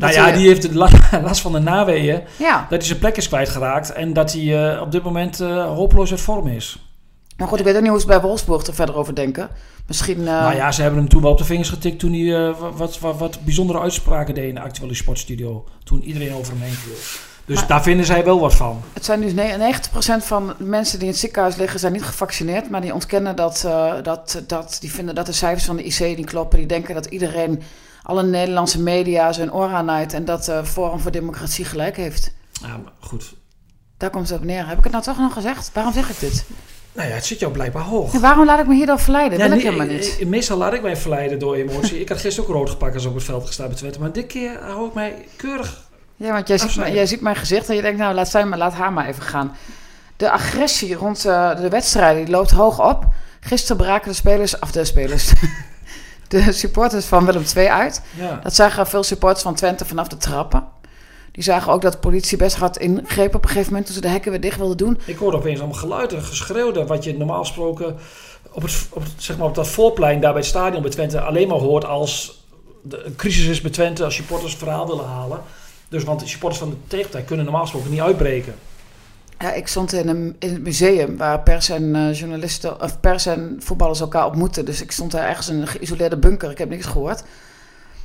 Nou 0.00 0.12
ja, 0.12 0.22
hij- 0.22 0.32
die 0.32 0.46
heeft 0.46 0.62
de 0.62 0.74
la- 0.74 1.20
last 1.22 1.40
van 1.40 1.52
de 1.52 1.58
naweeën, 1.58 2.22
Ja, 2.36 2.58
dat 2.60 2.78
hij 2.78 2.86
zijn 2.86 2.98
plek 2.98 3.16
is 3.16 3.28
kwijtgeraakt 3.28 3.92
en 3.92 4.12
dat 4.12 4.32
hij 4.32 4.72
eh, 4.74 4.80
op 4.82 4.92
dit 4.92 5.02
moment 5.02 5.40
eh, 5.40 5.64
hopeloos 5.66 6.10
uit 6.10 6.20
vorm 6.20 6.46
is. 6.46 6.90
maar 7.36 7.48
goed, 7.48 7.58
ik 7.58 7.64
weet 7.64 7.74
ook 7.76 7.80
niet 7.82 7.90
hoe 7.90 8.00
ze 8.00 8.06
bij 8.06 8.20
Wolfsburg 8.20 8.66
er 8.66 8.74
verder 8.74 8.94
over 8.96 9.14
denken. 9.14 9.48
Misschien... 9.86 10.18
eh, 10.18 10.24
Nou 10.24 10.54
ja, 10.54 10.72
ze 10.72 10.82
hebben 10.82 11.00
hem 11.00 11.08
toen 11.08 11.22
wel 11.22 11.30
op 11.30 11.38
de 11.38 11.44
vingers 11.44 11.68
getikt 11.68 11.98
toen 11.98 12.12
hij 12.12 12.36
eh, 12.48 12.58
wa- 12.58 12.70
wat, 12.72 12.98
wat, 12.98 13.18
wat 13.18 13.38
bijzondere 13.44 13.80
uitspraken 13.80 14.34
deed 14.34 14.48
in 14.48 14.54
de 14.54 14.60
actuele 14.60 14.94
sportstudio. 14.94 15.64
Toen 15.84 16.02
iedereen 16.02 16.34
over 16.34 16.52
hem 16.52 16.62
heen 16.62 16.72
viel. 16.72 16.92
Dus 17.44 17.56
Maar- 17.58 17.66
daar 17.68 17.82
vinden 17.82 18.06
zij 18.06 18.24
wel 18.24 18.40
wat 18.40 18.54
van. 18.54 18.80
Het 18.92 19.04
zijn 19.04 19.20
dus 19.20 19.32
ne- 19.32 19.56
90% 20.20 20.24
van 20.24 20.54
mensen 20.58 20.96
die 20.98 21.06
in 21.06 21.12
het 21.12 21.20
ziekenhuis 21.22 21.56
liggen 21.56 21.80
zijn 21.80 21.92
niet 21.92 22.02
gevaccineerd, 22.02 22.70
maar 22.70 22.80
die 22.80 22.94
ontkennen 22.94 23.36
dat, 23.36 23.62
eh, 23.66 23.92
dat, 24.02 24.42
dat 24.46 24.76
die 24.80 24.90
vinden 24.92 25.14
dat 25.14 25.26
de 25.26 25.32
cijfers 25.32 25.64
van 25.64 25.76
de 25.76 25.84
IC 25.84 26.16
niet 26.16 26.26
kloppen. 26.26 26.58
Die 26.58 26.66
denken 26.66 26.94
dat 26.94 27.06
iedereen, 27.06 27.62
alle 28.10 28.22
Nederlandse 28.22 28.80
media 28.82 29.32
zijn 29.32 29.52
oor 29.52 29.68
aanuit 29.68 30.12
en 30.12 30.24
dat 30.24 30.48
eh 30.48 30.64
Forum 30.64 30.98
voor 31.00 31.10
Democratie 31.10 31.64
gelijk 31.64 31.96
heeft. 31.96 32.32
Ja, 32.62 32.66
maar 32.68 32.92
goed. 33.00 33.32
Daar 33.96 34.10
komt 34.10 34.28
het 34.28 34.38
op 34.38 34.44
neer. 34.44 34.66
Heb 34.68 34.78
ik 34.78 34.82
het 34.84 34.92
nou 34.92 35.04
toch 35.04 35.18
nog 35.18 35.32
gezegd? 35.32 35.70
Waarom 35.74 35.92
zeg 35.92 36.10
ik 36.10 36.18
dit? 36.20 36.44
Nou 36.92 37.08
ja, 37.08 37.14
het 37.14 37.26
zit 37.26 37.38
jou 37.38 37.52
blijkbaar 37.52 37.82
hoog. 37.82 38.12
Ja, 38.12 38.20
waarom 38.20 38.44
laat 38.44 38.58
ik 38.60 38.66
me 38.66 38.74
hierdoor 38.74 38.98
verleiden? 39.00 39.38
Ja, 39.38 39.48
Wil 39.48 39.56
ik 39.56 39.62
helemaal 39.62 39.86
niet. 39.86 40.16
eh, 40.20 40.26
Meestal 40.26 40.56
laat 40.58 40.72
ik 40.72 40.82
mij 40.82 40.96
verleiden 40.96 41.38
door 41.38 41.54
emotie. 41.54 42.00
ik 42.00 42.08
had 42.08 42.18
gisteren 42.18 42.50
ook 42.50 42.56
rood 42.56 42.70
gepakt 42.70 42.94
als 42.94 43.02
ik 43.02 43.08
op 43.08 43.14
het 43.14 43.24
veld 43.24 43.46
gestaan 43.46 43.66
bij 43.66 43.76
Twente. 43.76 44.00
Maar 44.00 44.12
dit 44.12 44.26
keer 44.26 44.58
hou 44.62 44.86
ik 44.88 44.94
mij 44.94 45.26
keurig. 45.36 45.88
Ja, 46.16 46.32
want 46.32 46.48
jij 46.48 46.58
ziet, 46.58 46.72
jij 46.74 47.06
ziet 47.06 47.20
mijn 47.20 47.36
gezicht 47.36 47.68
en 47.68 47.74
je 47.76 47.82
denkt, 47.82 47.98
nou, 47.98 48.14
laat, 48.14 48.28
zij 48.28 48.44
maar, 48.44 48.58
laat 48.58 48.74
haar 48.74 48.92
maar 48.92 49.06
even 49.06 49.22
gaan. 49.22 49.56
De 50.16 50.30
agressie 50.30 50.94
rond 50.94 51.24
eh, 51.24 51.56
de 51.60 51.68
wedstrijden 51.68 52.24
die 52.24 52.34
loopt 52.34 52.50
hoog 52.50 52.88
op. 52.88 53.04
Gisteren 53.40 53.76
braken 53.76 54.08
de 54.08 54.14
spelers, 54.14 54.58
of 54.58 54.70
de 54.72 54.84
spelers, 54.84 55.32
de 56.30 56.52
supporters 56.52 57.04
van 57.04 57.24
Willem 57.24 57.44
II 57.56 57.68
uit. 57.68 58.02
Ja. 58.18 58.40
Dat 58.42 58.54
zagen 58.54 58.86
veel 58.86 59.02
supporters 59.02 59.42
van 59.42 59.54
Twente 59.54 59.84
vanaf 59.84 60.08
de 60.08 60.16
trappen. 60.16 60.64
Die 61.32 61.42
zagen 61.42 61.72
ook 61.72 61.82
dat 61.82 61.92
de 61.92 61.98
politie 61.98 62.38
best 62.38 62.56
hard 62.56 62.76
ingreep 62.76 63.34
op 63.34 63.42
een 63.42 63.48
gegeven 63.48 63.68
moment 63.68 63.86
toen 63.86 63.94
ze 63.94 64.00
de 64.00 64.08
hekken 64.08 64.30
weer 64.30 64.40
dicht 64.40 64.56
wilden 64.58 64.76
doen. 64.76 65.00
Ik 65.04 65.16
hoorde 65.16 65.36
opeens 65.36 65.58
allemaal 65.58 65.78
geluiden, 65.78 66.22
geschreeuwde. 66.22 66.86
Wat 66.86 67.04
je 67.04 67.18
normaal 67.18 67.40
gesproken 67.40 67.96
op, 68.52 68.62
het, 68.62 68.88
op, 68.90 69.02
zeg 69.16 69.38
maar 69.38 69.46
op 69.46 69.54
dat 69.54 69.68
voorplein 69.68 70.20
daar 70.20 70.32
bij 70.32 70.40
het 70.40 70.50
stadion 70.50 70.82
bij 70.82 70.90
Twente 70.90 71.20
alleen 71.20 71.48
maar 71.48 71.58
hoort 71.58 71.84
als 71.84 72.44
de 72.82 73.04
een 73.04 73.16
crisis 73.16 73.46
is 73.46 73.60
bij 73.60 73.70
Twente. 73.70 74.04
Als 74.04 74.14
supporters 74.14 74.52
het 74.52 74.62
verhaal 74.62 74.86
willen 74.86 75.06
halen. 75.06 75.40
Dus 75.88 76.04
want 76.04 76.20
de 76.20 76.26
supporters 76.26 76.60
van 76.60 76.70
de 76.70 76.76
tegenpartij 76.86 77.22
kunnen 77.22 77.44
normaal 77.44 77.62
gesproken 77.62 77.90
niet 77.90 78.00
uitbreken. 78.00 78.54
Ja, 79.42 79.52
ik 79.52 79.66
stond 79.66 79.92
in, 79.92 80.08
een, 80.08 80.36
in 80.38 80.52
het 80.52 80.62
museum 80.62 81.16
waar 81.16 81.40
pers 81.40 81.68
en 81.68 81.94
eh, 81.96 82.14
journalisten, 82.18 82.82
of 82.82 83.00
pers 83.00 83.26
en 83.26 83.56
voetballers 83.58 84.00
elkaar 84.00 84.26
ontmoeten. 84.26 84.64
Dus 84.64 84.82
ik 84.82 84.90
stond 84.90 85.10
daar 85.10 85.28
ergens 85.28 85.48
in 85.48 85.60
een 85.60 85.66
geïsoleerde 85.66 86.16
bunker. 86.16 86.50
Ik 86.50 86.58
heb 86.58 86.68
niks 86.68 86.86
gehoord. 86.86 87.22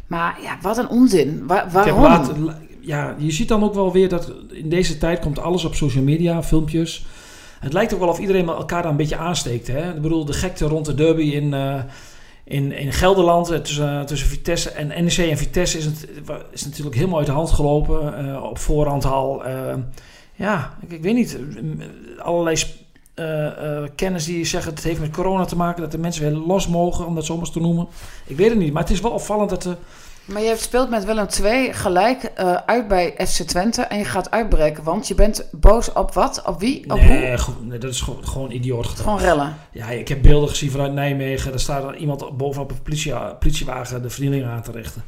Maar 0.07 0.37
ja, 0.41 0.57
wat 0.61 0.77
een 0.77 0.89
onzin. 0.89 1.47
Wa- 1.47 1.67
waarom? 1.71 2.01
laat- 2.03 2.31
ja, 2.79 3.15
je 3.17 3.31
ziet 3.31 3.47
dan 3.47 3.63
ook 3.63 3.73
wel 3.73 3.91
weer 3.91 4.09
dat 4.09 4.31
in 4.51 4.69
deze 4.69 4.97
tijd 4.97 5.19
komt 5.19 5.39
alles 5.39 5.63
op 5.65 5.75
social 5.75 6.03
media, 6.03 6.43
filmpjes. 6.43 7.05
Het 7.59 7.73
lijkt 7.73 7.93
ook 7.93 7.99
wel 7.99 8.09
of 8.09 8.19
iedereen 8.19 8.47
elkaar 8.47 8.81
daar 8.81 8.91
een 8.91 8.97
beetje 8.97 9.17
aansteekt. 9.17 9.67
Hè? 9.67 9.89
Ik 9.95 10.01
bedoel, 10.01 10.25
de 10.25 10.33
gekte 10.33 10.65
rond 10.65 10.85
de 10.85 10.93
derby 10.95 11.21
in, 11.23 11.53
eh, 11.53 11.75
in, 12.43 12.71
in 12.71 12.93
Gelderland 12.93 13.49
eh, 13.49 13.59
tussen, 13.59 14.05
tussen 14.05 14.27
Vitesse 14.27 14.69
en 14.69 14.87
NEC 14.87 15.17
en 15.17 15.37
Vitesse 15.37 15.77
is, 15.77 15.85
het, 15.85 16.07
is 16.51 16.65
natuurlijk 16.65 16.95
helemaal 16.95 17.17
uit 17.17 17.27
de 17.27 17.33
hand 17.33 17.49
gelopen. 17.51 18.41
op 18.49 18.57
voorhand 18.57 19.05
al. 19.05 19.43
Eh, 20.37 20.45
ja, 20.45 20.77
ik, 20.81 20.91
ik 20.91 21.01
weet 21.01 21.13
niet. 21.15 21.37
eh, 21.55 22.23
Allerlei 22.25 22.57
eh, 23.13 23.45
eh, 23.47 23.89
kennis 23.95 24.25
die 24.25 24.45
zeggen 24.45 24.73
het 24.73 24.83
heeft 24.83 24.99
met 24.99 25.11
corona 25.11 25.45
te 25.45 25.55
maken. 25.55 25.81
Dat 25.81 25.91
de 25.91 25.97
mensen 25.97 26.21
weer 26.23 26.39
los 26.45 26.67
mogen, 26.67 27.05
om 27.05 27.15
dat 27.15 27.25
zo 27.25 27.33
maar 27.33 27.43
eens 27.45 27.53
te 27.53 27.59
noemen. 27.59 27.87
Ik 28.25 28.37
weet 28.37 28.49
het 28.49 28.57
niet, 28.59 28.73
maar 28.73 28.81
het 28.83 28.91
is 28.91 29.01
wel 29.01 29.11
opvallend 29.11 29.49
dat 29.49 29.61
de... 29.61 29.75
Maar 30.25 30.41
je 30.41 30.55
speelt 30.57 30.89
met 30.89 31.05
Willem 31.05 31.27
II 31.43 31.73
gelijk 31.73 32.23
eh, 32.23 32.55
uit 32.65 32.87
bij 32.87 33.13
FC 33.27 33.41
Twente 33.41 33.81
en 33.81 33.97
je 33.97 34.05
gaat 34.05 34.31
uitbreken. 34.31 34.83
Want 34.83 35.07
je 35.07 35.15
bent 35.15 35.47
boos 35.51 35.93
op 35.93 36.13
wat? 36.13 36.41
Op 36.45 36.59
wie? 36.59 36.83
Op 36.91 36.99
hoe? 36.99 37.37
Nee, 37.61 37.77
dat 37.79 37.91
is 37.91 38.01
gewoon, 38.01 38.27
gewoon 38.27 38.51
idioot 38.51 38.85
gedrag. 38.85 39.03
Gewoon 39.05 39.19
rellen. 39.19 39.55
Ja, 39.71 39.89
ik 39.89 40.07
heb 40.07 40.21
beelden 40.21 40.49
gezien 40.49 40.71
vanuit 40.71 40.93
Nijmegen. 40.93 41.49
Daar 41.51 41.59
staat 41.59 41.83
er 41.83 41.95
iemand 41.95 42.37
bovenop 42.37 42.71
een 42.71 42.81
politie, 42.81 43.13
politiewagen 43.39 44.01
de 44.01 44.09
vernieling 44.09 44.45
aan 44.45 44.61
te 44.61 44.71
richten. 44.71 45.03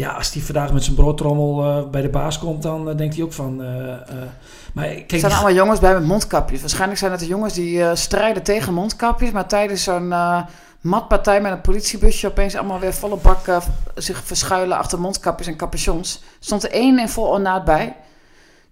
Ja, 0.00 0.10
als 0.10 0.30
die 0.32 0.44
vandaag 0.44 0.72
met 0.72 0.84
zijn 0.84 0.96
broodtrommel 0.96 1.64
eh, 1.64 1.90
bij 1.90 2.02
de 2.02 2.08
baas 2.08 2.38
komt, 2.38 2.62
dan 2.62 2.90
eh, 2.90 2.96
denkt 2.96 3.14
hij 3.14 3.24
ook 3.24 3.32
van... 3.32 3.62
eh, 3.62 3.68
maar 4.74 4.84
Er 4.84 4.94
kijk, 4.94 5.08
staan 5.08 5.20
die- 5.20 5.30
allemaal 5.38 5.54
jongens 5.54 5.80
bij 5.80 5.92
met 5.92 6.04
mondkapjes. 6.04 6.60
Waarschijnlijk 6.60 6.98
zijn 6.98 7.10
het 7.10 7.20
de 7.20 7.26
jongens 7.26 7.54
die 7.54 7.96
strijden 7.96 8.42
tegen 8.42 8.74
mondkapjes. 8.74 9.30
Maar 9.30 9.46
tijdens 9.48 9.82
zo'n 9.82 10.12
matpartij 10.80 11.40
met 11.40 11.52
een 11.52 11.60
politiebusje 11.60 12.26
opeens 12.26 12.54
allemaal 12.54 12.78
weer 12.78 12.94
volle 12.94 13.16
bak 13.16 13.46
eh, 13.46 13.56
zich 13.94 14.22
verschuilen 14.24 14.76
achter 14.78 15.00
mondkapjes 15.00 15.46
en 15.46 15.56
capuchons. 15.56 16.22
Stond 16.38 16.64
er 16.64 16.70
één 16.70 16.98
in 16.98 17.08
vol 17.08 17.26
ornaat 17.26 17.64
bij. 17.64 17.96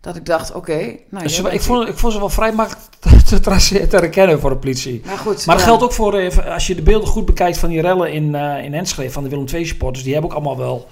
Dat 0.01 0.17
ik 0.17 0.27
dacht, 0.27 0.53
oké. 0.55 0.97
nou, 1.11 1.23
dus 1.25 1.41
ik, 1.41 1.61
vond, 1.61 1.88
ik 1.88 1.99
vond 1.99 2.12
ze 2.12 2.19
wel 2.19 2.29
vrij 2.29 2.53
makkelijk 2.53 2.85
te, 3.27 3.41
traceren, 3.41 3.88
te 3.88 3.97
herkennen 3.97 4.41
voor 4.41 4.51
de 4.51 4.57
politie. 4.57 5.03
Maar 5.07 5.19
goed. 5.19 5.47
Maar 5.47 5.55
dat 5.57 5.64
ja. 5.64 5.71
geldt 5.71 5.83
ook 5.83 5.93
voor, 5.93 6.43
als 6.53 6.67
je 6.67 6.75
de 6.75 6.83
beelden 6.83 7.09
goed 7.09 7.25
bekijkt 7.25 7.59
van 7.59 7.69
die 7.69 7.81
rellen 7.81 8.12
in, 8.12 8.35
in 8.35 8.75
Enschede, 8.75 9.11
van 9.11 9.23
de 9.23 9.29
Willem 9.29 9.47
II 9.53 9.67
supporters. 9.67 10.05
Die 10.05 10.12
hebben 10.12 10.31
ook 10.31 10.37
allemaal 10.37 10.59
wel 10.59 10.88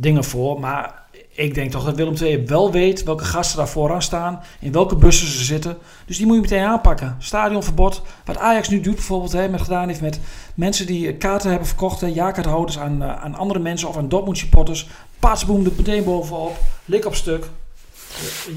dingen 0.00 0.24
voor. 0.24 0.60
Maar 0.60 1.06
ik 1.30 1.54
denk 1.54 1.70
toch 1.70 1.84
dat 1.84 1.96
Willem 1.96 2.14
II 2.14 2.46
wel 2.46 2.72
weet 2.72 3.02
welke 3.02 3.24
gasten 3.24 3.56
daar 3.56 3.68
vooraan 3.68 4.02
staan. 4.02 4.40
In 4.60 4.72
welke 4.72 4.96
bussen 4.96 5.28
ze 5.28 5.44
zitten. 5.44 5.78
Dus 6.06 6.16
die 6.16 6.26
moet 6.26 6.34
je 6.34 6.40
meteen 6.40 6.64
aanpakken. 6.64 7.16
Stadionverbod. 7.18 8.02
Wat 8.24 8.38
Ajax 8.38 8.68
nu 8.68 8.80
doet 8.80 8.94
bijvoorbeeld, 8.94 9.32
hè, 9.32 9.48
met 9.48 9.62
gedaan 9.62 9.88
heeft 9.88 10.00
met 10.00 10.20
mensen 10.54 10.86
die 10.86 11.16
kaarten 11.16 11.50
hebben 11.50 11.68
verkocht. 11.68 12.00
hè, 12.00 12.06
jaarkaarthouders 12.06 12.78
aan, 12.78 13.02
eh, 13.02 13.24
aan 13.24 13.34
andere 13.34 13.58
mensen 13.58 13.88
of 13.88 13.96
aan 13.96 14.08
Dortmund 14.08 14.38
supporters. 14.38 14.88
Patsboom 15.18 15.64
er 15.64 15.72
meteen 15.76 16.04
bovenop. 16.04 16.56
Lik 16.84 17.06
op 17.06 17.14
stuk. 17.14 17.48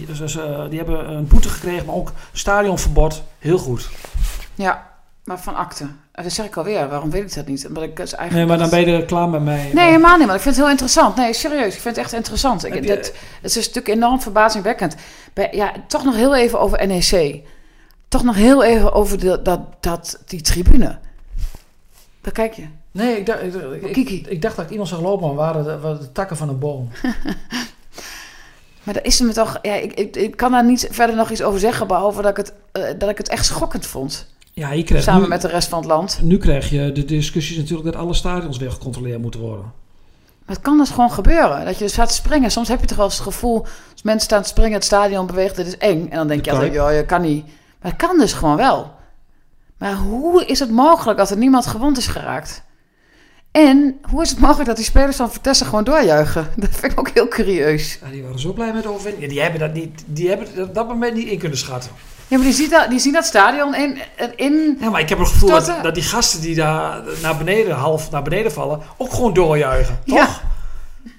Dus, 0.08 0.34
die 0.70 0.78
hebben 0.78 1.10
een 1.12 1.28
boete 1.28 1.50
gekregen, 1.50 1.86
maar 1.86 1.96
ook 1.96 2.12
stadionverbod. 2.32 3.24
Heel 3.40 3.58
goed. 3.58 3.90
Ja, 4.56 4.90
maar 5.24 5.40
van 5.40 5.56
akte. 5.56 5.88
En 6.12 6.24
dat 6.24 6.32
zeg 6.32 6.46
ik 6.46 6.58
alweer. 6.58 6.90
Waarom 6.90 7.10
weet 7.10 7.22
ik 7.22 7.34
dat 7.36 7.48
niet? 7.48 7.68
Omdat 7.68 7.84
ik 7.84 7.96
dus 7.96 8.16
eigenlijk 8.16 8.34
Nee, 8.34 8.58
maar 8.58 8.70
dan 8.70 8.80
ben 8.80 8.92
je 8.92 8.98
er 9.02 9.06
klaar 9.06 9.30
met 9.30 9.44
mij. 9.44 9.72
Nee, 9.74 9.86
helemaal 9.86 10.18
niet. 10.18 10.28
Maar 10.28 10.36
ik 10.36 10.42
vind 10.42 10.56
het 10.56 10.64
heel 10.64 10.74
interessant. 10.74 11.16
Nee, 11.16 11.34
serieus. 11.34 11.76
Ik 11.76 11.82
vind 11.82 11.96
het 11.96 12.06
echt 12.06 12.14
interessant. 12.14 12.66
Ik, 12.66 12.74
het 12.74 13.14
is 13.42 13.56
natuurlijk 13.56 13.88
enorm 13.88 14.22
verbazingwekkend. 14.22 14.96
Bij, 15.34 15.50
ja, 15.52 15.74
toch 15.88 16.04
nog 16.04 16.16
heel 16.16 16.36
even 16.36 16.60
over 16.60 16.88
NEC. 16.88 17.42
Toch 18.08 18.24
nog 18.24 18.36
heel 18.36 18.64
even 18.64 18.94
over 18.94 19.20
de, 19.20 19.42
dat, 19.42 19.60
dat, 19.80 20.20
die 20.26 20.42
tribune. 20.42 20.98
Daar 22.22 22.34
kijk 22.34 22.54
je. 22.54 22.68
Nee, 22.92 23.18
ik 23.18 23.26
dacht, 23.26 23.42
ik, 23.82 24.10
ik, 24.28 24.42
dacht 24.42 24.56
dat 24.56 24.66
ik 24.66 24.72
iemand 24.72 24.90
zag 24.90 25.02
lopen, 25.02 25.28
maar 25.28 25.36
waren 25.36 25.64
de, 25.64 25.80
waren 25.80 26.00
de 26.00 26.12
takken 26.12 26.38
van 26.38 26.50
een 26.50 26.60
boom. 26.60 26.90
Maar 28.84 28.94
daar 28.94 29.06
is 29.06 29.20
me 29.20 29.32
toch... 29.34 29.60
Ja, 29.62 29.74
ik, 29.74 29.94
ik, 29.94 30.16
ik 30.16 30.38
kan 30.38 30.52
daar 30.52 30.66
niet 30.66 30.88
verder 30.92 31.16
nog 31.16 31.30
iets 31.30 31.42
over 31.42 31.60
zeggen... 31.60 31.88
behalve 31.88 32.22
dat 32.22 32.32
ik 32.32 32.38
het, 32.38 32.54
eh, 32.72 32.84
dat 32.98 33.10
ik 33.10 33.18
het 33.18 33.30
echt 33.30 33.46
schokkend 33.46 33.86
vond. 33.86 34.28
Ja, 34.54 34.72
je 34.72 34.84
krijgt 34.84 35.06
Samen 35.06 35.22
nu, 35.22 35.28
met 35.28 35.42
de 35.42 35.48
rest 35.48 35.68
van 35.68 35.80
het 35.80 35.88
land. 35.88 36.20
nu 36.22 36.38
krijg 36.38 36.70
je 36.70 36.92
de 36.92 37.06
discussies 37.06 37.58
natuurlijk 37.58 37.92
dat 37.92 38.02
alle 38.02 38.14
stadions 38.14 38.58
weer 38.58 38.72
gecontroleerd 38.72 39.22
moeten 39.22 39.40
worden. 39.40 39.72
Maar 40.46 40.56
het 40.56 40.62
kan 40.62 40.78
dus 40.78 40.90
gewoon 40.90 41.12
gebeuren. 41.12 41.66
Dat 41.66 41.78
je 41.78 41.84
dus 41.84 41.94
gaat 41.94 42.14
springen. 42.14 42.52
Soms 42.52 42.68
heb 42.68 42.80
je 42.80 42.86
toch 42.86 42.98
wel 42.98 43.06
eens 43.06 43.16
het 43.16 43.24
gevoel... 43.24 43.66
als 43.92 44.02
mensen 44.02 44.26
staan 44.26 44.42
te 44.42 44.48
springen, 44.48 44.74
het 44.74 44.84
stadion 44.84 45.26
beweegt, 45.26 45.56
dit 45.56 45.68
is 45.68 45.78
eng. 45.78 46.08
En 46.10 46.18
dan 46.18 46.28
denk 46.28 46.46
je 46.46 46.52
altijd, 46.52 46.74
joh, 46.74 46.94
je 46.94 47.06
kan 47.06 47.22
niet. 47.22 47.46
Maar 47.82 47.92
het 47.92 48.02
kan 48.08 48.18
dus 48.18 48.34
gewoon 48.34 48.56
wel. 48.56 48.92
Maar 49.78 49.96
hoe 49.96 50.46
is 50.46 50.60
het 50.60 50.72
mogelijk 50.72 51.18
dat 51.18 51.30
er 51.30 51.38
niemand 51.38 51.66
gewond 51.66 51.98
is 51.98 52.08
geraakt? 52.08 52.64
En 53.52 54.00
hoe 54.02 54.22
is 54.22 54.30
het 54.30 54.40
mogelijk 54.40 54.68
dat 54.68 54.76
die 54.76 54.86
spelers 54.86 55.16
van 55.16 55.32
Vitesse 55.32 55.66
gewoon 55.66 55.84
doorjuichen? 55.84 56.48
Dat 56.56 56.70
vind 56.70 56.92
ik 56.92 57.00
ook 57.00 57.10
heel 57.10 57.28
curieus. 57.28 58.00
Ja, 58.02 58.10
die 58.12 58.24
waren 58.24 58.40
zo 58.40 58.54
blij 58.54 58.74
met 58.74 58.84
de 58.84 58.90
overwinning. 58.90 59.24
Ja, 59.24 59.30
die 59.30 59.42
hebben 59.42 59.60
dat 59.60 59.74
niet, 59.74 60.04
die 60.06 60.28
hebben 60.28 60.48
dat 60.56 60.68
op 60.68 60.74
dat 60.76 60.88
moment 60.88 61.14
niet 61.14 61.28
in 61.28 61.40
kunnen 61.40 61.58
schatten. 61.58 61.92
Ja, 62.32 62.38
maar 62.38 62.46
die, 62.46 62.56
ziet 62.56 62.70
dat, 62.72 62.90
die 62.90 63.00
zien 63.00 63.14
dat 63.14 63.26
stadion 63.26 63.76
in... 63.76 63.98
in 64.36 64.78
Ja, 64.80 64.90
maar 64.90 65.00
ik 65.02 65.10
heb 65.10 65.20
het 65.20 65.28
gevoel 65.28 65.50
dat, 65.50 65.74
dat 65.82 65.94
die 65.94 66.04
gasten 66.04 66.42
die 66.42 66.56
daar 66.56 67.02
naar 67.22 67.38
beneden, 67.38 67.76
half 67.76 68.12
naar 68.12 68.22
beneden 68.22 68.52
vallen, 68.52 68.82
ook 68.98 69.14
gewoon 69.14 69.34
doorjuichen. 69.34 70.00
Toch? 70.06 70.18
Ja. 70.18 70.28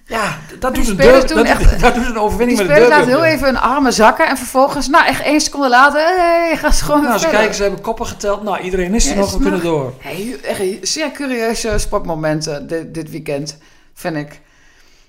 Ja, 0.06 0.36
dat 0.58 0.74
doet, 0.74 0.88
een 0.88 0.96
doen 0.96 1.36
dat, 1.36 1.46
echt- 1.46 1.80
dat 1.80 1.94
doet 1.94 2.06
een 2.06 2.18
overwinning 2.18 2.58
met 2.58 2.68
een 2.68 2.74
spelers 2.74 2.94
derby. 2.96 3.10
laten 3.10 3.22
heel 3.22 3.34
even 3.34 3.46
hun 3.46 3.56
armen 3.56 3.92
zakken... 3.92 4.28
en 4.28 4.36
vervolgens, 4.36 4.88
nou, 4.88 5.06
echt 5.06 5.22
één 5.22 5.40
seconde 5.40 5.68
later... 5.68 6.00
Hey, 6.00 6.56
gaan 6.56 6.72
ze 6.72 6.84
gewoon 6.84 7.00
weer 7.00 7.08
Nou, 7.08 7.20
ze 7.20 7.28
kijken, 7.28 7.54
ze 7.54 7.62
hebben 7.62 7.80
koppen 7.80 8.06
geteld. 8.06 8.42
Nou, 8.42 8.58
iedereen 8.60 8.94
is 8.94 9.06
er 9.06 9.14
Ja, 9.14 9.20
nog, 9.20 9.30
we 9.32 9.36
kunnen 9.38 9.52
nog- 9.52 9.62
door. 9.62 9.92
Hey, 9.98 10.36
echt 10.42 10.60
een 10.60 10.78
zeer 10.82 11.10
curieuze 11.10 11.78
sportmomenten 11.78 12.66
dit, 12.66 12.94
dit 12.94 13.10
weekend, 13.10 13.58
vind 13.94 14.16
ik. 14.16 14.40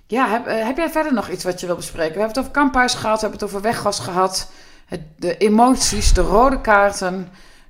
Ja, 0.07 0.27
heb, 0.29 0.47
eh, 0.47 0.65
heb 0.65 0.77
jij 0.77 0.89
verder 0.89 1.13
nog 1.13 1.29
iets 1.29 1.43
wat 1.43 1.59
je 1.59 1.65
wil 1.65 1.75
bespreken? 1.75 2.13
We 2.13 2.19
hebben 2.19 2.35
het 2.37 2.39
over 2.45 2.51
kamphuis 2.61 2.93
gehad, 2.93 3.15
we 3.21 3.27
hebben 3.27 3.39
het 3.39 3.49
over 3.49 3.61
weggas 3.61 3.99
gehad. 3.99 4.49
Het, 4.93 5.01
de 5.17 5.37
emoties, 5.37 6.13
de 6.13 6.21
rode 6.21 6.61
kaarten. 6.61 7.27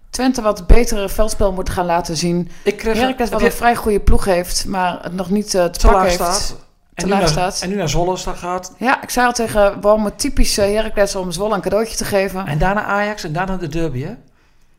Twente 0.10 0.42
wat 0.42 0.68
betere 0.68 1.10
veldspel 1.10 1.52
moet 1.52 1.70
gaan 1.70 1.86
laten 1.86 2.18
zien. 2.18 2.50
Ik 2.64 2.78
kreeg 2.78 2.98
Heracles 2.98 3.30
wat 3.30 3.42
een 3.42 3.52
vrij 3.52 3.76
goede 3.76 4.00
ploeg 4.00 4.26
heeft, 4.26 4.66
maar 4.66 5.00
het 5.02 5.14
nog 5.14 5.30
niet 5.30 5.56
eh, 5.56 5.66
te 5.66 5.98
heeft. 5.98 6.14
staat. 6.14 6.48
Te 6.48 6.56
En 6.94 7.06
nu, 7.06 7.12
laag 7.12 7.20
naar, 7.20 7.30
staat. 7.30 7.62
en 7.62 7.70
nu 7.70 7.76
naar 7.76 7.90
Zwolle 7.90 8.18
gaat. 8.18 8.74
Ja, 8.78 9.02
ik 9.02 9.10
zei 9.10 9.26
al 9.26 9.34
tegen 9.34 9.82
waarom 9.82 10.06
het 10.06 10.20
typisch 10.20 10.58
eh, 10.58 10.66
Heracles 10.66 11.16
om 11.16 11.32
Zwolle 11.32 11.56
een 11.56 11.62
cadeautje 11.62 11.96
te 11.96 12.06
geven. 12.06 12.46
En 12.46 12.58
daarna 12.58 12.84
Ajax 12.84 13.24
en 13.24 13.34
daarna 13.34 13.58
de 13.58 13.68
derby, 13.68 14.04
hè? 14.04 14.14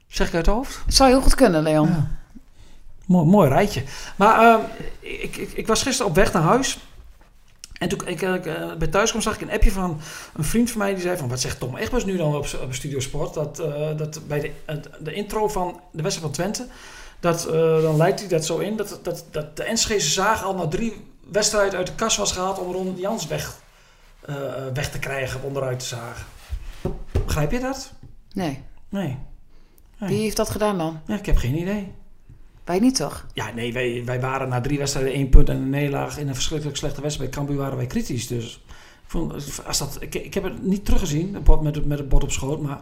Zeg 0.07 0.29
ik 0.29 0.35
uit 0.35 0.47
het 0.47 0.55
hoofd? 0.55 0.81
Het 0.87 0.95
zou 0.95 1.11
heel 1.11 1.21
goed 1.21 1.35
kunnen, 1.35 1.63
Leon. 1.63 1.89
Ja. 1.89 2.07
Mooi, 3.07 3.27
mooi 3.27 3.49
rijtje. 3.49 3.83
Maar 4.17 4.41
ehm, 4.41 4.61
ik, 5.01 5.37
ik, 5.37 5.53
ik 5.53 5.67
was 5.67 5.83
gisteren 5.83 6.11
op 6.11 6.17
weg 6.17 6.33
naar 6.33 6.43
huis. 6.43 6.79
En 7.79 7.89
toen 7.89 8.07
ik, 8.07 8.21
ik 8.21 8.47
eh, 8.47 8.75
bij 8.79 8.89
thuis 8.89 9.11
kwam, 9.11 9.23
zag 9.23 9.35
ik 9.35 9.41
een 9.41 9.51
appje 9.51 9.73
van 9.73 10.01
een 10.35 10.45
vriend 10.45 10.71
van 10.71 10.79
mij. 10.79 10.93
Die 10.93 11.03
zei 11.03 11.17
van, 11.17 11.29
wat 11.29 11.41
zegt 11.41 11.61
Tom 11.61 11.77
Egbers 11.77 12.05
nu 12.05 12.17
dan 12.17 12.35
op, 12.35 12.47
op 12.63 12.75
Studio 12.75 13.01
Sport? 13.01 13.35
Dat, 13.35 13.59
eh, 13.59 13.97
dat 13.97 14.21
bij 14.27 14.41
de, 14.41 14.81
de 14.99 15.13
intro 15.13 15.49
van 15.49 15.81
de 15.93 16.03
wedstrijd 16.03 16.35
van 16.35 16.45
Twente... 16.45 16.67
Dat, 17.21 17.47
eh, 17.47 17.83
dan 17.83 17.97
leidt 17.97 18.21
hij 18.21 18.29
dat 18.29 18.45
zo 18.45 18.59
in 18.59 18.77
dat, 18.77 19.01
dat, 19.03 19.25
dat 19.31 19.57
de 19.57 19.63
Enschede 19.63 20.01
zaag 20.01 20.45
al 20.45 20.55
na 20.55 20.69
drie 20.69 21.07
wedstrijden 21.31 21.79
uit 21.79 21.87
de 21.87 21.95
kas 21.95 22.17
was 22.17 22.33
gehaald... 22.33 22.59
om 22.59 22.73
Ron 22.73 22.97
Jans 22.97 23.27
weg, 23.27 23.59
weg 24.75 24.91
te 24.91 24.99
krijgen, 24.99 25.43
onderuit 25.43 25.79
te 25.79 25.85
zagen. 25.85 26.27
Begrijp 27.25 27.51
je 27.51 27.61
dat? 27.61 27.93
Nee. 28.33 28.63
Nee. 28.89 29.19
Nee. 29.99 30.11
Wie 30.11 30.21
heeft 30.21 30.37
dat 30.37 30.51
gedaan 30.51 30.79
dan? 30.79 31.01
Ja, 31.07 31.15
ik 31.15 31.27
heb 31.27 31.37
geen 31.37 31.59
idee. 31.59 31.95
Wij 32.65 32.79
niet 32.79 32.97
toch? 32.97 33.25
Ja, 33.33 33.51
nee, 33.55 33.73
wij, 33.73 34.03
wij 34.05 34.21
waren 34.21 34.49
na 34.49 34.61
drie 34.61 34.79
wedstrijden 34.79 35.13
één 35.13 35.29
punt 35.29 35.49
en 35.49 35.57
een 35.57 35.71
nederlaag 35.71 36.19
in 36.19 36.29
een 36.29 36.35
verschrikkelijk 36.35 36.77
slechte 36.77 37.01
wedstrijd 37.01 37.31
bij 37.31 37.39
Cambuur 37.41 37.61
waren 37.63 37.77
wij 37.77 37.87
kritisch. 37.87 38.27
Dus 38.27 38.45
ik, 39.05 39.11
vond, 39.11 39.33
als 39.67 39.79
dat, 39.79 39.97
ik, 40.01 40.15
ik 40.15 40.35
heb 40.35 40.45
het 40.45 40.63
niet 40.63 40.85
teruggezien, 40.85 41.37
met, 41.63 41.75
het- 41.75 41.87
met 41.87 41.99
het 41.99 42.09
bord 42.09 42.23
op 42.23 42.33
schoot, 42.33 42.61
maar 42.61 42.81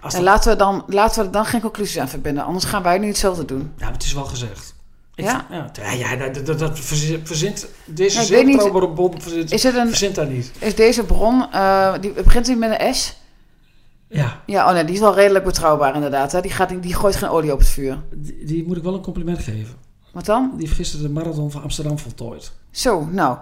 als 0.00 0.14
En 0.14 0.20
dat, 0.24 0.28
laten 0.28 0.50
we, 0.52 0.58
dan, 0.58 0.82
laten 0.86 1.20
we 1.20 1.26
er 1.26 1.32
dan 1.32 1.44
geen 1.44 1.60
conclusies 1.60 1.98
aan 1.98 2.08
verbinden. 2.08 2.44
Anders 2.44 2.64
gaan 2.64 2.82
wij 2.82 2.98
nu 2.98 3.06
hetzelfde 3.06 3.44
doen. 3.44 3.72
ja, 3.78 3.90
het 3.92 4.02
is 4.04 4.12
wel 4.12 4.24
gezegd. 4.24 4.74
Ik- 5.14 5.24
Ja? 5.24 5.46
Ja, 5.50 5.70
ja, 5.92 6.12
ja, 6.12 6.28
dat, 6.28 6.46
dat, 6.46 6.58
dat 6.58 6.78
verzint, 6.80 7.66
deze 7.84 8.16
Ja, 8.36 8.42
niet- 8.42 8.60
verzint, 9.22 9.52
Is, 9.52 9.62
het 9.62 9.74
een, 9.74 9.88
verzint 9.88 10.14
daar 10.14 10.26
niet. 10.26 10.50
is 10.58 10.74
deze 10.74 11.04
bron, 11.04 11.52
eh, 11.52 11.94
die 12.00 12.10
begint 12.12 12.46
hij 12.46 12.56
met 12.56 12.80
een 12.80 12.94
S? 12.94 13.16
Ja, 14.12 14.40
Ja, 14.46 14.66
oh 14.68 14.72
nee, 14.72 14.84
die 14.84 14.94
is 14.94 15.00
wel 15.00 15.14
redelijk 15.14 15.44
betrouwbaar 15.44 15.94
inderdaad. 15.94 16.32
Hè? 16.32 16.40
Die, 16.40 16.50
gaat, 16.50 16.82
die 16.82 16.94
gooit 16.94 17.16
geen 17.16 17.28
olie 17.28 17.52
op 17.52 17.58
het 17.58 17.68
vuur. 17.68 17.98
die, 18.14 18.44
die 18.44 18.66
moet 18.66 18.76
ik 18.76 18.82
wel 18.82 18.94
een 18.94 19.00
compliment 19.02 19.38
geven. 19.38 19.74
Wat 20.12 20.24
dan? 20.26 20.50
Die 20.56 20.66
heeft 20.66 20.76
gisteren 20.78 21.06
de 21.06 21.12
marathon 21.12 21.50
van 21.50 21.62
Amsterdam 21.62 21.98
voltooid. 21.98 22.52
Zo, 22.70 23.08
nou. 23.10 23.36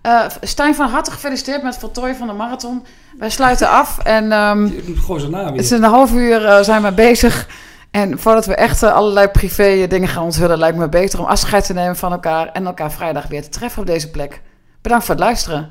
Eh 0.00 0.24
Stijn 0.40 0.74
van 0.74 0.88
harte 0.88 1.10
gefeliciteerd 1.10 1.62
met 1.62 1.72
het 1.72 1.80
voltooien 1.80 2.16
van 2.16 2.26
de 2.26 2.32
marathon. 2.32 2.84
Wij 3.18 3.30
sluiten 3.30 3.68
af 3.68 3.98
en 3.98 4.32
ehm, 4.32 4.66
Die 4.66 4.84
doet 4.84 4.98
gewoon 4.98 5.20
zijn 5.20 5.32
naam 5.32 5.46
het 5.52 5.60
is 5.60 5.70
weer. 5.70 5.78
een 5.78 5.84
half 5.84 6.12
uur 6.12 6.44
eh, 6.46 6.62
zijn 6.62 6.82
we 6.82 6.92
bezig. 6.92 7.48
En 7.90 8.18
voordat 8.18 8.46
we 8.46 8.54
echt 8.54 8.82
eh, 8.82 8.92
allerlei 8.92 9.28
privé 9.28 9.86
dingen 9.86 10.08
gaan 10.08 10.24
onthullen, 10.24 10.58
lijkt 10.58 10.76
me 10.78 10.88
beter 10.88 11.18
om 11.18 11.24
afscheid 11.24 11.66
te 11.66 11.72
nemen 11.72 11.96
van 11.96 12.12
elkaar 12.12 12.48
en 12.52 12.66
elkaar 12.66 12.92
vrijdag 12.92 13.26
weer 13.26 13.42
te 13.42 13.48
treffen 13.48 13.80
op 13.80 13.86
deze 13.86 14.10
plek. 14.10 14.42
Bedankt 14.82 15.04
voor 15.04 15.14
het 15.14 15.24
luisteren. 15.24 15.70